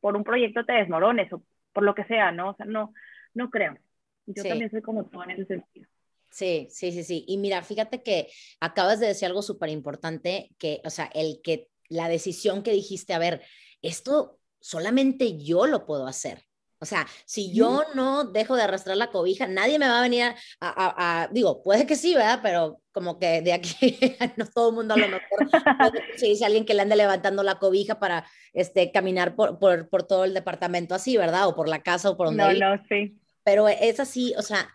por 0.00 0.16
un 0.16 0.24
proyecto 0.24 0.64
te 0.64 0.72
desmorones 0.72 1.32
o 1.32 1.40
por 1.72 1.84
lo 1.84 1.94
que 1.94 2.02
sea, 2.04 2.32
¿no? 2.32 2.50
O 2.50 2.54
sea, 2.56 2.66
no, 2.66 2.92
no 3.32 3.48
creo. 3.48 3.78
Yo 4.26 4.42
también 4.42 4.70
soy 4.70 4.82
como 4.82 5.04
tú 5.06 5.22
en 5.22 5.30
ese 5.30 5.44
sentido. 5.46 5.88
Sí, 6.30 6.66
sí, 6.70 6.90
sí, 6.90 7.04
sí. 7.04 7.24
Y 7.28 7.38
mira, 7.38 7.62
fíjate 7.62 8.02
que 8.02 8.28
acabas 8.60 8.98
de 8.98 9.06
decir 9.06 9.26
algo 9.26 9.42
súper 9.42 9.70
importante, 9.70 10.50
que, 10.58 10.80
o 10.84 10.90
sea, 10.90 11.08
el 11.14 11.40
que 11.42 11.68
la 11.88 12.08
decisión 12.08 12.62
que 12.62 12.72
dijiste, 12.72 13.14
a 13.14 13.18
ver, 13.18 13.42
esto 13.82 14.38
solamente 14.60 15.38
yo 15.38 15.66
lo 15.66 15.86
puedo 15.86 16.06
hacer. 16.06 16.47
O 16.80 16.86
sea, 16.86 17.06
si 17.24 17.52
yo 17.52 17.82
no 17.94 18.24
dejo 18.24 18.54
de 18.54 18.62
arrastrar 18.62 18.96
la 18.96 19.10
cobija, 19.10 19.48
nadie 19.48 19.78
me 19.78 19.88
va 19.88 19.98
a 19.98 20.02
venir 20.02 20.32
a, 20.60 21.28
digo, 21.32 21.62
puede 21.62 21.86
que 21.86 21.96
sí, 21.96 22.14
¿verdad? 22.14 22.40
Pero 22.42 22.80
como 22.92 23.18
que 23.18 23.42
de 23.42 23.52
aquí, 23.52 23.98
no 24.36 24.46
todo 24.46 24.70
el 24.70 24.76
mundo 24.76 24.94
a 24.94 24.98
lo 24.98 25.08
mejor, 25.08 25.48
si 26.16 26.28
dice 26.28 26.44
alguien 26.44 26.64
que 26.64 26.74
le 26.74 26.82
ande 26.82 26.96
levantando 26.96 27.42
la 27.42 27.58
cobija 27.58 27.98
para 27.98 28.24
este, 28.52 28.92
caminar 28.92 29.34
por, 29.34 29.58
por, 29.58 29.88
por, 29.88 30.04
todo 30.04 30.24
el 30.24 30.34
departamento 30.34 30.94
así, 30.94 31.16
¿verdad? 31.16 31.48
O 31.48 31.56
por 31.56 31.68
la 31.68 31.82
casa 31.82 32.10
o 32.10 32.16
por 32.16 32.28
donde. 32.28 32.58
No, 32.58 32.76
no, 32.76 32.82
sí. 32.88 33.18
Pero 33.42 33.68
es 33.68 33.98
así, 33.98 34.34
o 34.36 34.42
sea, 34.42 34.68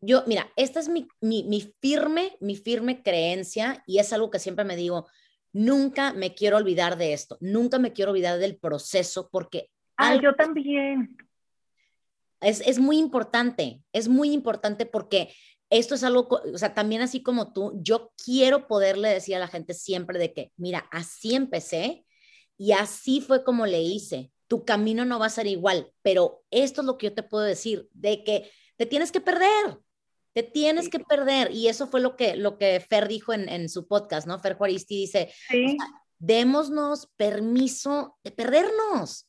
yo, 0.00 0.24
mira, 0.26 0.50
esta 0.56 0.80
es 0.80 0.88
mi, 0.88 1.08
mi, 1.20 1.44
mi 1.44 1.60
firme, 1.80 2.36
mi 2.40 2.56
firme 2.56 3.02
creencia 3.02 3.82
y 3.86 3.98
es 3.98 4.12
algo 4.12 4.30
que 4.30 4.38
siempre 4.38 4.64
me 4.64 4.76
digo, 4.76 5.08
nunca 5.52 6.14
me 6.14 6.34
quiero 6.34 6.56
olvidar 6.56 6.96
de 6.96 7.12
esto, 7.12 7.36
nunca 7.40 7.78
me 7.78 7.92
quiero 7.92 8.12
olvidar 8.12 8.38
del 8.38 8.56
proceso 8.56 9.28
porque... 9.30 9.68
Ah, 9.96 10.14
yo 10.14 10.34
también 10.34 11.16
es, 12.40 12.78
muy 12.78 12.98
importante, 12.98 13.82
es 13.92 14.08
muy 14.08 14.32
importante 14.32 14.86
porque 14.86 15.34
esto 15.68 15.94
es 15.94 16.02
algo, 16.02 16.40
o 16.52 16.58
sea, 16.58 16.74
también 16.74 17.02
así 17.02 17.22
como 17.22 17.52
tú, 17.52 17.78
yo 17.82 18.12
quiero 18.22 18.66
poderle 18.66 19.08
decir 19.10 19.36
a 19.36 19.40
la 19.40 19.48
gente 19.48 19.74
siempre 19.74 20.18
de 20.18 20.32
que, 20.32 20.52
mira, 20.56 20.88
así 20.90 21.34
empecé 21.34 22.04
y 22.56 22.72
así 22.72 23.20
fue 23.20 23.44
como 23.44 23.66
le 23.66 23.82
hice. 23.82 24.32
Tu 24.48 24.64
camino 24.64 25.04
no 25.04 25.18
va 25.18 25.26
a 25.26 25.30
ser 25.30 25.46
igual, 25.46 25.92
pero 26.02 26.42
esto 26.50 26.80
es 26.80 26.86
lo 26.86 26.98
que 26.98 27.06
yo 27.06 27.14
te 27.14 27.22
puedo 27.22 27.44
decir, 27.44 27.88
de 27.92 28.24
que 28.24 28.50
te 28.76 28.86
tienes 28.86 29.12
que 29.12 29.20
perder, 29.20 29.78
te 30.32 30.42
tienes 30.42 30.88
que 30.88 30.98
perder. 30.98 31.52
Y 31.52 31.68
eso 31.68 31.86
fue 31.86 32.00
lo 32.00 32.16
que, 32.16 32.34
lo 32.34 32.58
que 32.58 32.80
Fer 32.80 33.06
dijo 33.06 33.32
en, 33.32 33.68
su 33.68 33.86
podcast, 33.86 34.26
¿no? 34.26 34.40
Fer 34.40 34.56
Juaristi 34.56 34.96
dice, 34.96 35.32
sí. 35.48 35.76
démonos 36.18 37.06
permiso 37.16 38.18
de 38.24 38.32
perdernos. 38.32 39.28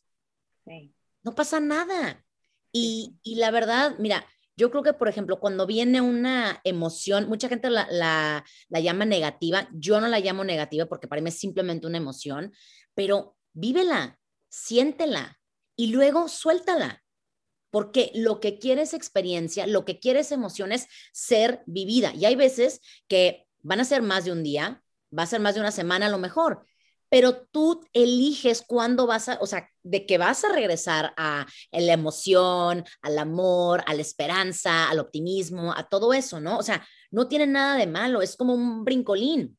Sí. 0.65 0.95
No 1.23 1.35
pasa 1.35 1.59
nada. 1.59 2.23
Y, 2.71 3.19
la 3.23 3.51
verdad, 3.51 3.95
mira, 3.99 4.25
yo 4.55 4.71
creo 4.71 4.83
que, 4.83 4.93
por 4.93 5.07
ejemplo, 5.07 5.39
cuando 5.39 5.65
viene 5.65 6.01
una 6.01 6.61
emoción, 6.63 7.27
mucha 7.27 7.49
gente 7.49 7.69
la, 7.69 7.87
la, 7.89 8.79
llama 8.79 9.05
negativa, 9.05 9.67
yo 9.73 9.99
no 9.99 10.07
la 10.07 10.19
llamo 10.19 10.43
negativa 10.43 10.85
porque 10.85 11.07
para 11.07 11.21
mí 11.21 11.29
es 11.29 11.39
simplemente 11.39 11.87
una 11.87 11.97
emoción, 11.97 12.53
pero 12.93 13.35
vívela, 13.53 14.19
siéntela 14.49 15.39
y 15.75 15.87
luego 15.87 16.27
suéltala, 16.27 17.03
porque 17.71 18.11
lo 18.13 18.39
que 18.39 18.59
quieres 18.59 18.93
experiencia, 18.93 19.65
lo 19.67 19.85
que 19.85 19.99
quieres 19.99 20.31
emoción 20.31 20.71
es 20.71 20.87
ser 21.13 21.63
vivida. 21.65 22.13
Y 22.13 22.25
hay 22.25 22.35
veces 22.35 22.81
que 23.07 23.47
van 23.61 23.79
a 23.79 23.85
ser 23.85 24.01
más 24.01 24.25
de 24.25 24.31
un 24.31 24.43
día, 24.43 24.83
va 25.17 25.23
a 25.23 25.27
ser 25.27 25.39
más 25.39 25.55
de 25.55 25.61
una 25.61 25.71
semana 25.71 26.07
a 26.07 26.09
lo 26.09 26.17
mejor, 26.17 26.65
pero 27.11 27.45
tú 27.51 27.81
eliges 27.91 28.63
cuándo 28.65 29.05
vas 29.05 29.27
a, 29.27 29.37
o 29.41 29.45
sea, 29.45 29.69
de 29.83 30.05
que 30.05 30.17
vas 30.17 30.45
a 30.45 30.53
regresar 30.53 31.13
a, 31.17 31.45
la 31.73 31.91
emoción, 31.91 32.85
al 33.01 33.19
amor, 33.19 33.83
a 33.85 33.93
la 33.93 34.01
esperanza, 34.01 34.89
al 34.89 34.99
optimismo, 34.99 35.73
a 35.75 35.89
todo 35.89 36.13
eso, 36.13 36.39
¿no? 36.39 36.57
O 36.57 36.63
sea, 36.63 36.87
no 37.11 37.27
tiene 37.27 37.47
nada 37.47 37.75
de 37.75 37.85
malo, 37.85 38.21
es 38.21 38.37
como 38.37 38.53
un 38.53 38.85
brincolín, 38.85 39.57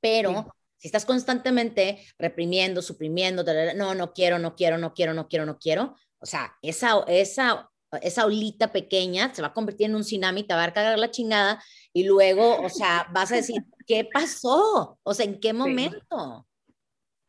pero 0.00 0.56
si 0.78 0.88
estás 0.88 1.04
constantemente 1.04 2.02
reprimiendo, 2.18 2.80
suprimiendo, 2.80 3.44
no, 3.76 3.94
no 3.94 4.14
quiero, 4.14 4.38
no 4.38 4.56
quiero, 4.56 4.78
no 4.78 4.94
quiero, 4.94 5.12
no 5.12 5.28
quiero, 5.28 5.44
no 5.44 5.58
quiero, 5.58 5.96
o 6.18 6.24
sea, 6.24 6.56
esa, 6.62 7.04
esa, 7.08 7.70
esa 8.00 8.24
olita 8.24 8.72
pequeña 8.72 9.34
se 9.34 9.42
va 9.42 9.48
a 9.48 9.52
convertir 9.52 9.90
en 9.90 9.96
un 9.96 10.02
tsunami, 10.02 10.44
te 10.44 10.54
va 10.54 10.64
a 10.64 10.72
cargar 10.72 10.98
la 10.98 11.10
chingada 11.10 11.62
y 11.92 12.04
luego, 12.04 12.58
o 12.62 12.70
sea, 12.70 13.06
vas 13.12 13.30
a 13.32 13.36
decir, 13.36 13.62
¿qué 13.86 14.08
pasó? 14.10 14.98
O 15.02 15.12
sea, 15.12 15.26
¿en 15.26 15.38
qué 15.38 15.52
momento? 15.52 16.46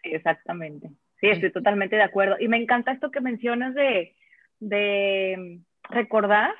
Sí, 0.03 0.09
exactamente. 0.13 0.89
Sí, 1.19 1.27
estoy 1.27 1.51
totalmente 1.51 1.95
de 1.95 2.03
acuerdo. 2.03 2.35
Y 2.39 2.47
me 2.47 2.57
encanta 2.57 2.91
esto 2.91 3.11
que 3.11 3.21
mencionas 3.21 3.75
de, 3.75 4.15
de 4.59 5.61
recordar. 5.83 6.53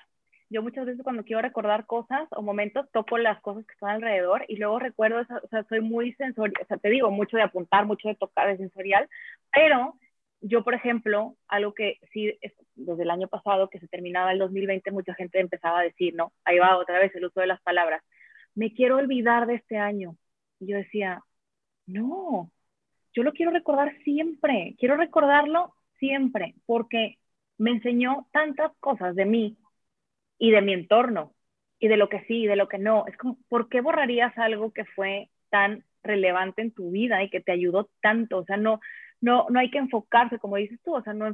Yo 0.49 0.61
muchas 0.61 0.85
veces 0.85 1.01
cuando 1.03 1.23
quiero 1.23 1.41
recordar 1.41 1.85
cosas 1.85 2.27
o 2.31 2.41
momentos, 2.41 2.89
toco 2.91 3.17
las 3.17 3.41
cosas 3.41 3.65
que 3.65 3.73
están 3.73 3.91
alrededor 3.91 4.43
y 4.49 4.57
luego 4.57 4.79
recuerdo, 4.79 5.21
o 5.21 5.47
sea, 5.47 5.63
soy 5.69 5.79
muy 5.79 6.13
sensorial, 6.13 6.61
o 6.61 6.65
sea, 6.67 6.77
te 6.77 6.89
digo, 6.89 7.09
mucho 7.09 7.37
de 7.37 7.43
apuntar, 7.43 7.85
mucho 7.85 8.09
de 8.09 8.15
tocar, 8.15 8.49
de 8.49 8.57
sensorial, 8.57 9.07
pero 9.51 9.95
yo, 10.41 10.63
por 10.63 10.73
ejemplo, 10.73 11.37
algo 11.47 11.73
que 11.73 11.99
sí, 12.11 12.37
desde 12.75 13.03
el 13.03 13.11
año 13.11 13.27
pasado, 13.29 13.69
que 13.69 13.79
se 13.79 13.87
terminaba 13.87 14.33
el 14.33 14.39
2020, 14.39 14.91
mucha 14.91 15.13
gente 15.13 15.39
empezaba 15.39 15.79
a 15.79 15.83
decir, 15.83 16.15
¿no? 16.15 16.33
Ahí 16.43 16.57
va 16.59 16.77
otra 16.77 16.99
vez 16.99 17.15
el 17.15 17.25
uso 17.25 17.39
de 17.39 17.47
las 17.47 17.61
palabras. 17.61 18.03
Me 18.55 18.73
quiero 18.73 18.97
olvidar 18.97 19.47
de 19.47 19.55
este 19.55 19.77
año. 19.77 20.17
Y 20.59 20.67
yo 20.67 20.77
decía, 20.77 21.23
no, 21.87 22.51
yo 23.13 23.23
lo 23.23 23.33
quiero 23.33 23.51
recordar 23.51 23.95
siempre, 24.03 24.75
quiero 24.79 24.95
recordarlo 24.97 25.73
siempre, 25.99 26.55
porque 26.65 27.17
me 27.57 27.71
enseñó 27.71 28.27
tantas 28.31 28.71
cosas 28.79 29.15
de 29.15 29.25
mí 29.25 29.57
y 30.37 30.51
de 30.51 30.61
mi 30.61 30.73
entorno, 30.73 31.33
y 31.81 31.87
de 31.87 31.97
lo 31.97 32.09
que 32.09 32.21
sí 32.25 32.43
y 32.43 32.47
de 32.47 32.55
lo 32.55 32.67
que 32.67 32.77
no. 32.77 33.05
Es 33.07 33.17
como, 33.17 33.37
¿por 33.49 33.67
qué 33.67 33.81
borrarías 33.81 34.37
algo 34.37 34.71
que 34.71 34.85
fue 34.85 35.29
tan 35.49 35.83
relevante 36.03 36.61
en 36.61 36.71
tu 36.71 36.91
vida 36.91 37.23
y 37.23 37.29
que 37.29 37.41
te 37.41 37.51
ayudó 37.51 37.89
tanto? 38.01 38.37
O 38.37 38.45
sea, 38.45 38.55
no, 38.55 38.79
no, 39.19 39.47
no 39.49 39.59
hay 39.59 39.71
que 39.71 39.79
enfocarse, 39.79 40.39
como 40.39 40.55
dices 40.57 40.79
tú, 40.83 40.95
o 40.95 41.01
sea, 41.01 41.13
no 41.13 41.27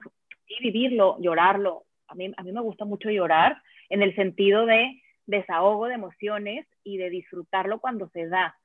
y 0.47 0.63
vivirlo, 0.63 1.17
llorarlo. 1.19 1.84
A 2.07 2.15
mí, 2.15 2.32
a 2.36 2.43
mí 2.43 2.51
me 2.53 2.61
gusta 2.61 2.86
mucho 2.86 3.09
llorar 3.09 3.61
en 3.89 4.01
el 4.01 4.15
sentido 4.15 4.65
de 4.65 5.01
desahogo 5.25 5.88
de 5.88 5.95
emociones 5.95 6.65
y 6.84 6.97
de 6.97 7.09
disfrutarlo 7.09 7.80
cuando 7.80 8.07
se 8.09 8.28
da 8.28 8.55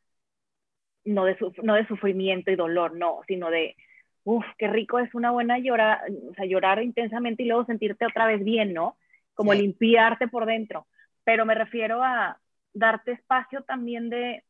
no 1.04 1.24
de, 1.24 1.36
no 1.62 1.74
de 1.74 1.86
sufrimiento 1.86 2.50
y 2.50 2.56
dolor, 2.56 2.96
no, 2.96 3.20
sino 3.26 3.50
de, 3.50 3.76
uff, 4.24 4.44
qué 4.58 4.68
rico 4.68 4.98
es 4.98 5.14
una 5.14 5.30
buena 5.30 5.58
llorar, 5.58 6.00
o 6.30 6.34
sea, 6.34 6.44
llorar 6.44 6.82
intensamente 6.82 7.42
y 7.42 7.46
luego 7.46 7.64
sentirte 7.64 8.06
otra 8.06 8.26
vez 8.26 8.44
bien, 8.44 8.72
¿no? 8.72 8.96
Como 9.34 9.54
limpiarte 9.54 10.28
por 10.28 10.46
dentro. 10.46 10.86
pero 11.24 11.46
me 11.46 11.54
refiero 11.54 12.02
a 12.02 12.38
darte 12.74 13.12
espacio 13.12 13.62
también 13.62 14.10
de, 14.10 14.44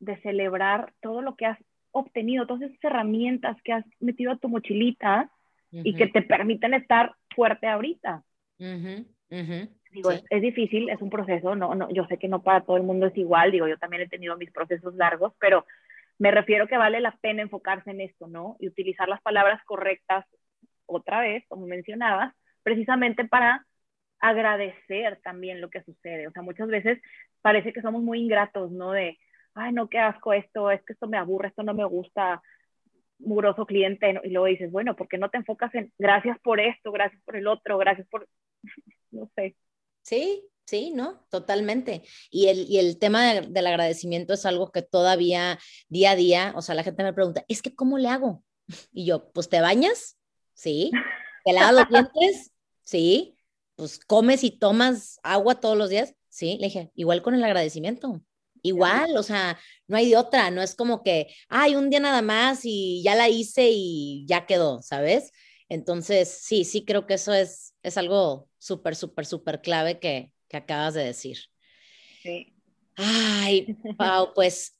de 0.00 0.16
celebrar 0.20 0.92
todo 1.00 1.22
lo 1.22 1.34
que 1.34 1.46
has 1.46 1.58
obtenido, 1.92 2.46
todas 2.46 2.62
esas 2.62 2.84
herramientas 2.84 3.56
que 3.62 3.72
has 3.72 3.84
metido 4.00 4.32
a 4.32 4.36
tu 4.36 4.48
mochilita 4.48 5.30
y 5.70 5.94
que 5.94 6.06
te 6.06 6.22
permiten 6.22 6.74
estar 6.74 7.14
fuerte 7.34 7.66
ahorita. 7.66 8.22
Digo, 9.94 10.10
es, 10.10 10.42
difícil, 10.42 10.90
es 10.90 11.00
un 11.00 11.08
proceso, 11.08 11.54
no, 11.54 11.76
no, 11.76 11.88
yo 11.90 12.04
sé 12.06 12.18
que 12.18 12.26
no 12.26 12.42
para 12.42 12.62
todo 12.62 12.76
el 12.76 12.82
mundo 12.82 13.06
es 13.06 13.16
igual, 13.16 13.52
digo, 13.52 13.68
yo 13.68 13.78
también 13.78 14.02
he 14.02 14.08
tenido 14.08 14.36
mis 14.36 14.50
procesos 14.50 14.92
largos, 14.96 15.32
pero 15.38 15.64
me 16.18 16.32
refiero 16.32 16.66
que 16.66 16.76
vale 16.76 17.00
la 17.00 17.16
pena 17.20 17.42
enfocarse 17.42 17.92
en 17.92 18.00
esto, 18.00 18.26
¿no? 18.26 18.56
Y 18.58 18.66
utilizar 18.66 19.08
las 19.08 19.22
palabras 19.22 19.62
correctas 19.64 20.26
otra 20.86 21.20
vez, 21.20 21.44
como 21.48 21.66
mencionabas, 21.66 22.34
precisamente 22.64 23.24
para 23.24 23.64
agradecer 24.18 25.20
también 25.22 25.60
lo 25.60 25.70
que 25.70 25.84
sucede. 25.84 26.26
O 26.26 26.32
sea, 26.32 26.42
muchas 26.42 26.66
veces 26.66 27.00
parece 27.40 27.72
que 27.72 27.82
somos 27.82 28.02
muy 28.02 28.20
ingratos, 28.20 28.72
¿no? 28.72 28.90
De, 28.90 29.16
ay, 29.54 29.72
no, 29.72 29.88
qué 29.88 30.00
asco 30.00 30.32
esto, 30.32 30.72
es 30.72 30.82
que 30.84 30.94
esto 30.94 31.06
me 31.06 31.18
aburre, 31.18 31.48
esto 31.48 31.62
no 31.62 31.72
me 31.72 31.84
gusta, 31.84 32.42
muroso 33.18 33.64
cliente, 33.64 34.20
y 34.24 34.30
luego 34.30 34.46
dices, 34.46 34.72
bueno, 34.72 34.96
¿por 34.96 35.06
qué 35.06 35.18
no 35.18 35.30
te 35.30 35.38
enfocas 35.38 35.72
en 35.76 35.92
gracias 35.98 36.38
por 36.40 36.58
esto, 36.58 36.90
gracias 36.90 37.22
por 37.22 37.36
el 37.36 37.46
otro, 37.46 37.78
gracias 37.78 38.08
por, 38.08 38.26
no 39.12 39.30
sé. 39.36 39.54
Sí, 40.04 40.44
sí, 40.66 40.92
¿no? 40.94 41.26
Totalmente. 41.30 42.02
Y 42.30 42.48
el, 42.48 42.70
y 42.70 42.78
el 42.78 42.98
tema 42.98 43.34
del 43.34 43.66
agradecimiento 43.66 44.34
es 44.34 44.46
algo 44.46 44.70
que 44.70 44.82
todavía 44.82 45.58
día 45.88 46.12
a 46.12 46.16
día, 46.16 46.52
o 46.56 46.62
sea, 46.62 46.74
la 46.74 46.84
gente 46.84 47.02
me 47.02 47.14
pregunta, 47.14 47.44
es 47.48 47.62
que 47.62 47.74
¿cómo 47.74 47.98
le 47.98 48.08
hago? 48.08 48.44
Y 48.92 49.06
yo, 49.06 49.30
pues 49.32 49.48
te 49.48 49.60
bañas, 49.60 50.16
sí, 50.52 50.90
te 51.44 51.52
lavas 51.52 51.74
los 51.74 51.88
dientes, 51.88 52.52
sí, 52.82 53.36
pues 53.76 53.98
comes 53.98 54.44
y 54.44 54.50
tomas 54.50 55.18
agua 55.22 55.60
todos 55.60 55.76
los 55.76 55.90
días, 55.90 56.14
sí, 56.28 56.58
le 56.60 56.66
dije, 56.66 56.90
igual 56.94 57.22
con 57.22 57.34
el 57.34 57.44
agradecimiento. 57.44 58.22
Igual, 58.62 59.14
o 59.18 59.22
sea, 59.22 59.58
no 59.88 59.98
hay 59.98 60.08
de 60.08 60.16
otra, 60.16 60.50
no 60.50 60.62
es 60.62 60.74
como 60.74 61.02
que, 61.02 61.34
ay, 61.50 61.76
un 61.76 61.90
día 61.90 62.00
nada 62.00 62.22
más 62.22 62.60
y 62.64 63.02
ya 63.02 63.14
la 63.14 63.28
hice 63.28 63.68
y 63.70 64.24
ya 64.26 64.46
quedó, 64.46 64.80
¿sabes? 64.80 65.32
Entonces, 65.68 66.28
sí, 66.28 66.64
sí 66.64 66.84
creo 66.84 67.06
que 67.06 67.14
eso 67.14 67.32
es, 67.32 67.74
es 67.82 67.96
algo 67.96 68.48
súper, 68.58 68.96
súper, 68.96 69.26
súper 69.26 69.60
clave 69.60 69.98
que, 69.98 70.30
que 70.48 70.56
acabas 70.56 70.94
de 70.94 71.04
decir. 71.04 71.38
Sí. 72.22 72.54
Ay, 72.96 73.76
Pau, 73.98 74.32
pues, 74.34 74.78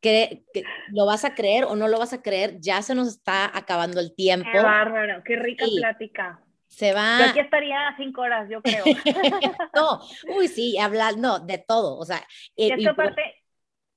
¿qué, 0.00 0.44
lo 0.92 1.06
vas 1.06 1.24
a 1.24 1.34
creer 1.34 1.64
o 1.64 1.76
no 1.76 1.88
lo 1.88 1.98
vas 1.98 2.12
a 2.12 2.22
creer? 2.22 2.58
Ya 2.60 2.82
se 2.82 2.94
nos 2.94 3.08
está 3.08 3.56
acabando 3.56 4.00
el 4.00 4.14
tiempo. 4.14 4.48
Qué 4.52 4.60
bárbaro, 4.60 5.22
qué 5.24 5.36
rica 5.36 5.66
plática. 5.76 6.40
Se 6.68 6.92
va. 6.92 7.18
Yo 7.20 7.30
aquí 7.30 7.40
estaría 7.40 7.94
cinco 7.96 8.22
horas, 8.22 8.48
yo 8.50 8.60
creo. 8.60 8.84
no, 9.74 10.00
uy, 10.36 10.48
sí, 10.48 10.76
hablar, 10.78 11.16
no, 11.16 11.38
de 11.38 11.58
todo. 11.58 11.96
O 11.98 12.04
sea, 12.04 12.26
y 12.56 12.70
esta 12.70 12.94
parte 12.94 13.22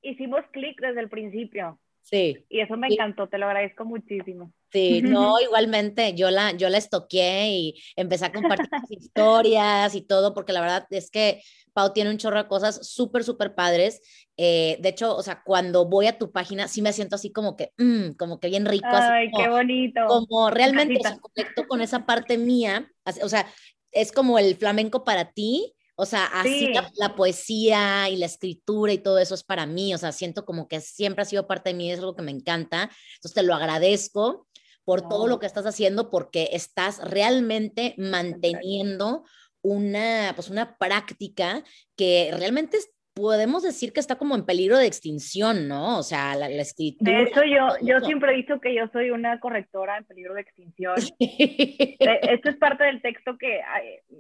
hicimos 0.02 0.42
clic 0.52 0.80
desde 0.80 1.02
el 1.02 1.10
principio. 1.10 1.80
Sí. 2.02 2.46
Y 2.48 2.62
eso 2.62 2.78
me 2.78 2.88
encantó, 2.88 3.28
te 3.28 3.38
lo 3.38 3.48
agradezco 3.48 3.86
muchísimo. 3.86 4.54
Sí, 4.72 5.02
no, 5.02 5.40
igualmente, 5.40 6.14
yo 6.14 6.30
la, 6.30 6.52
yo 6.52 6.70
la 6.70 6.78
estoqué 6.78 7.50
y 7.50 7.82
empecé 7.96 8.26
a 8.26 8.32
compartir 8.32 8.70
historias 8.90 9.96
y 9.96 10.02
todo, 10.02 10.34
porque 10.34 10.54
la 10.54 10.62
verdad 10.62 10.88
es 10.92 11.10
que 11.10 11.42
Pau 11.74 11.92
tiene 11.94 12.10
un 12.10 12.18
chorro 12.18 12.44
de 12.44 12.48
cosas 12.48 12.88
súper, 12.88 13.24
súper 13.24 13.56
padres. 13.56 14.02
Eh, 14.38 14.78
de 14.80 14.90
hecho, 14.90 15.16
o 15.16 15.24
sea, 15.24 15.42
cuando 15.44 15.88
voy 15.88 16.08
a 16.08 16.18
tu 16.18 16.32
página, 16.32 16.68
sí 16.68 16.82
me 16.82 16.94
siento 16.94 17.16
así 17.16 17.32
como 17.32 17.56
que, 17.56 17.74
mm, 17.78 18.12
como 18.12 18.40
que 18.40 18.50
bien 18.50 18.66
rico. 18.66 18.88
Ay, 18.92 19.30
qué 19.36 19.50
bonito. 19.50 20.02
Como 20.08 20.50
realmente, 20.50 21.00
o 21.08 21.20
conecto 21.20 21.68
con 21.68 21.82
esa 21.82 22.06
parte 22.06 22.38
mía, 22.38 22.92
o 23.24 23.30
sea, 23.30 23.48
es 23.92 24.12
como 24.12 24.38
el 24.40 24.56
flamenco 24.56 25.04
para 25.04 25.32
ti, 25.32 25.76
o 26.02 26.06
sea, 26.06 26.26
así 26.28 26.72
la, 26.96 27.14
poesía 27.14 28.08
y 28.08 28.16
la 28.16 28.26
escritura 28.26 28.94
y 28.94 29.00
todo 29.00 29.20
eso 29.20 29.36
es 29.36 29.44
para 29.44 29.66
mí, 29.66 29.94
o 29.94 29.98
sea, 29.98 30.14
siento 30.14 30.46
como 30.46 30.70
que 30.70 30.80
siempre 30.80 31.24
ha 31.24 31.26
sido 31.26 31.46
parte 31.46 31.72
de 31.72 31.74
mí, 31.74 31.92
es 31.92 32.00
algo 32.00 32.16
que 32.16 32.22
me 32.22 32.32
encanta, 32.32 32.90
entonces 33.16 33.34
te 33.34 33.44
lo 33.44 33.54
agradezco 33.54 34.48
por 34.90 35.08
todo 35.08 35.28
lo 35.28 35.38
que 35.38 35.46
estás 35.46 35.68
haciendo 35.68 36.10
porque 36.10 36.50
estás 36.52 37.00
realmente 37.08 37.94
manteniendo 38.00 39.24
una, 39.62 40.32
pues 40.34 40.50
una 40.50 40.80
práctica 40.80 41.62
que 41.96 42.32
realmente 42.36 42.80
podemos 43.14 43.62
decir 43.62 43.94
que 43.94 44.00
está 44.00 44.16
como 44.16 44.34
en 44.34 44.48
peligro 44.48 44.80
de 44.80 44.88
extinción, 44.88 45.68
¿no? 45.68 46.00
O 46.00 46.02
sea, 46.02 46.34
la, 46.34 46.48
escritura. 46.48 47.12
De 47.12 47.22
hecho, 47.22 47.44
yo, 47.44 47.68
yo 47.84 48.00
siempre 48.00 48.34
he 48.34 48.38
dicho 48.38 48.60
que 48.60 48.74
yo 48.74 48.88
soy 48.92 49.12
una 49.12 49.40
correctora 49.40 49.96
en 49.96 50.06
peligro 50.06 50.34
de 50.34 50.42
extinción. 50.42 50.96
Esto 51.20 52.50
es 52.50 52.58
parte 52.58 52.86
del 52.86 53.04
texto 53.04 53.38
que 53.38 53.62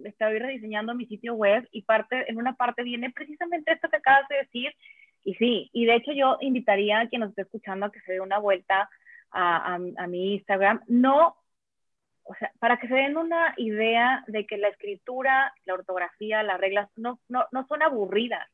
estoy 0.06 0.38
rediseñando 0.38 0.94
mi 0.94 1.08
sitio 1.08 1.34
web 1.34 1.68
y 1.72 1.82
parte, 1.82 2.30
en 2.30 2.38
una 2.38 2.54
parte 2.54 2.84
viene 2.84 3.10
precisamente 3.10 3.74
esto 3.74 3.90
que 3.90 3.98
acabas 3.98 4.28
de 4.30 4.36
decir. 4.36 4.72
Y 5.24 5.34
sí, 5.34 5.72
y 5.74 5.86
de 5.86 5.96
hecho 5.96 6.12
yo 6.14 6.38
invitaría 6.42 7.00
a 7.00 7.08
quien 7.08 7.22
nos 7.22 7.32
esté 7.32 7.42
escuchando 7.42 7.88
a 7.88 7.92
que 7.92 8.02
se 8.02 8.14
dé 8.14 8.22
una 8.22 8.38
vuelta 8.38 8.88
a, 9.32 9.76
a, 9.76 10.08
mi 10.08 10.34
Instagram, 10.36 10.82
no, 10.88 11.36
o 12.24 12.36
sea, 12.36 12.52
para 12.60 12.78
que 12.78 12.88
se 12.88 12.94
den 12.94 13.18
una 13.18 13.54
idea 13.58 14.24
de 14.28 14.46
que 14.46 14.58
la 14.58 14.70
escritura, 14.70 15.54
la 15.66 15.74
ortografía, 15.74 16.44
las 16.44 16.60
reglas 16.60 16.90
no, 16.96 17.20
no, 17.28 17.46
no 17.52 17.66
son 17.68 17.82
aburridas. 17.82 18.48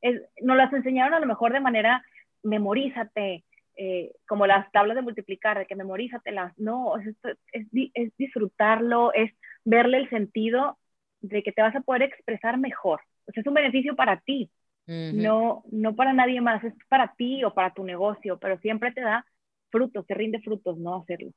Es, 0.00 0.22
nos 0.42 0.56
las 0.56 0.72
enseñaron 0.72 1.14
a 1.14 1.20
lo 1.20 1.26
mejor 1.26 1.52
de 1.52 1.60
manera, 1.60 2.04
memorízate, 2.42 3.44
eh, 3.76 4.12
como 4.26 4.46
las 4.46 4.70
tablas 4.72 4.94
de 4.96 5.02
multiplicar, 5.02 5.58
de 5.58 5.66
que 5.66 5.74
memorízatelas. 5.74 6.56
No, 6.58 6.96
es, 6.98 7.16
es, 7.52 7.66
es, 7.94 8.16
disfrutarlo, 8.16 9.12
es 9.12 9.32
verle 9.64 9.98
el 9.98 10.08
sentido 10.08 10.78
de 11.20 11.42
que 11.42 11.52
te 11.52 11.62
vas 11.62 11.74
a 11.74 11.80
poder 11.80 12.02
expresar 12.02 12.58
mejor. 12.58 13.00
O 13.26 13.32
sea, 13.32 13.40
es 13.40 13.46
un 13.46 13.54
beneficio 13.54 13.96
para 13.96 14.20
ti, 14.20 14.50
no, 14.86 15.64
no 15.72 15.96
para 15.96 16.12
nadie 16.12 16.40
más, 16.40 16.62
es 16.62 16.72
para 16.88 17.12
ti 17.14 17.42
o 17.42 17.52
para 17.52 17.74
tu 17.74 17.82
negocio, 17.82 18.38
pero 18.38 18.56
siempre 18.58 18.92
te 18.92 19.00
da 19.00 19.26
frutos, 19.70 20.06
te 20.06 20.14
rinde 20.14 20.40
frutos, 20.40 20.78
¿no? 20.78 21.02
Hacerlo. 21.02 21.30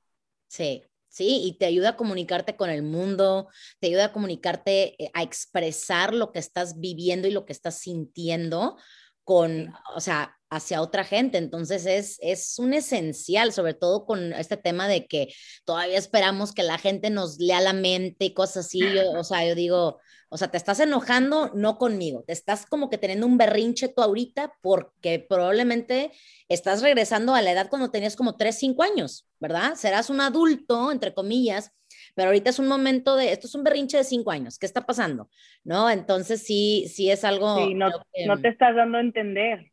Sí, 0.48 0.84
sí, 1.08 1.42
y 1.44 1.58
te 1.58 1.66
ayuda 1.66 1.90
a 1.90 1.96
comunicarte 1.98 2.56
con 2.56 2.70
el 2.70 2.84
mundo, 2.84 3.50
te 3.80 3.88
ayuda 3.88 4.06
a 4.06 4.14
comunicarte, 4.14 5.04
eh, 5.04 5.12
a 5.14 5.24
expresar 5.24 6.14
lo 6.14 6.32
que 6.32 6.40
estás 6.40 6.80
viviendo 6.80 7.28
y 7.28 7.32
lo 7.32 7.46
que 7.46 7.54
estás 7.54 7.80
sintiendo 7.80 8.78
con, 9.24 9.74
o 9.96 10.00
sea, 10.00 10.39
hacia 10.50 10.82
otra 10.82 11.04
gente. 11.04 11.38
Entonces 11.38 11.86
es, 11.86 12.18
es 12.22 12.58
un 12.60 12.74
esencial, 12.74 13.54
sobre 13.54 13.74
todo 13.74 14.06
con 14.06 14.34
este 14.34 14.58
tema 14.58 14.88
de 14.88 15.08
que 15.08 15.34
todavía 15.66 15.98
esperamos 15.98 16.54
que 16.54 16.64
la 16.64 16.78
gente 16.78 17.10
nos 17.10 17.40
lea 17.40 17.62
la 17.62 17.74
mente 17.74 18.26
y 18.26 18.34
cosas 18.34 18.66
así. 18.66 18.82
o 19.16 19.24
sea, 19.24 19.48
yo 19.48 19.56
digo, 19.56 20.00
o 20.30 20.38
sea, 20.38 20.50
te 20.50 20.58
estás 20.58 20.80
enojando 20.80 21.52
no 21.56 21.78
conmigo, 21.78 22.24
te 22.26 22.34
estás 22.34 22.66
como 22.66 22.90
que 22.90 22.98
teniendo 22.98 23.26
un 23.26 23.38
berrinche 23.38 23.88
tú 23.88 24.02
ahorita 24.02 24.54
porque 24.62 25.26
probablemente 25.28 26.12
estás 26.48 26.82
regresando 26.82 27.34
a 27.34 27.42
la 27.42 27.52
edad 27.52 27.70
cuando 27.70 27.92
tenías 27.92 28.16
como 28.16 28.38
3, 28.38 28.58
5 28.58 28.84
años, 28.84 29.28
¿verdad? 29.40 29.74
Serás 29.76 30.10
un 30.10 30.22
adulto, 30.22 30.92
entre 30.92 31.14
comillas, 31.14 31.72
pero 32.16 32.30
ahorita 32.30 32.50
es 32.50 32.60
un 32.60 32.68
momento 32.68 33.16
de, 33.16 33.32
esto 33.32 33.48
es 33.48 33.56
un 33.56 33.64
berrinche 33.64 33.98
de 33.98 34.04
cinco 34.04 34.32
años, 34.32 34.60
¿qué 34.60 34.66
está 34.66 34.86
pasando? 34.86 35.30
¿No? 35.64 35.90
Entonces 35.90 36.44
sí, 36.44 36.86
sí 36.94 37.10
es 37.10 37.24
algo... 37.24 37.58
Sí, 37.58 37.74
no, 37.74 37.90
no 38.28 38.42
te 38.42 38.50
estás 38.50 38.76
dando 38.76 38.98
a 38.98 39.02
entender. 39.02 39.72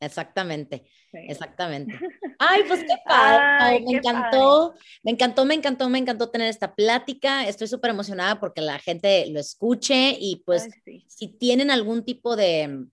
Exactamente, 0.00 0.84
exactamente. 1.12 1.98
Ay, 2.38 2.62
pues 2.68 2.80
qué 2.80 2.94
padre, 3.06 3.80
me 3.80 3.96
encantó, 3.98 4.74
me 5.02 5.12
encantó, 5.12 5.44
me 5.44 5.54
encantó, 5.54 5.88
me 5.88 5.98
encantó 5.98 6.30
tener 6.30 6.48
esta 6.48 6.74
plática. 6.74 7.46
Estoy 7.48 7.68
súper 7.68 7.90
emocionada 7.90 8.38
porque 8.38 8.60
la 8.60 8.78
gente 8.78 9.26
lo 9.30 9.40
escuche 9.40 10.16
y 10.18 10.42
pues 10.44 10.68
si 11.06 11.28
tienen 11.28 11.70
algún 11.70 12.04
tipo 12.04 12.36
de, 12.36 12.86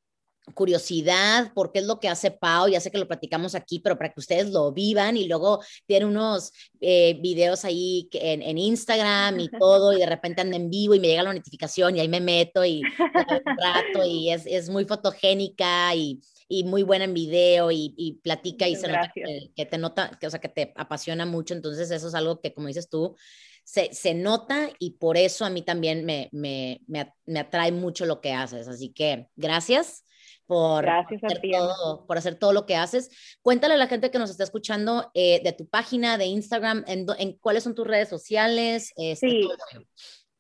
curiosidad 0.52 1.54
por 1.54 1.72
qué 1.72 1.80
es 1.80 1.86
lo 1.86 2.00
que 2.00 2.10
hace 2.10 2.32
Pau, 2.32 2.68
ya 2.68 2.80
sé 2.80 2.92
que 2.92 2.98
lo 2.98 3.08
platicamos 3.08 3.56
aquí, 3.56 3.80
pero 3.80 3.98
para 3.98 4.12
que 4.12 4.20
ustedes 4.20 4.50
lo 4.52 4.72
vivan 4.72 5.18
y 5.18 5.28
luego 5.28 5.62
tienen 5.86 6.10
unos 6.10 6.52
eh, 6.80 7.18
videos 7.22 7.66
ahí 7.66 8.10
en, 8.14 8.42
en, 8.42 8.58
Instagram 8.58 9.40
y 9.40 9.50
todo 9.60 9.94
y 9.94 10.00
de 10.00 10.06
repente 10.06 10.42
anda 10.42 10.56
en 10.56 10.70
vivo 10.70 10.94
y 10.96 11.00
me 11.00 11.08
llega 11.08 11.24
la 11.24 11.34
notificación 11.34 11.96
y 11.96 12.00
ahí 12.00 12.08
me 12.08 12.22
meto 12.22 12.64
y 12.66 12.82
un 12.82 13.58
rato 13.58 14.06
y 14.06 14.32
es, 14.32 14.46
es 14.46 14.70
muy 14.70 14.86
fotogénica 14.86 15.94
y, 15.96 16.22
y, 16.48 16.64
muy 16.64 16.84
buena 16.84 17.06
en 17.06 17.14
video 17.14 17.72
y, 17.72 17.94
y 17.98 18.14
platica 18.14 18.68
y 18.68 18.76
se 18.76 18.88
nota 18.88 19.12
que, 19.56 19.66
te 19.66 19.78
nota, 19.78 20.18
que, 20.20 20.28
o 20.28 20.30
sea, 20.30 20.40
que 20.40 20.50
te 20.50 20.74
apasiona 20.76 21.26
mucho, 21.26 21.54
entonces 21.54 21.92
eso 21.92 22.08
es 22.08 22.16
algo 22.16 22.42
que 22.42 22.54
como 22.54 22.68
dices 22.68 22.90
tú, 22.90 23.16
se, 23.64 23.94
se, 23.94 24.14
nota 24.14 24.70
y 24.80 24.92
por 24.92 25.18
eso 25.18 25.46
a 25.46 25.50
mí 25.50 25.62
también 25.62 26.06
me, 26.06 26.30
me, 26.32 26.82
me, 26.88 27.14
me, 27.26 27.40
atrae 27.40 27.72
mucho 27.72 28.06
lo 28.06 28.20
que 28.20 28.34
haces. 28.34 28.68
Así 28.68 28.92
que 28.92 29.28
gracias 29.36 30.04
por, 30.46 30.84
Gracias 30.84 31.24
hacer 31.24 31.42
todo, 31.52 32.06
por 32.06 32.18
hacer 32.18 32.36
todo 32.36 32.54
lo 32.54 32.66
que 32.66 32.76
haces. 32.76 33.38
Cuéntale 33.42 33.76
a 33.76 33.78
la 33.78 33.88
gente 33.88 34.12
que 34.12 34.20
nos 34.20 34.30
está 34.30 34.44
escuchando 34.44 35.12
eh, 35.14 35.42
de 35.44 35.54
tu 35.54 35.68
página, 35.68 36.18
de 36.18 36.26
Instagram, 36.26 36.84
en, 36.88 37.06
en, 37.18 37.38
cuáles 37.40 37.64
son 37.64 37.76
tus 37.76 37.88
redes 37.88 38.10
sociales. 38.10 38.94
Este, 38.98 39.30
sí, 39.30 39.50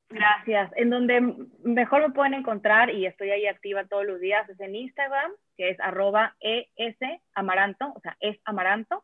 gracias. 0.09 0.71
En 0.75 0.89
donde 0.89 1.21
mejor 1.63 2.01
me 2.01 2.13
pueden 2.13 2.33
encontrar 2.33 2.89
y 2.89 3.05
estoy 3.05 3.31
ahí 3.31 3.47
activa 3.47 3.85
todos 3.85 4.05
los 4.05 4.19
días 4.19 4.47
es 4.49 4.59
en 4.59 4.75
Instagram, 4.75 5.31
que 5.57 5.69
es 5.69 5.79
arroba 5.79 6.35
es 6.39 6.97
amaranto, 7.33 7.93
o 7.95 7.99
sea, 8.01 8.17
es 8.19 8.37
amaranto. 8.45 9.03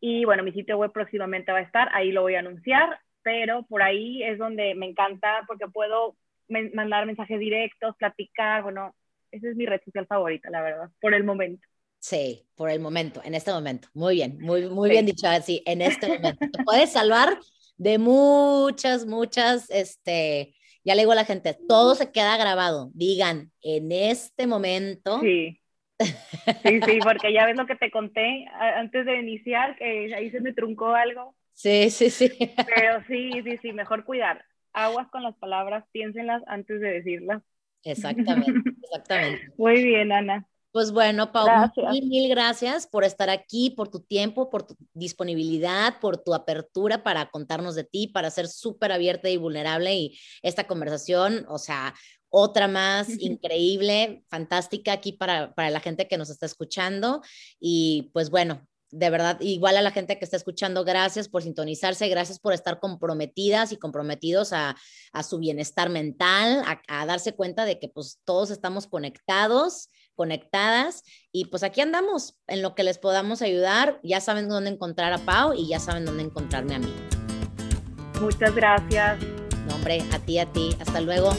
Y 0.00 0.24
bueno, 0.24 0.42
mi 0.42 0.52
sitio 0.52 0.78
web 0.78 0.92
próximamente 0.92 1.52
va 1.52 1.58
a 1.58 1.62
estar, 1.62 1.90
ahí 1.92 2.10
lo 2.10 2.22
voy 2.22 2.34
a 2.34 2.38
anunciar, 2.38 2.98
pero 3.22 3.64
por 3.64 3.82
ahí 3.82 4.22
es 4.22 4.38
donde 4.38 4.74
me 4.74 4.86
encanta 4.86 5.44
porque 5.46 5.68
puedo 5.68 6.16
mandar 6.48 7.06
mensajes 7.06 7.38
directos, 7.38 7.96
platicar, 7.96 8.62
bueno, 8.62 8.94
esa 9.30 9.48
es 9.48 9.56
mi 9.56 9.66
red 9.66 9.80
social 9.84 10.06
favorita, 10.06 10.50
la 10.50 10.62
verdad, 10.62 10.90
por 11.00 11.14
el 11.14 11.24
momento. 11.24 11.66
Sí, 11.98 12.46
por 12.54 12.70
el 12.70 12.80
momento, 12.80 13.20
en 13.24 13.34
este 13.34 13.52
momento. 13.52 13.88
Muy 13.92 14.14
bien, 14.14 14.38
muy, 14.40 14.68
muy 14.68 14.90
bien 14.90 15.06
dicho 15.06 15.28
así, 15.28 15.62
en 15.66 15.82
este 15.82 16.08
momento. 16.08 16.46
Te 16.50 16.64
puedes 16.64 16.92
salvar 16.92 17.38
de 17.76 17.98
muchas, 17.98 19.06
muchas, 19.06 19.68
este, 19.70 20.54
ya 20.82 20.94
le 20.94 21.02
digo 21.02 21.12
a 21.12 21.16
la 21.16 21.24
gente, 21.24 21.56
todo 21.68 21.94
se 21.94 22.10
queda 22.10 22.36
grabado. 22.38 22.90
Digan, 22.94 23.52
en 23.62 23.92
este 23.92 24.46
momento. 24.46 25.20
Sí. 25.20 25.60
Sí, 26.62 26.80
sí, 26.80 26.98
porque 27.02 27.32
ya 27.32 27.44
ves 27.44 27.56
lo 27.56 27.66
que 27.66 27.76
te 27.76 27.90
conté 27.90 28.46
antes 28.58 29.04
de 29.04 29.20
iniciar, 29.20 29.76
que 29.76 30.14
ahí 30.14 30.30
se 30.30 30.40
me 30.40 30.54
truncó 30.54 30.94
algo. 30.94 31.36
Sí, 31.52 31.90
sí, 31.90 32.08
sí. 32.08 32.30
Pero 32.38 33.04
sí, 33.06 33.42
sí, 33.44 33.58
sí, 33.60 33.72
mejor 33.74 34.04
cuidar. 34.04 34.42
Aguas 34.72 35.08
con 35.10 35.22
las 35.22 35.36
palabras, 35.36 35.84
piénsenlas 35.92 36.42
antes 36.46 36.80
de 36.80 36.92
decirlas. 36.92 37.42
Exactamente, 37.84 38.70
exactamente. 38.82 39.52
Muy 39.56 39.82
bien, 39.82 40.12
Ana. 40.12 40.46
Pues 40.72 40.92
bueno, 40.92 41.32
Pau, 41.32 41.48
mil, 41.90 42.06
mil 42.06 42.28
gracias 42.28 42.86
por 42.86 43.02
estar 43.02 43.28
aquí, 43.28 43.70
por 43.70 43.88
tu 43.88 44.00
tiempo, 44.00 44.50
por 44.50 44.62
tu 44.62 44.76
disponibilidad, 44.94 45.98
por 45.98 46.18
tu 46.18 46.32
apertura 46.32 47.02
para 47.02 47.28
contarnos 47.30 47.74
de 47.74 47.82
ti, 47.82 48.06
para 48.06 48.30
ser 48.30 48.46
súper 48.46 48.92
abierta 48.92 49.28
y 49.28 49.36
vulnerable. 49.36 49.92
Y 49.92 50.18
esta 50.42 50.68
conversación, 50.68 51.44
o 51.48 51.58
sea, 51.58 51.92
otra 52.28 52.68
más 52.68 53.08
increíble, 53.18 54.22
fantástica 54.28 54.92
aquí 54.92 55.12
para, 55.12 55.52
para 55.54 55.70
la 55.70 55.80
gente 55.80 56.06
que 56.06 56.16
nos 56.16 56.30
está 56.30 56.46
escuchando. 56.46 57.20
Y 57.58 58.10
pues 58.12 58.30
bueno, 58.30 58.64
de 58.90 59.10
verdad, 59.10 59.38
igual 59.40 59.76
a 59.76 59.82
la 59.82 59.90
gente 59.90 60.18
que 60.18 60.24
está 60.24 60.36
escuchando, 60.36 60.84
gracias 60.84 61.28
por 61.28 61.42
sintonizarse, 61.42 62.08
gracias 62.08 62.38
por 62.38 62.52
estar 62.52 62.80
comprometidas 62.80 63.72
y 63.72 63.76
comprometidos 63.76 64.52
a, 64.52 64.76
a 65.12 65.22
su 65.22 65.38
bienestar 65.38 65.90
mental, 65.90 66.62
a, 66.66 66.80
a, 66.88 67.06
darse 67.06 67.34
cuenta 67.34 67.64
de 67.64 67.78
que 67.78 67.88
pues 67.88 68.20
todos 68.24 68.50
estamos 68.50 68.86
conectados 68.86 69.88
conectadas 70.20 71.02
y 71.32 71.46
pues 71.46 71.62
aquí 71.62 71.80
andamos 71.80 72.38
en 72.46 72.60
lo 72.60 72.74
que 72.74 72.82
les 72.82 72.98
podamos 72.98 73.40
ayudar. 73.40 74.00
Ya 74.02 74.20
saben 74.20 74.50
dónde 74.50 74.68
encontrar 74.68 75.14
a 75.14 75.18
Pau 75.18 75.54
y 75.54 75.66
ya 75.66 75.80
saben 75.80 76.04
dónde 76.04 76.24
encontrarme 76.24 76.74
a 76.74 76.78
mí. 76.78 76.94
Muchas 78.20 78.54
gracias. 78.54 79.18
No, 79.66 79.76
hombre, 79.76 80.02
a 80.12 80.18
ti, 80.18 80.38
a 80.38 80.44
ti. 80.52 80.76
Hasta 80.78 81.00
luego. 81.00 81.30